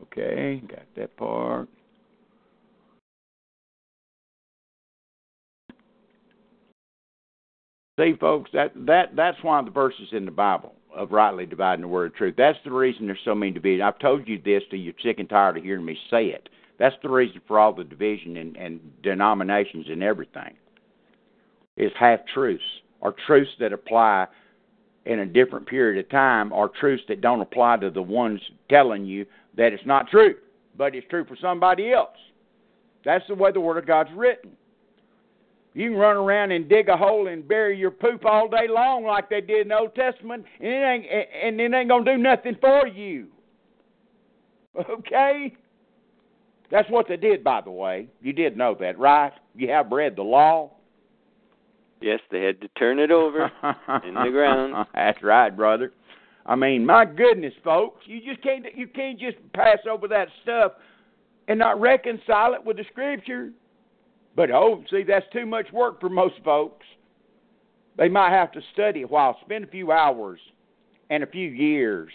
[0.02, 1.68] Okay, got that part.
[7.98, 11.88] See, folks, that that that's why the verses in the Bible of rightly dividing the
[11.88, 12.34] word of truth.
[12.38, 13.82] That's the reason there's so many divisions.
[13.84, 16.48] I've told you this till you're sick and tired of hearing me say it.
[16.78, 20.54] That's the reason for all the division and, and denominations and everything.
[21.76, 22.62] Is half truths
[23.00, 24.26] or truths that apply
[25.06, 29.06] in a different period of time or truths that don't apply to the ones telling
[29.06, 29.26] you
[29.56, 30.34] that it's not true,
[30.76, 32.16] but it's true for somebody else.
[33.04, 34.52] That's the way the Word of God's written.
[35.74, 39.04] You can run around and dig a hole and bury your poop all day long
[39.04, 41.06] like they did in the Old Testament, and it ain't
[41.44, 43.28] and it ain't gonna do nothing for you.
[44.90, 45.54] Okay?
[46.70, 48.08] That's what they did, by the way.
[48.20, 49.32] You did know that, right?
[49.54, 50.72] You have read the law.
[52.00, 53.44] Yes, they had to turn it over
[54.04, 54.86] in the ground.
[54.94, 55.92] That's right, brother.
[56.46, 60.72] I mean, my goodness, folks, you just can't you can't just pass over that stuff
[61.48, 63.50] and not reconcile it with the scripture.
[64.38, 66.86] But oh, see, that's too much work for most folks.
[67.96, 70.38] They might have to study a while, spend a few hours
[71.10, 72.08] and a few years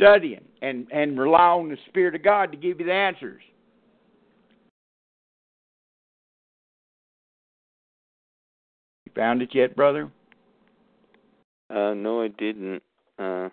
[0.00, 3.40] studying and and rely on the Spirit of God to give you the answers.
[9.06, 10.10] You found it yet, brother?
[11.72, 12.82] Uh, no, I didn't.
[13.16, 13.48] Uh,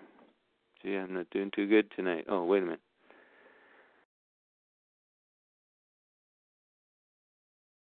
[0.82, 2.26] gee, I'm not doing too good tonight.
[2.28, 2.80] Oh, wait a minute.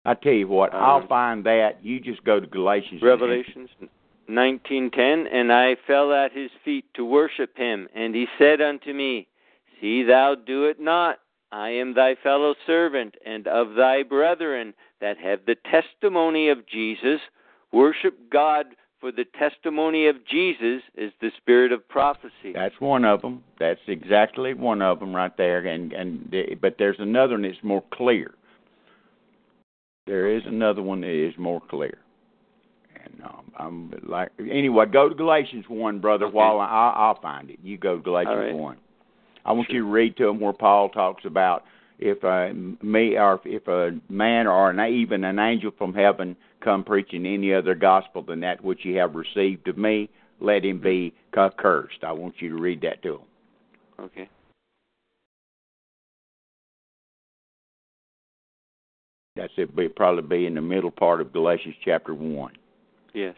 [0.06, 1.84] I tell you what, I'll Um, find that.
[1.84, 3.02] You just go to Galatians.
[3.02, 3.70] and- Revelations
[4.28, 9.26] 19:10 And I fell at his feet to worship him and he said unto me
[9.80, 11.20] See thou do it not
[11.52, 17.20] I am thy fellow servant and of thy brethren that have the testimony of Jesus
[17.72, 23.22] worship God for the testimony of Jesus is the spirit of prophecy That's one of
[23.22, 23.44] them.
[23.58, 25.58] That's exactly one of them right there.
[25.58, 28.34] And and but there's another one that's more clear.
[30.06, 31.98] There is another one that is more clear.
[33.04, 34.86] And um, I'm like anyway.
[34.86, 36.26] Go to Galatians one, brother.
[36.26, 36.34] Okay.
[36.34, 38.54] While I, I'll find it, you go to Galatians right.
[38.54, 38.78] one.
[39.44, 41.64] I want you to read to them where Paul talks about
[41.98, 42.52] if a
[42.84, 47.54] me or if a man or an, even an angel from heaven come preaching any
[47.54, 50.10] other gospel than that which ye have received of me,
[50.40, 52.02] let him be accursed.
[52.02, 54.06] I want you to read that to them.
[54.06, 54.28] Okay.
[59.36, 59.76] That's it.
[59.76, 62.52] Be probably be in the middle part of Galatians chapter one.
[63.12, 63.34] Yes.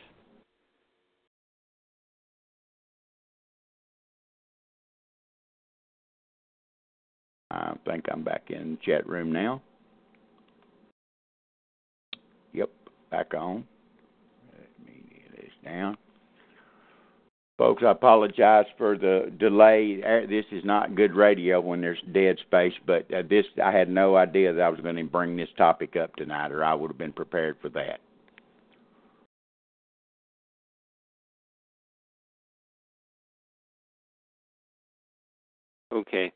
[7.51, 9.63] I think I'm back in the chat room now.
[12.53, 12.71] Yep,
[13.11, 13.67] back on.
[14.53, 15.97] Let me get this down.
[17.59, 20.01] Folks, I apologize for the delay.
[20.29, 24.17] This is not good radio when there's dead space, but uh, this I had no
[24.17, 26.99] idea that I was going to bring this topic up tonight, or I would have
[26.99, 27.99] been prepared for that.
[35.93, 36.33] Okay.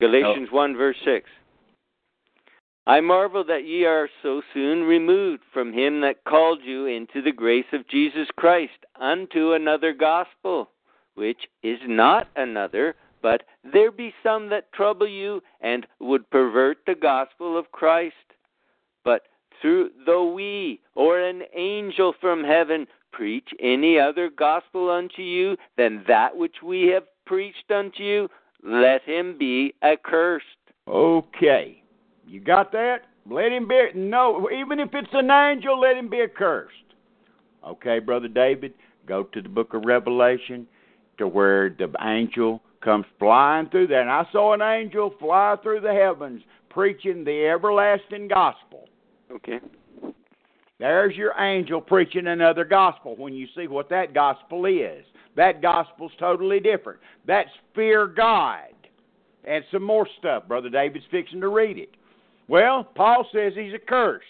[0.00, 1.30] Galatians 1, verse 6.
[2.88, 7.32] I marvel that ye are so soon removed from him that called you into the
[7.32, 10.70] grace of Jesus Christ unto another gospel,
[11.16, 16.94] which is not another, but there be some that trouble you and would pervert the
[16.94, 18.14] gospel of Christ.
[19.04, 19.22] But
[19.60, 26.04] through though we or an angel from heaven preach any other gospel unto you than
[26.06, 28.28] that which we have preached unto you,
[28.62, 30.44] let him be accursed.
[30.86, 31.82] Okay.
[32.26, 33.02] You got that?
[33.28, 36.74] Let him be no, even if it's an angel, let him be accursed.
[37.66, 38.74] Okay, brother David,
[39.06, 40.66] go to the book of Revelation
[41.18, 44.00] to where the angel comes flying through there.
[44.00, 48.88] And I saw an angel fly through the heavens preaching the everlasting gospel.
[49.32, 49.60] Okay.
[50.78, 55.04] There's your angel preaching another gospel when you see what that gospel is.
[55.34, 57.00] That gospel's totally different.
[57.26, 58.68] That's fear God.
[59.44, 60.46] And some more stuff.
[60.46, 61.90] Brother David's fixing to read it.
[62.48, 64.24] Well, Paul says he's accursed.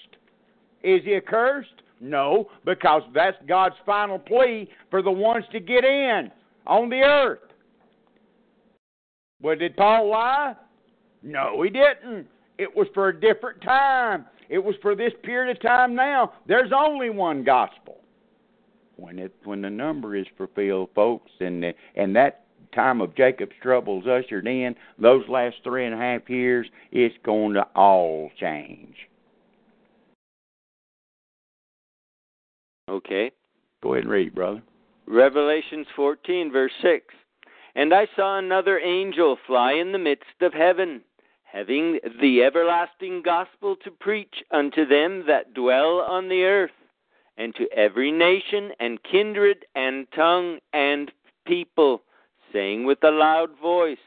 [0.83, 1.83] Is he accursed?
[2.01, 6.31] No, because that's God's final plea for the ones to get in
[6.67, 7.41] on the earth.
[9.41, 10.55] Well, did Paul lie?
[11.23, 12.27] No, he didn't.
[12.59, 14.27] It was for a different time.
[14.49, 16.33] It was for this period of time now.
[16.47, 17.99] There's only one gospel.
[18.97, 22.46] When it when the number is fulfilled, folks, and the, and that
[22.77, 27.55] time of Jacob's troubles ushered in, those last three and a half years, it's going
[27.55, 28.95] to all change.
[32.89, 33.33] Okay.
[33.83, 34.63] Go ahead and read, brother.
[35.07, 37.05] Revelations 14, verse 6.
[37.75, 41.03] And I saw another angel fly in the midst of heaven,
[41.45, 46.71] having the everlasting gospel to preach unto them that dwell on the earth,
[47.37, 51.13] and to every nation and kindred and tongue and
[51.47, 52.03] people,
[52.53, 53.99] saying with a loud voice,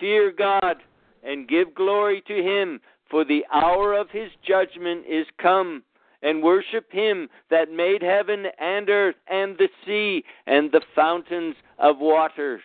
[0.00, 0.76] Fear God,
[1.22, 2.80] and give glory to him,
[3.10, 5.82] for the hour of his judgment is come
[6.22, 11.98] and worship him that made heaven and earth and the sea and the fountains of
[11.98, 12.60] waters.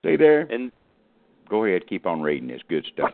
[0.00, 0.42] Stay there?
[0.42, 0.70] And
[1.48, 3.10] Go ahead, keep on reading this good stuff.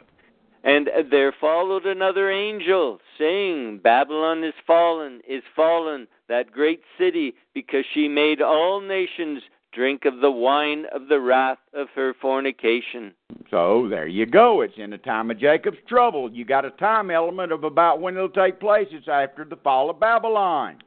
[0.63, 7.85] and there followed another angel, saying, Babylon is fallen, is fallen, that great city, because
[7.95, 9.43] she made all nations
[9.79, 13.15] drink of the wine of the wrath of her fornication.
[13.49, 14.63] So there you go.
[14.63, 16.29] It's in the time of Jacob's trouble.
[16.33, 18.89] You got a time element of about when it'll take place.
[18.91, 20.79] It's after the fall of Babylon.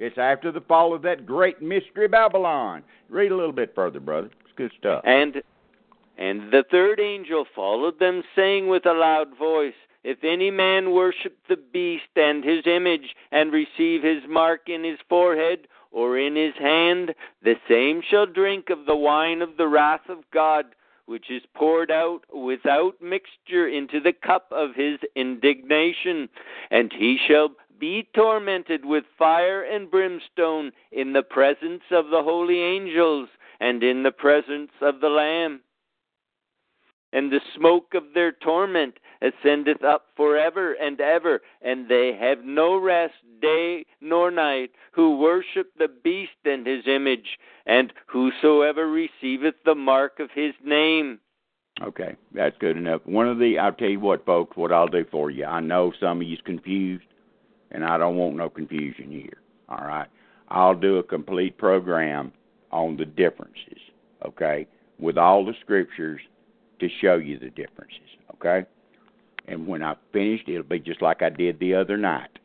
[0.00, 2.82] It's after the fall of that great mystery Babylon.
[3.08, 4.28] Read a little bit further, brother.
[4.40, 5.02] It's good stuff.
[5.04, 5.36] And
[6.18, 11.36] and the third angel followed them, saying with a loud voice, If any man worship
[11.48, 16.54] the beast and his image, and receive his mark in his forehead or in his
[16.58, 20.66] hand, the same shall drink of the wine of the wrath of God,
[21.06, 26.28] which is poured out without mixture into the cup of his indignation,
[26.70, 32.60] and he shall be tormented with fire and brimstone in the presence of the holy
[32.60, 33.28] angels
[33.60, 35.60] and in the presence of the Lamb.
[37.12, 42.76] And the smoke of their torment ascendeth up forever and ever, and they have no
[42.76, 49.74] rest day nor night, who worship the beast and his image, and whosoever receiveth the
[49.74, 51.18] mark of his name.
[51.82, 53.00] Okay, that's good enough.
[53.04, 55.44] One of the, I'll tell you what, folks, what I'll do for you.
[55.44, 57.06] I know some of you's confused,
[57.70, 59.38] and I don't want no confusion here.
[59.68, 60.08] All right,
[60.48, 62.32] I'll do a complete program
[62.70, 63.78] on the differences.
[64.24, 64.66] Okay,
[64.98, 66.20] with all the scriptures
[66.78, 67.98] to show you the differences.
[68.34, 68.66] Okay,
[69.48, 72.38] And when I finished, it'll be just like I did the other night,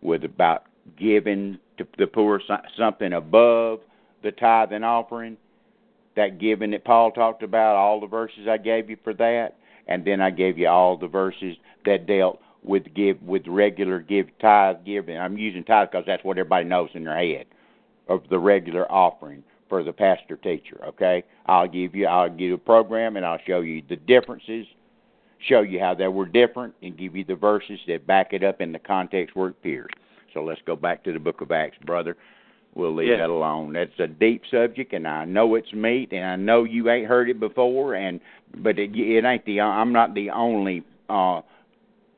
[0.00, 0.64] with about
[0.98, 2.40] giving to the poor
[2.76, 3.80] something above
[4.22, 5.36] the tithe and offering,
[6.16, 9.56] that giving that Paul talked about, all the verses I gave you for that,
[9.86, 14.26] and then I gave you all the verses that dealt with give with regular give
[14.40, 15.18] tithe giving.
[15.18, 17.46] I'm using tithe because that's what everybody knows in their head
[18.08, 20.80] of the regular offering for the pastor teacher.
[20.88, 24.66] Okay, I'll give you I'll give you a program and I'll show you the differences,
[25.48, 28.60] show you how they were different, and give you the verses that back it up
[28.60, 29.90] in the context where it appears.
[30.34, 32.16] So let's go back to the book of Acts, brother.
[32.74, 33.18] We'll leave Yes.
[33.18, 33.74] that alone.
[33.74, 37.28] That's a deep subject, and I know it's meat, and I know you ain't heard
[37.28, 38.18] it before, and
[38.56, 39.60] but it, it ain't the.
[39.60, 41.42] I'm not the only uh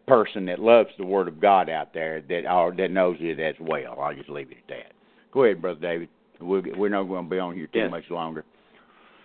[0.07, 3.55] person that loves the Word of God out there that or that knows it as
[3.61, 3.99] well.
[4.01, 4.93] I'll just leave it at that.
[5.33, 6.09] Go ahead, brother David.
[6.41, 7.91] We'll, we're not going to be on here too Yes.
[7.91, 8.45] much longer.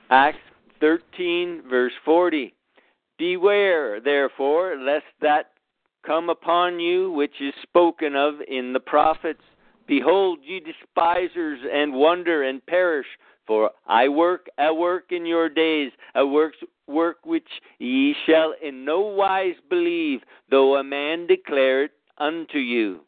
[0.10, 0.38] Acts
[0.80, 2.54] 13, verse 40.
[3.20, 5.52] Beware, therefore, lest that
[6.06, 9.44] come upon you which is spoken of in the prophets.
[9.88, 13.08] Behold, ye despisers, and wonder and perish.
[13.46, 16.54] For I work a work in your days, a work,
[16.88, 23.02] work which ye shall in no wise believe, though a man declare it unto you.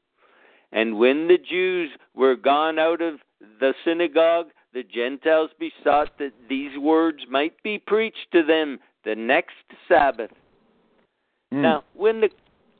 [0.73, 3.19] And when the Jews were gone out of
[3.59, 9.55] the synagogue, the Gentiles besought that these words might be preached to them the next
[9.87, 10.31] Sabbath.
[11.51, 11.61] Hmm.
[11.61, 12.29] Now, when the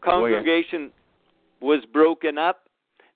[0.02, 0.91] congregation
[1.61, 2.64] was broken up,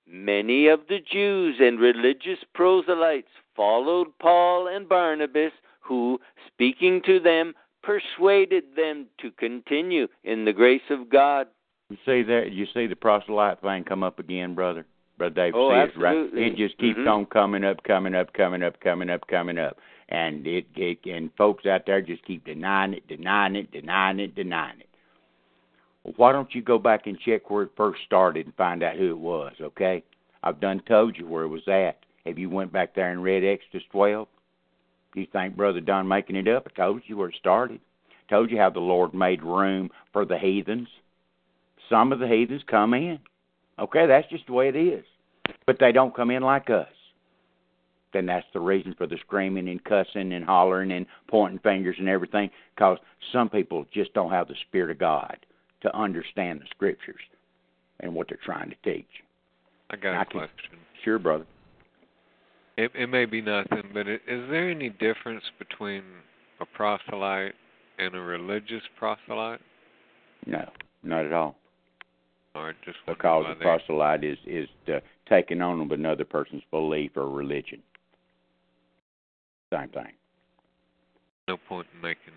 [0.08, 7.54] many of the Jews and religious proselytes followed Paul and Barnabas, who, speaking to them,
[7.82, 11.46] persuaded them to continue in the grace of God.
[11.88, 12.52] You see that?
[12.52, 14.84] You see the proselyte thing come up again, brother?
[15.18, 16.28] Brother David, Oh, it, right?
[16.34, 17.08] It just keeps Mhm.
[17.08, 19.78] on coming up, coming up, coming up, coming up, coming up,
[20.08, 24.34] and it, it and folks out there just keep denying it, denying it, denying it,
[24.34, 24.88] denying it.
[26.04, 28.96] Well, why don't you go back and check where it first started and find out
[28.96, 29.52] who it was?
[29.60, 30.04] Okay,
[30.42, 31.98] I've done told you where it was at.
[32.24, 34.28] Have you went back there and read Exodus twelve?
[35.14, 36.66] You think Brother Don making it up?
[36.66, 37.80] I told you where it started.
[38.28, 40.88] Told you how the Lord made room for the heathens.
[41.88, 43.18] Some of the heathens come in.
[43.78, 45.04] Okay, that's just the way it is.
[45.64, 46.88] But they don't come in like us.
[48.16, 52.08] Then that's the reason for the screaming and cussing and hollering and pointing fingers and
[52.08, 52.96] everything, because
[53.30, 55.36] some people just don't have the Spirit of God
[55.82, 57.20] to understand the Scriptures
[58.00, 59.04] and what they're trying to teach.
[59.90, 60.78] I got a I can- question.
[61.04, 61.44] Sure, brother.
[62.78, 66.02] It, it may be nothing, but it, is there any difference between
[66.60, 67.54] a proselyte
[67.98, 69.60] and a religious proselyte?
[70.46, 70.66] No,
[71.02, 71.56] not at all.
[72.54, 77.28] Or just Because a proselyte is is uh, taking on of another person's belief or
[77.28, 77.82] religion.
[79.72, 80.12] Same thing.
[81.48, 82.32] no point in making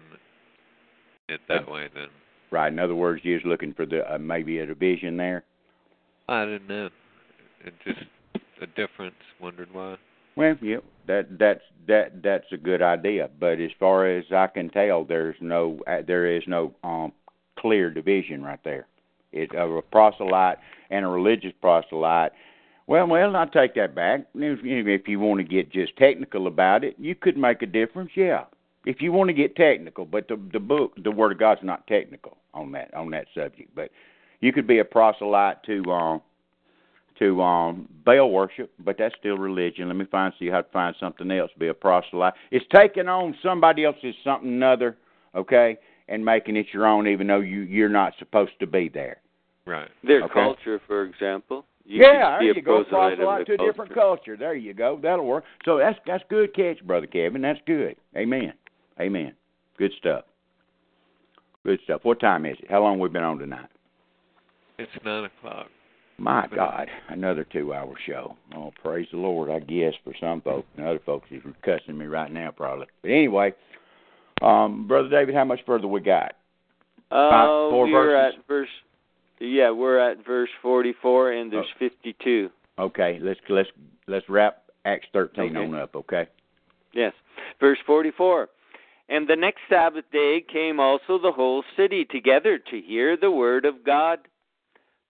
[1.28, 2.08] it that way then.
[2.52, 2.72] Right.
[2.74, 5.44] In other words, you're just looking for the uh, maybe a division there.
[6.28, 6.90] I didn't know.
[7.64, 8.00] It just
[8.62, 9.16] a difference.
[9.40, 9.98] Wondered why.
[10.36, 10.78] Well, yeah,
[11.08, 13.30] that that's that that's a good idea.
[13.40, 17.12] But as far as I can tell, there's no uh, there is no um
[17.60, 18.88] clear division right there.
[19.32, 20.58] It a proselyte
[20.90, 22.32] and a religious proselyte.
[22.90, 24.22] Well, well, I take that back.
[24.34, 28.10] If, if you want to get just technical about it, you could make a difference.
[28.16, 28.46] Yeah,
[28.84, 31.86] if you want to get technical, but the the book, the Word of God's not
[31.86, 33.76] technical on that on that subject.
[33.76, 33.92] But
[34.40, 36.22] you could be a proselyte to um
[37.20, 39.88] to um Baal worship, but that's still religion.
[39.88, 41.52] Let me find see how to find something else.
[41.60, 42.34] Be a proselyte.
[42.50, 44.98] It's taking on somebody else's something other,
[45.36, 49.18] okay, and making it your own, even though you you're not supposed to be there.
[49.68, 49.90] Right.
[50.04, 50.34] Their Okay.
[50.34, 51.66] culture, for example.
[51.90, 52.84] You yeah, there you go.
[52.84, 54.36] proselyte a lot to a different culture.
[54.36, 54.38] culture.
[54.38, 55.00] There you go.
[55.02, 55.44] That'll work.
[55.66, 57.42] So that's that's good catch, brother Kevin.
[57.42, 57.96] That's good.
[58.16, 58.54] Amen.
[59.02, 59.34] Amen.
[59.80, 60.26] Good stuff.
[61.66, 62.02] Good stuff.
[62.04, 62.70] What time is it?
[62.70, 63.70] How long we been on tonight?
[64.78, 65.66] It's nine o'clock.
[66.20, 68.36] My God, another two-hour show.
[68.56, 69.50] Oh, praise the Lord!
[69.50, 72.86] I guess for some folks, and other folks is cussing me right now probably.
[73.02, 73.56] But anyway,
[74.44, 76.36] um, brother David, how much further we got?
[77.10, 78.38] Uh, four we're verses?
[78.38, 78.70] at verse.
[79.40, 81.58] Yeah, we're at verse forty-four, and oh.
[81.58, 81.80] there's Oh.
[81.80, 82.50] fifty-two.
[82.78, 83.70] Okay, let's let's
[84.08, 85.66] let's wrap Acts thirteen Okay.
[85.66, 85.96] on up.
[85.96, 86.28] Okay.
[86.94, 87.14] Yes.
[87.60, 88.50] Verse 44.
[89.10, 93.66] And the next Sabbath day came also the whole city together to hear the word
[93.66, 94.20] of God.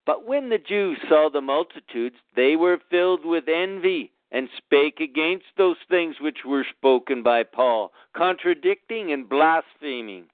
[0.06, 5.46] But when the Jews saw the multitudes, they were filled with envy and spake against
[5.58, 10.26] those things which were spoken by Paul, contradicting and blaspheming.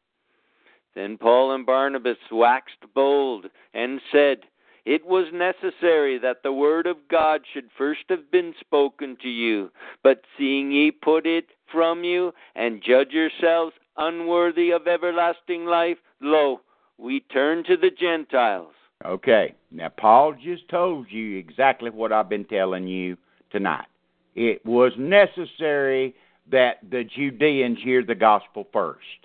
[0.96, 4.40] Then Paul and Barnabas waxed bold and said,
[4.86, 9.72] It was necessary that the word of God should first have been spoken to you.
[10.04, 16.62] But seeing ye put it from you, and judge yourselves unworthy of everlasting life, lo,
[16.98, 18.74] we turn to the Gentiles.
[19.04, 19.54] Okay.
[19.72, 23.18] Now, Paul just told you exactly what I've been telling you
[23.52, 23.88] tonight.
[24.36, 26.16] It was necessary
[26.52, 29.25] that the Judeans hear the gospel first.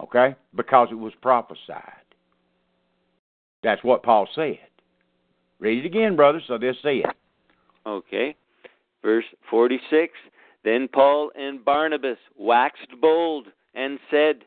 [0.00, 0.34] Okay?
[0.54, 1.92] Because it was prophesied.
[3.62, 4.58] That's what Paul said.
[5.58, 7.16] Read it again, brother, so they'll see it.
[7.86, 8.36] Okay.
[9.02, 10.12] Verse 46
[10.64, 14.44] Then Paul and Barnabas waxed bold and said,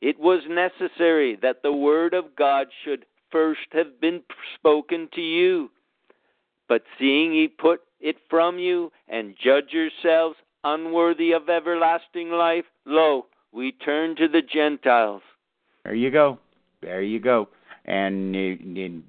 [0.00, 4.22] It was necessary that the word of God should first have been
[4.54, 5.70] spoken to you.
[6.68, 13.26] But seeing ye put it from you, and judge yourselves unworthy of everlasting life, lo,
[13.52, 15.22] we turn to the Gentiles.
[15.84, 16.38] There you go.
[16.80, 17.48] There you go.
[17.84, 19.02] And, and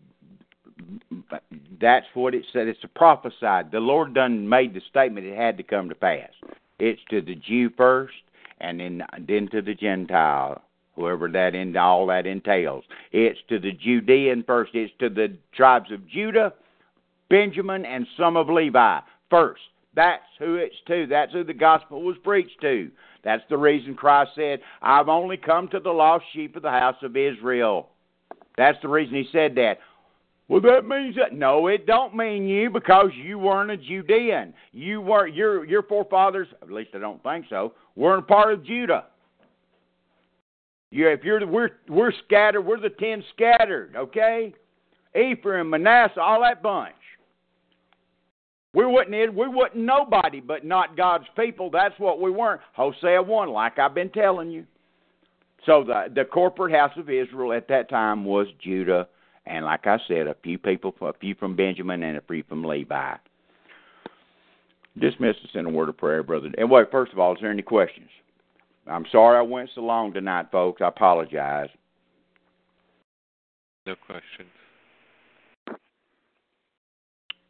[1.79, 2.67] that's what it said.
[2.67, 3.71] It's a prophesied.
[3.71, 6.29] The Lord done made the statement it had to come to pass.
[6.79, 8.13] It's to the Jew first,
[8.59, 10.61] and then then to the Gentile,
[10.95, 12.83] whoever that in all that entails.
[13.11, 14.71] It's to the Judean first.
[14.73, 16.53] It's to the tribes of Judah,
[17.29, 18.99] Benjamin, and some of Levi
[19.29, 19.61] first.
[19.95, 21.05] That's who it's to.
[21.07, 22.89] That's who the gospel was preached to.
[23.23, 26.97] That's the reason Christ said, I've only come to the lost sheep of the house
[27.03, 27.89] of Israel.
[28.57, 29.79] That's the reason he said that.
[30.49, 34.53] Well, that means that no, it don't mean you because you weren't a Judean.
[34.71, 36.47] You were your your forefathers.
[36.61, 37.73] At least I don't think so.
[37.95, 39.05] Weren't part of Judah.
[40.91, 42.61] You, if you're we're we're scattered.
[42.61, 43.95] We're the ten scattered.
[43.95, 44.53] Okay,
[45.15, 46.93] Ephraim, Manasseh, all that bunch.
[48.73, 49.33] We wasn't it.
[49.33, 51.69] We wasn't nobody but not God's people.
[51.69, 52.61] That's what we weren't.
[52.73, 54.65] Hosea one, like I've been telling you.
[55.65, 59.07] So the the corporate house of Israel at that time was Judah,
[59.45, 62.63] and like I said, a few people, a few from Benjamin and a few from
[62.63, 63.15] Levi.
[64.99, 66.49] Dismiss us in a word of prayer, brother.
[66.57, 68.09] And wait, first of all, is there any questions?
[68.85, 70.81] I'm sorry I went so long tonight, folks.
[70.81, 71.69] I apologize.
[73.85, 74.49] No questions.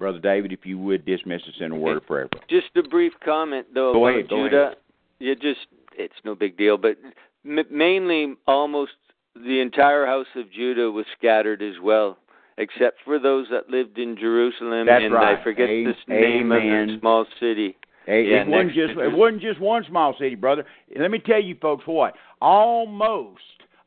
[0.04, 2.28] Brother David, if you would dismiss us in a word of prayer.
[2.50, 4.62] Just a brief comment, though, Go about ahead, go Judah.
[4.66, 4.78] ahead.
[5.20, 5.68] You just,
[5.98, 6.98] it's no big deal, but
[7.46, 8.92] m- mainly almost
[9.34, 12.18] the entire house of Judah was scattered as well,
[12.58, 15.40] except for those that lived in Jerusalem, That's and right.
[15.40, 16.88] I forget A- this name of amen.
[16.88, 17.78] the small city.
[18.06, 20.66] It, Yeah, it wasn't just it wasn't just one small city, brother.
[21.00, 23.40] Let me tell you, folks, what almost,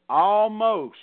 [0.08, 0.96] almost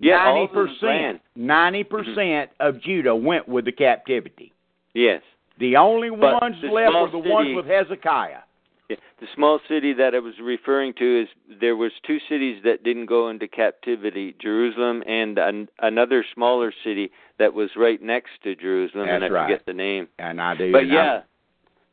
[0.00, 1.20] Yeah, ninety of them percent, ran.
[1.36, 2.66] ninety percent mm-hmm.
[2.66, 4.52] of Judah went with the captivity.
[4.96, 5.22] Yes.
[5.60, 8.40] The only But ones the left were the ones with Hezekiah.
[8.88, 8.96] Yeah.
[9.20, 11.28] The small city that I was referring to is
[11.60, 17.10] there was two cities that didn't go into captivity, Jerusalem and an, another smaller city
[17.38, 19.48] that was right next to Jerusalem, and I right.
[19.48, 20.08] forget the name.
[20.18, 20.70] And I do.
[20.70, 21.20] But I- yeah,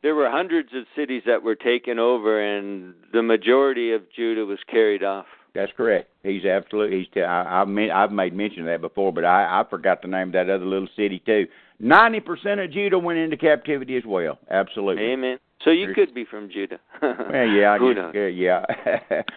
[0.02, 4.60] there were hundreds of cities that were taken over, and the majority of Judah was
[4.70, 5.26] carried off.
[5.54, 6.10] That's correct.
[6.22, 6.98] He's absolutely.
[6.98, 7.22] He's.
[7.22, 10.28] I, I've made, I've made mention of that before, but I, I forgot the name
[10.28, 11.46] of that other little city too.
[11.80, 14.38] Ninety percent of Judah went into captivity as well.
[14.50, 15.04] Absolutely.
[15.04, 15.38] Amen.
[15.64, 16.78] So you There's- could be from Judah.
[17.02, 17.78] Well, yeah, I
[18.12, 18.64] guess, yeah,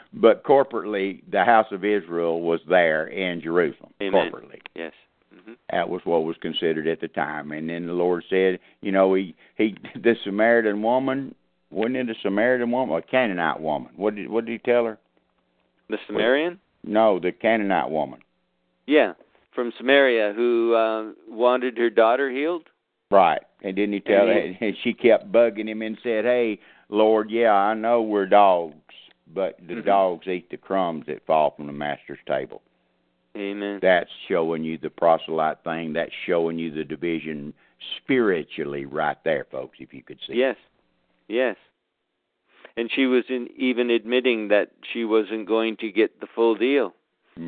[0.14, 3.93] but corporately, the house of Israel was there in Jerusalem.
[4.01, 4.31] Amen.
[4.31, 4.93] Corporately, Yes.
[5.34, 7.51] hmm that was what was considered at the time.
[7.51, 11.34] And then the Lord said, you know, he he the Samaritan woman
[11.69, 13.91] wasn't it a Samaritan woman a Canaanite woman?
[13.95, 14.97] What did what did he tell her?
[15.89, 16.59] The Samaritan?
[16.84, 18.19] No, the Canaanite woman.
[18.85, 19.14] Yeah,
[19.58, 22.70] from Samaria, who uh, wanted her daughter healed.
[23.10, 23.42] Right.
[23.64, 24.58] And didn't he tell And her?
[24.68, 26.60] And she kept bugging him and said, "Hey,
[26.90, 28.76] Lord, yeah, I know we're dogs,
[29.34, 29.86] but the Mhm.
[29.86, 32.62] dogs eat the crumbs that fall from the master's table."
[33.36, 33.80] Amen.
[33.82, 35.94] That's showing you the proselyte thing.
[35.94, 37.54] That's showing you the division
[37.98, 40.36] spiritually right there, folks, if you could see.
[40.36, 40.58] Yes.
[41.28, 41.56] Yes.
[42.76, 46.94] And she was in, even admitting that she wasn't going to get the full deal,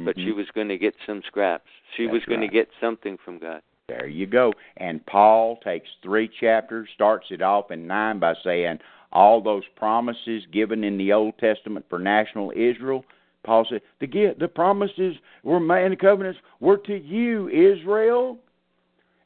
[0.05, 0.35] but she Mhm.
[0.35, 1.69] was going to get some scraps.
[1.95, 2.47] She was going right.
[2.47, 3.61] to get something from God.
[3.87, 4.53] There you go.
[4.77, 8.79] And Paul takes three chapters, starts it off in nine by saying
[9.11, 13.03] all those promises given in the Old Testament for national Israel.
[13.43, 18.37] Paul said the gi- the promises were made, in the covenants were to you, Israel.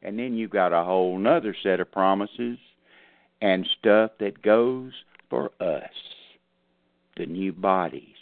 [0.02, 2.58] And then you got a whole nother set of promises
[3.42, 4.94] and stuff that goes
[5.30, 5.94] for us,
[7.18, 8.13] the new bodies.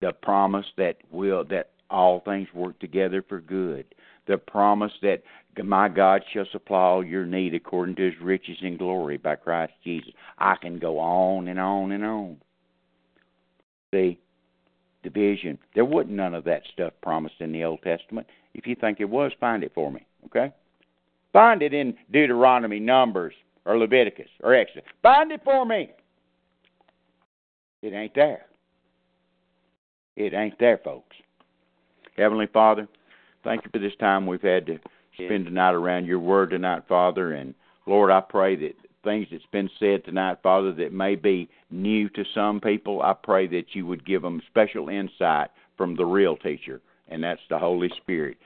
[0.00, 3.84] The promise that will that all things work together for good
[4.30, 5.22] the promise that
[5.62, 9.72] my God shall supply all your need according to his riches and glory by Christ
[9.82, 10.12] Jesus.
[10.38, 12.36] I can go on and on and on.
[13.92, 14.20] See,
[15.02, 15.58] division.
[15.74, 18.28] There wasn't none of that stuff promised in the Old Testament.
[18.54, 20.52] If you think it was, find it for me, okay?
[21.32, 24.84] Find it in Deuteronomy, Numbers, or Leviticus, or Exodus.
[25.02, 25.90] Find it for me.
[27.82, 28.46] It ain't there.
[30.20, 31.16] It ain't there, folks.
[32.18, 32.86] Heavenly Father,
[33.42, 34.78] thank you for this time we've had to
[35.14, 37.32] spend tonight around your word tonight, Father.
[37.32, 37.54] And
[37.86, 42.24] Lord, I pray that things that's been said tonight, Father, that may be new to
[42.34, 45.48] some people, I pray that you would give them special insight
[45.78, 48.36] from the real teacher, and that's the Holy Spirit.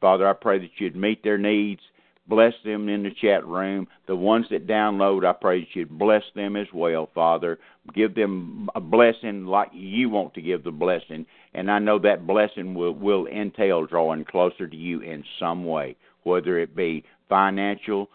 [0.00, 1.82] Father, I pray that you'd meet their needs
[2.30, 3.88] Bless them in the chat room.
[4.06, 7.58] The ones that download, I pray that you'd bless them as well, Father.
[7.92, 11.26] Give them a blessing like you want to give the blessing.
[11.54, 15.96] And I know that blessing will, will entail drawing closer to you in some way,
[16.22, 18.08] whether it be financial,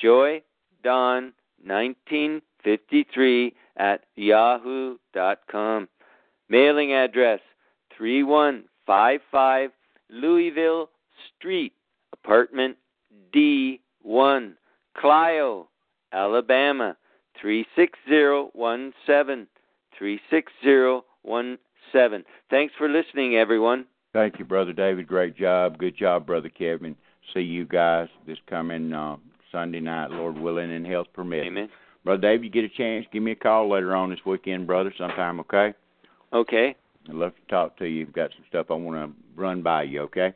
[0.00, 0.42] Joy
[0.82, 1.32] Don
[1.64, 5.88] 1953 at yahoo.com.
[6.48, 7.40] Mailing address
[7.96, 9.70] 3155
[10.10, 10.90] Louisville
[11.36, 11.72] Street,
[12.12, 12.76] apartment
[13.34, 14.54] D1,
[14.96, 15.68] Clio,
[16.12, 16.96] Alabama
[17.40, 19.46] 36017.
[19.98, 22.24] 36017.
[22.50, 23.86] Thanks for listening, everyone.
[24.12, 25.06] Thank you, Brother David.
[25.06, 25.78] Great job.
[25.78, 26.96] Good job, Brother Kevin.
[27.34, 29.16] See you guys this coming uh,
[29.52, 31.48] Sunday night, Lord willing and health permitting.
[31.48, 31.68] Amen.
[32.04, 34.92] Brother Dave, you get a chance, give me a call later on this weekend, brother,
[34.96, 35.74] sometime, okay?
[36.32, 36.74] Okay.
[37.08, 38.06] I'd love to talk to you.
[38.06, 40.32] I've got some stuff I want to run by you, okay?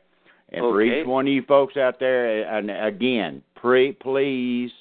[0.49, 4.71] And for each one of you folks out there, and again, pray, please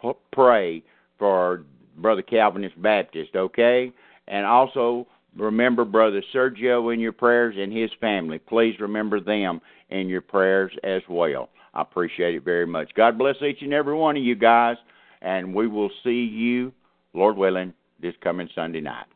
[0.00, 0.82] p- pray
[1.18, 1.64] for
[1.98, 3.92] Brother Calvinist Baptist, okay?
[4.26, 5.06] And also
[5.36, 8.38] remember Brother Sergio in your prayers and his family.
[8.38, 9.60] Please remember them
[9.90, 11.48] in your prayers as well.
[11.74, 12.92] I appreciate it very much.
[12.94, 14.76] God bless each and every one of you guys,
[15.22, 16.72] and we will see you,
[17.14, 19.06] Lord willing, this coming Sunday night.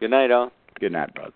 [0.00, 0.50] Good night, all.
[0.80, 1.32] Good night, brother.